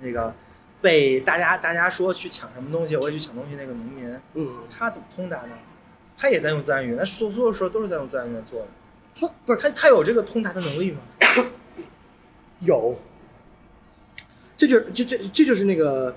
[0.00, 0.34] 那个
[0.82, 5.56] 被大家大家说去抢什么东西，我也去抢东西那个农民，嗯，他怎么通达呢？
[6.16, 8.66] 他也在用自然语言，他所所有事儿都是在用自然语言做的。
[9.14, 11.00] 他不是他他有这个通达的能力吗？
[12.60, 12.96] 有，
[14.56, 16.14] 这就这这这就是那个，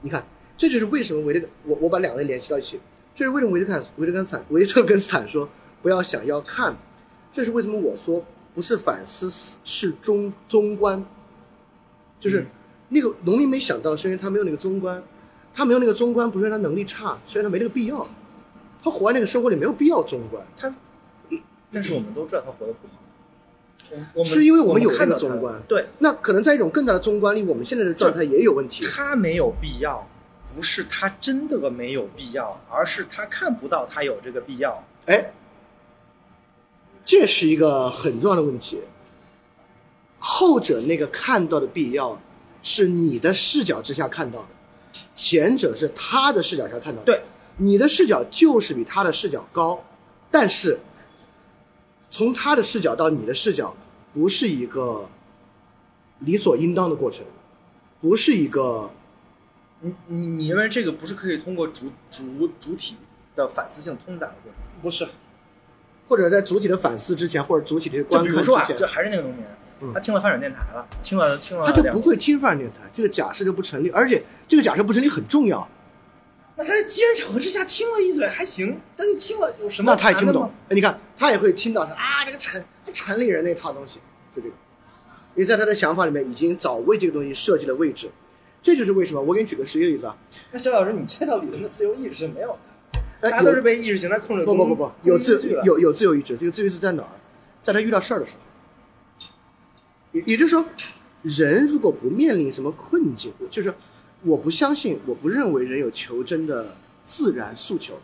[0.00, 0.26] 你看，
[0.56, 2.80] 这就是为什么维特我我把两个人联系到一起，
[3.14, 5.48] 这是为什么维特根维特根斯坦维特根斯坦说
[5.82, 6.76] 不要想要看，
[7.32, 8.24] 这是为什么我说
[8.54, 9.30] 不是反思
[9.64, 11.04] 是中中观，
[12.20, 12.46] 就是嗯
[12.88, 15.02] 那个农民没想到是因为他没有那个中观，
[15.54, 18.06] 他没有那个中观不是因为他能力差，是因为他没那个必要，
[18.82, 20.44] 他活在那个生活里没有必要中观。
[20.56, 20.74] 他，
[21.72, 22.94] 但是我们都知道他活得不好。
[23.90, 28.84] 我我们是因为我们有看到他这个中观对那可能在一种更大的中观里，我们现在的状态也有问题。
[28.84, 30.06] 他没有必要，
[30.54, 34.82] 不是他真的没有必要，而是他看不到他有这个必要。
[35.06, 35.32] 哎，
[37.04, 38.80] 这是一个很重要的问题。
[40.18, 42.20] 后者那个看到的必要，
[42.68, 44.48] 是你的视角之下看到的；
[45.14, 47.04] 前者是他的视角下看到的。
[47.04, 47.22] 对，
[47.58, 49.84] 你的视角就是比他的视角高，
[50.32, 50.76] 但是
[52.10, 53.72] 从他的视角到你的视角，
[54.12, 55.08] 不是一个
[56.18, 57.24] 理所应当的过程，
[58.00, 58.90] 不是一个
[59.82, 62.96] 你你你认为这个不是可以通过主主主体
[63.36, 64.60] 的反思性通达的过程？
[64.82, 65.06] 不是，
[66.08, 69.56] 或者在主体的反思之前，或者主体的就观比如说啊，看之前，就还是那个农民，嗯
[69.92, 75.68] 他听了翻转电台了，听了听了他就不会听翻转电台，这个假设就不成立，而且这个假设不成立很重要。
[76.56, 80.50] 那他在机缘巧合之下听了一嘴还行，他就听了有什么那他也听不懂。
[80.70, 84.00] 哎，你看他也会听到他啊，这个城城里人那套东西，
[84.34, 84.54] 就这个，
[85.34, 88.10] 因为在他的想法里面已经早为这个东西设计了位置，
[88.62, 90.16] 这就是为什么我给你举个实际例子啊，
[90.50, 94.46] 那肖老师，你这套理论的自由意志是没有的，哎，大家都是被意识形态控制的。
[94.46, 97.08] 不不不不，有自有有自由意志，这个自由意志在哪儿？
[97.62, 98.38] 在他遇到事儿的时候，
[100.16, 100.64] 也也就是说，
[101.22, 103.74] 人如果不面临什么困境，就是
[104.22, 106.74] 我不相信，我不认为人有求真的
[107.04, 107.98] 自然诉求，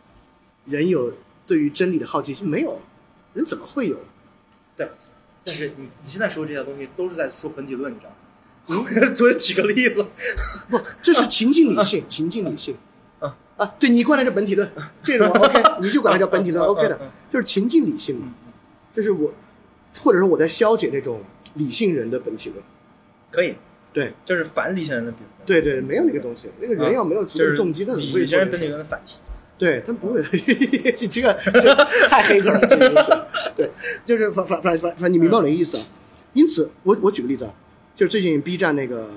[0.67, 1.13] 人有
[1.47, 2.79] 对于真理的好奇心，没有，
[3.33, 3.97] 人怎么会有？
[4.77, 4.89] 对，
[5.45, 8.17] 但是你你现在说这些东西都是在说本体论，你知道吗？
[8.67, 10.05] 我昨天举个例子，
[10.69, 12.77] 不，这是情境理性，情境理性。
[13.19, 14.71] 啊啊，对你管它叫本体论，
[15.03, 16.99] 这种 OK，你就管它叫本体论 OK 的
[17.31, 18.35] 就是情境理性嘛。
[18.93, 19.33] 这是我，
[20.01, 21.21] 或者说我在消解那种
[21.55, 22.63] 理性人的本体论。
[23.31, 23.55] 可以，
[23.93, 25.31] 对就是反理性人的比论。
[25.45, 28.69] 对对，没有那个东西，那个人要没有足够的动机，他怎么会理性人本体？
[28.69, 29.15] 论的反题。
[29.59, 30.21] 对他不会，
[30.97, 31.75] 这这个这个
[32.09, 33.71] 太黑客了，对，
[34.05, 35.85] 就是反反反反反，你明白我的意思啊？
[36.33, 37.55] 因此，我我举个例子啊，
[37.95, 39.11] 就是最近 B 站那个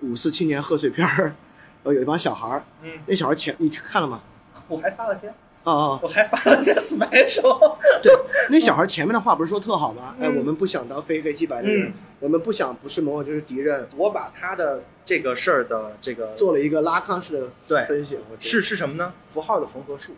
[0.00, 1.34] 五四青年贺岁片儿，
[1.82, 4.22] 呃，有一帮小孩儿，嗯，那小孩前你看了吗？
[4.68, 5.34] 我还发了篇，
[5.64, 7.76] 啊啊，我还发了个 special。
[8.02, 8.12] 对，
[8.50, 10.14] 那小孩前面的话不是说特好吗？
[10.20, 18.18] 哎，嗯我们不想当非黑即白的人，嗯我们不想不是某某就是敌人，我把他的这个事儿的这个做了一个拉康式的对分析。
[18.38, 19.12] 是是什么呢？
[19.32, 20.12] 符号的缝合术，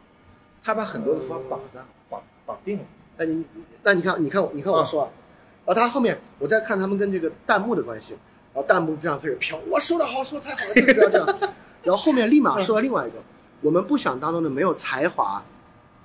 [0.63, 2.85] 他把很多的符号绑在绑绑定了。
[3.17, 3.45] 那你
[3.83, 5.11] 那你看，你看我，你看我说啊，
[5.65, 8.15] 然后他后面我再看他们跟这个弹幕的关系，
[8.53, 11.27] 然后弹幕这样开始飘，我说的好，说得太好了，这个不要这样。
[11.85, 13.19] 然后后面立马说了另外一个，
[13.65, 15.43] 我们不想当中的没有才华，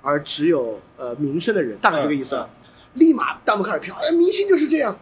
[0.00, 2.36] 而只有呃名声的人，大概这个意思。
[2.36, 2.48] 嗯
[2.94, 4.98] 立马弹幕开始飘，哎，明星就是这样。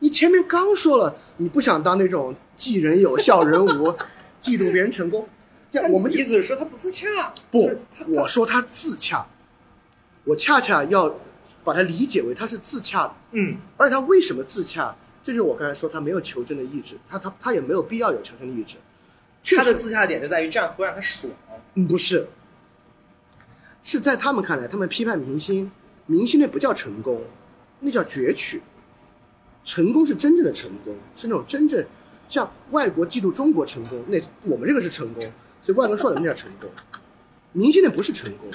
[0.00, 3.94] 你前面刚说了，你不想当那种寄人有笑人无，
[4.42, 5.28] 嫉妒别人成功。
[5.92, 7.32] 我们意思是说他不自洽？
[7.48, 7.70] 不，
[8.08, 9.24] 我说他自洽，
[10.24, 11.14] 我恰恰要
[11.62, 14.92] 把它理解为他是自洽的，嗯而且他为什么自洽？
[15.22, 18.78] 这就是我刚才说他没有求真的意志，他他他也没有必要有求真的意志。
[19.56, 21.32] 他的自洽点就在于这样会让他爽。
[21.74, 22.28] 嗯不是，
[23.82, 25.70] 是在他们看来，他们批判明星，
[26.06, 27.24] 明星那不叫成功，
[27.80, 28.60] 那叫攫取。
[29.64, 31.84] 成功是真正的成功，是那种真正
[32.28, 35.22] 像外国嫉妒中国成功，那我们这个是成功，
[35.62, 36.68] 所以外国人说的那叫成功。
[37.52, 38.50] 明星那不是成功，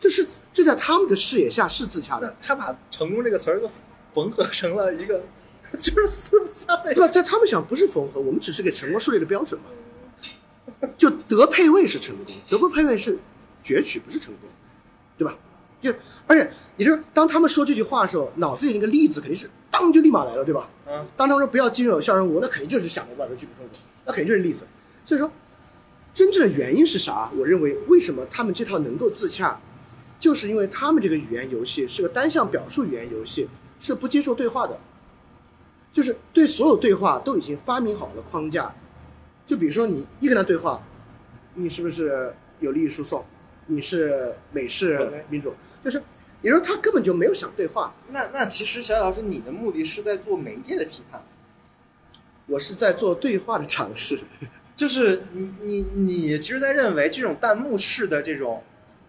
[0.00, 3.70] 这是这在他们的视野下是自洽的，他把成功这个词儿就
[4.14, 5.22] 缝合成了一个，
[5.78, 7.08] 就是四不像那对吧？
[7.08, 9.66] 在他们想不是缝合，我们只是给成功树立了标准嘛。
[10.96, 13.18] 就德配位是成功，德不配位是
[13.64, 14.48] 攫取，不是成功，
[15.18, 15.36] 对吧？
[15.82, 15.90] 就
[16.26, 20.68] 而且也就是当他们说这句话的时候，脑子里那个例子肯定是当就立马来了，对吧？
[20.86, 24.66] 嗯，当他们说不要金人有效人物，那肯定就是想着外国嫉妒中国，那肯定就是例子。
[25.06, 25.30] 所以说，
[26.14, 27.30] 真正的原因是啥？
[27.36, 29.58] 我认为为什么他们这套能够自洽，
[30.18, 33.48] 就是因为他们这个语言游戏是个单向表述语言游戏，
[33.80, 34.78] 是不接受对话的，
[35.92, 38.74] 就是对所有对话都已经发明好了框架。
[39.50, 40.80] 就比如说你一跟他对话，
[41.54, 43.24] 你是不是有利益输送？
[43.66, 45.52] 你是美式民主？
[45.84, 46.00] 就是，
[46.40, 47.92] 也就是说他根本就没有想对话。
[48.10, 51.20] 那那其实小小老师，你的目的是在做媒介的批判，
[52.46, 54.20] 我是在做对话的尝试。
[54.76, 58.62] 就是你你你其实，在认为这种弹幕式的这种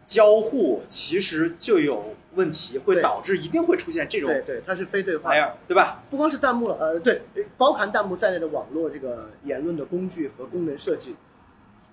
[0.07, 5.31] 交互，其实就有问题，会导致一定会出现这种对对，它是非对话
[5.67, 6.03] 对吧？
[6.09, 7.21] 不光是弹幕了，呃，对，
[7.57, 11.15] 包含弹幕在内的网络这个言论的工具和功能设计，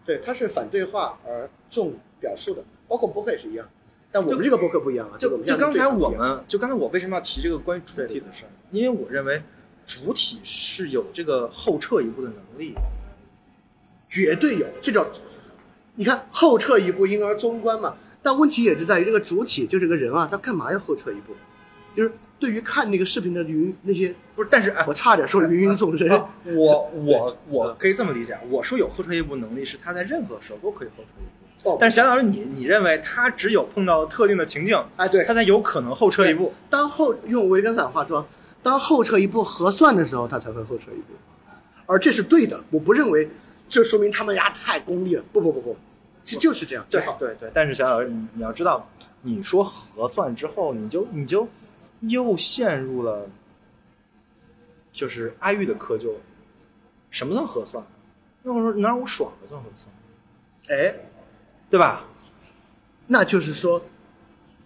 [0.05, 3.69] 对，它是反对话而重表述的，包括博客也是一样。
[4.10, 8.51] 但我们这个博客不一样啊，就就刚才我们，就刚才我为什么要提这个关于主体的事儿？
[8.70, 9.43] 因为我认为
[9.85, 12.74] 主体是有这个后撤一步的能力。
[14.10, 15.06] 绝对有这叫，
[15.97, 17.94] 你看后撤一步，因而综观嘛。
[18.23, 21.35] 但问题也是在于这个主体就这个人啊，他干嘛要后撤一步？
[21.97, 31.70] 就是对于看那个视频的云那些，不是，但是哎，我差点说芸芸众生，啊我我我可以这么理解，我说有后撤一步能力是他在任何时候都可以后撤一步。
[31.70, 36.55] 哦但是想老师，你你认为他只有碰到特定的情境，哎，对他，才有可能后撤一步？
[36.70, 38.24] 当后用维根斯坦话说，
[38.62, 41.15] 当后撤一步合算的时候，他才会后撤一步，
[41.86, 42.62] 而这是对的。
[42.70, 43.28] 我不认为
[43.69, 45.77] 这说明他们家太功利了，不不不不，
[46.35, 48.87] 这就是这样，对对对，但是小小，你你要知道，
[49.23, 51.49] 你说核算之后，你就你就
[52.01, 53.27] 又陷入了
[54.93, 56.13] 就是阿玉的窠臼。
[57.11, 57.83] 什么算核算？
[58.43, 59.91] 那我说哪有我爽的算核算，
[60.69, 60.95] 哎，
[61.71, 62.05] 对吧？
[63.07, 63.81] 那就是说，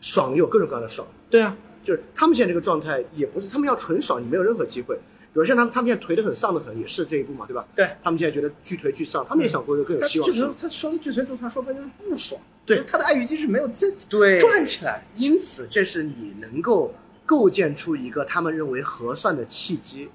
[0.00, 4.98] 爽有各种各样的爽，对啊，就是他们现在这个状态也不是他们要纯爽，你没有任何机会。
[5.32, 7.66] 比如像他们，他们现在颓得很丧的很，也是这一步嘛，对吧？
[7.74, 7.88] 对。
[8.04, 10.34] 他们现在觉得巨颓巨丧，他们也想过一个更有希望的。
[10.34, 15.04] 剧他说的剧推助他说白就是不爽，对他的爱与机制没有这对转起来。
[15.14, 16.94] 因此，这是你能够
[17.24, 20.10] 构建出一个他们认为合算的契机，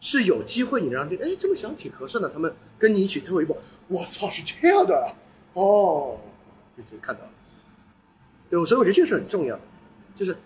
[0.00, 3.56] 是有机会你让这哎这么想挺合算的，他们跟你一起退后一步。
[3.86, 5.06] 我操，是这样的啊
[5.52, 6.18] 哦，
[6.76, 7.30] 就就看到了。
[8.50, 9.62] 对，所以我觉得这个是很重要的，
[10.16, 10.36] 就是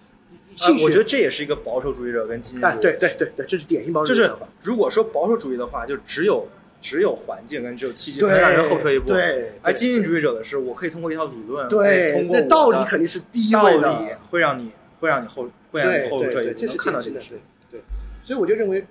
[0.60, 0.68] 啊。
[0.82, 4.34] 我觉得这也是一个保守主义者跟激进主义哎，者对对对对，这是典型保守主义就是。
[4.62, 6.46] 如果说保守主义的话，就只有
[6.80, 9.06] 只有环境跟只有契机对能让人后撤一步。
[9.06, 14.18] 对而对激进主义者的是，我可以通过一套理论，对通，过那道理肯定是第一道理位的。
[14.30, 17.38] 会让你会让你后会让你后退一步，是看到这个事。
[17.70, 17.80] 对，
[18.24, 18.86] 所以我就认为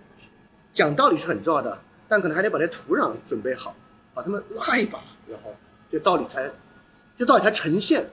[0.74, 3.76] 讲道理是很重要的，但可能还得把这土壤准备好，
[4.14, 5.54] 把他们拉一把，然后
[5.92, 6.50] 这道理才
[7.18, 8.06] 这道理才呈现，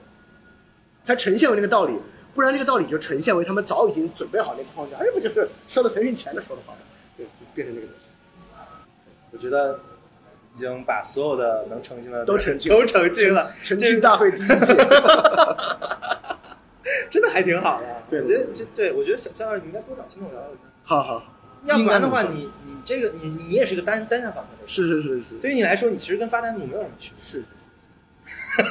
[1.03, 1.93] 才呈现为那个道理，
[2.35, 6.79] 不然这个道理就呈现为他们早已经准备好那个框架，哎，不就是收了腾讯钱的说的话吗？
[7.17, 8.01] 对，就变成那个东西。
[9.31, 9.79] 我觉得
[10.55, 14.47] 已经把所有的能澄清的都澄清都澄清了，澄清大会第一届，
[17.09, 17.87] 真的还挺好的。
[18.09, 20.57] 对我觉得这对我觉得小肖老师你应该多找听众聊聊天。
[20.83, 21.23] 好好，
[21.63, 27.23] 要不然的话，你你这个你你也是个单单向访谈是是是是对于你来说，你其实跟发弹幕没有什么区别。
[27.23, 27.45] 是是是，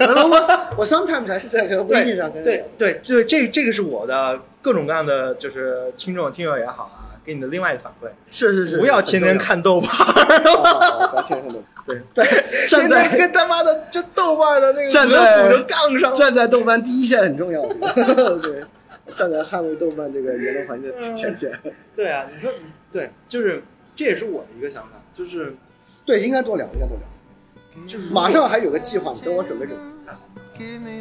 [0.00, 11.64] 我 我 sometimes 还是在个微信上跟人对对对，这这个是我的各种各样的，就是听众听友也好啊，给你的另外一个反馈，是是是，不要天天看豆瓣不要天天看豆瓣。
[11.86, 12.26] 对，对
[12.68, 16.16] 站在跟他妈的这豆瓣的那个站在组就杠上了。
[16.16, 17.60] 站在豆瓣第一线很重要，
[18.42, 18.62] 对，
[19.14, 21.52] 站在捍卫豆瓣这个言论环境的前线。
[21.94, 22.50] 对啊，你说
[22.90, 23.62] 对，就是
[23.94, 25.54] 这也是我的一个想法，就是
[26.06, 27.06] 对，应该多聊，应该多聊。
[27.87, 29.83] 就是马上还有个计划，你等我准备准备。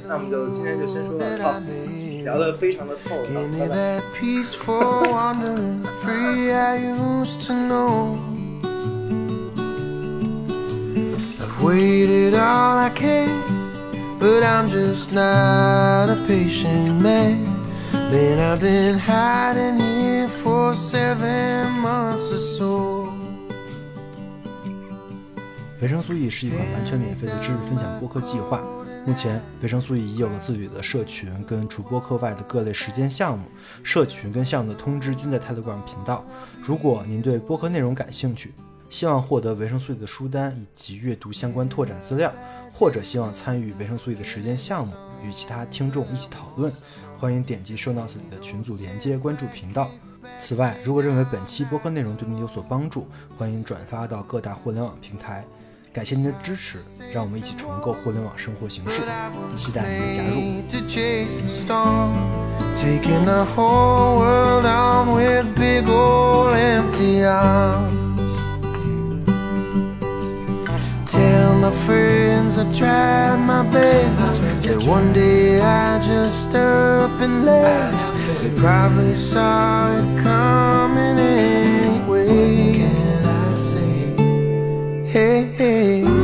[0.06, 1.60] 那我们就今天就先说到这儿，
[2.24, 3.74] 聊得非常的透， Give 拜 me 拜。
[3.74, 8.16] that peaceful wandering free I used to know.
[11.40, 13.28] I've waited all I can,
[14.20, 17.44] but I'm just not a patient man.
[18.12, 23.01] Man, I've been hiding here for seven months or so.
[25.83, 28.63] 维生素 E 是一款完全免费的知识分享播客计划。
[29.05, 33.43] 目前，维生素 E 已有了自己的社群，跟除播客外的各类实践项目。
[33.83, 36.23] 社群跟项目的通知均在 Telegram 频道。
[36.61, 38.53] 如果您对播客内容感兴趣，
[38.89, 42.31] 希望获得维生素 E 的书单以及阅读相关拓展资料，
[42.71, 46.71] 或者希望参与维生素 E 的实践项目，与其他听众一起讨论，
[47.17, 49.91] 欢迎点击 show notes 里的群组连接，关注频道。
[50.39, 53.05] 此外，如果认为本期播客内容对您有所帮助，
[53.37, 55.43] 欢迎转发到各大互联网平台。
[55.92, 56.78] 感谢您的支持，
[57.12, 59.02] 让我们一起重构互联网生活形式，
[59.54, 60.28] 期待您的加入。
[60.28, 62.14] Made to chase the storm,
[62.76, 68.18] taking the whole world on with big old empty arms.
[71.06, 78.12] Tell my friends I tried my best, that one day I just up and left.
[78.42, 81.11] They probably saw it coming
[85.13, 86.22] Hey, hey?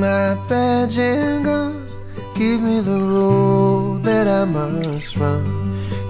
[0.00, 1.88] My badge and gun.
[2.34, 5.44] Give me the road that I must run.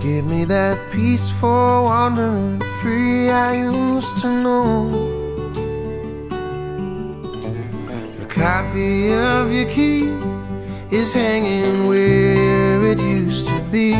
[0.02, 4.90] Give me that peaceful wandering free I used to know.
[8.22, 10.04] A copy of your key
[10.90, 13.92] is hanging where it used to be.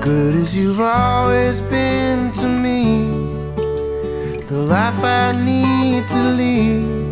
[0.00, 3.06] Good as you've always been to me.
[4.48, 7.05] The life I need to lead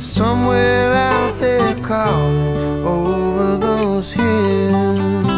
[0.00, 5.29] somewhere out there calling over those hills.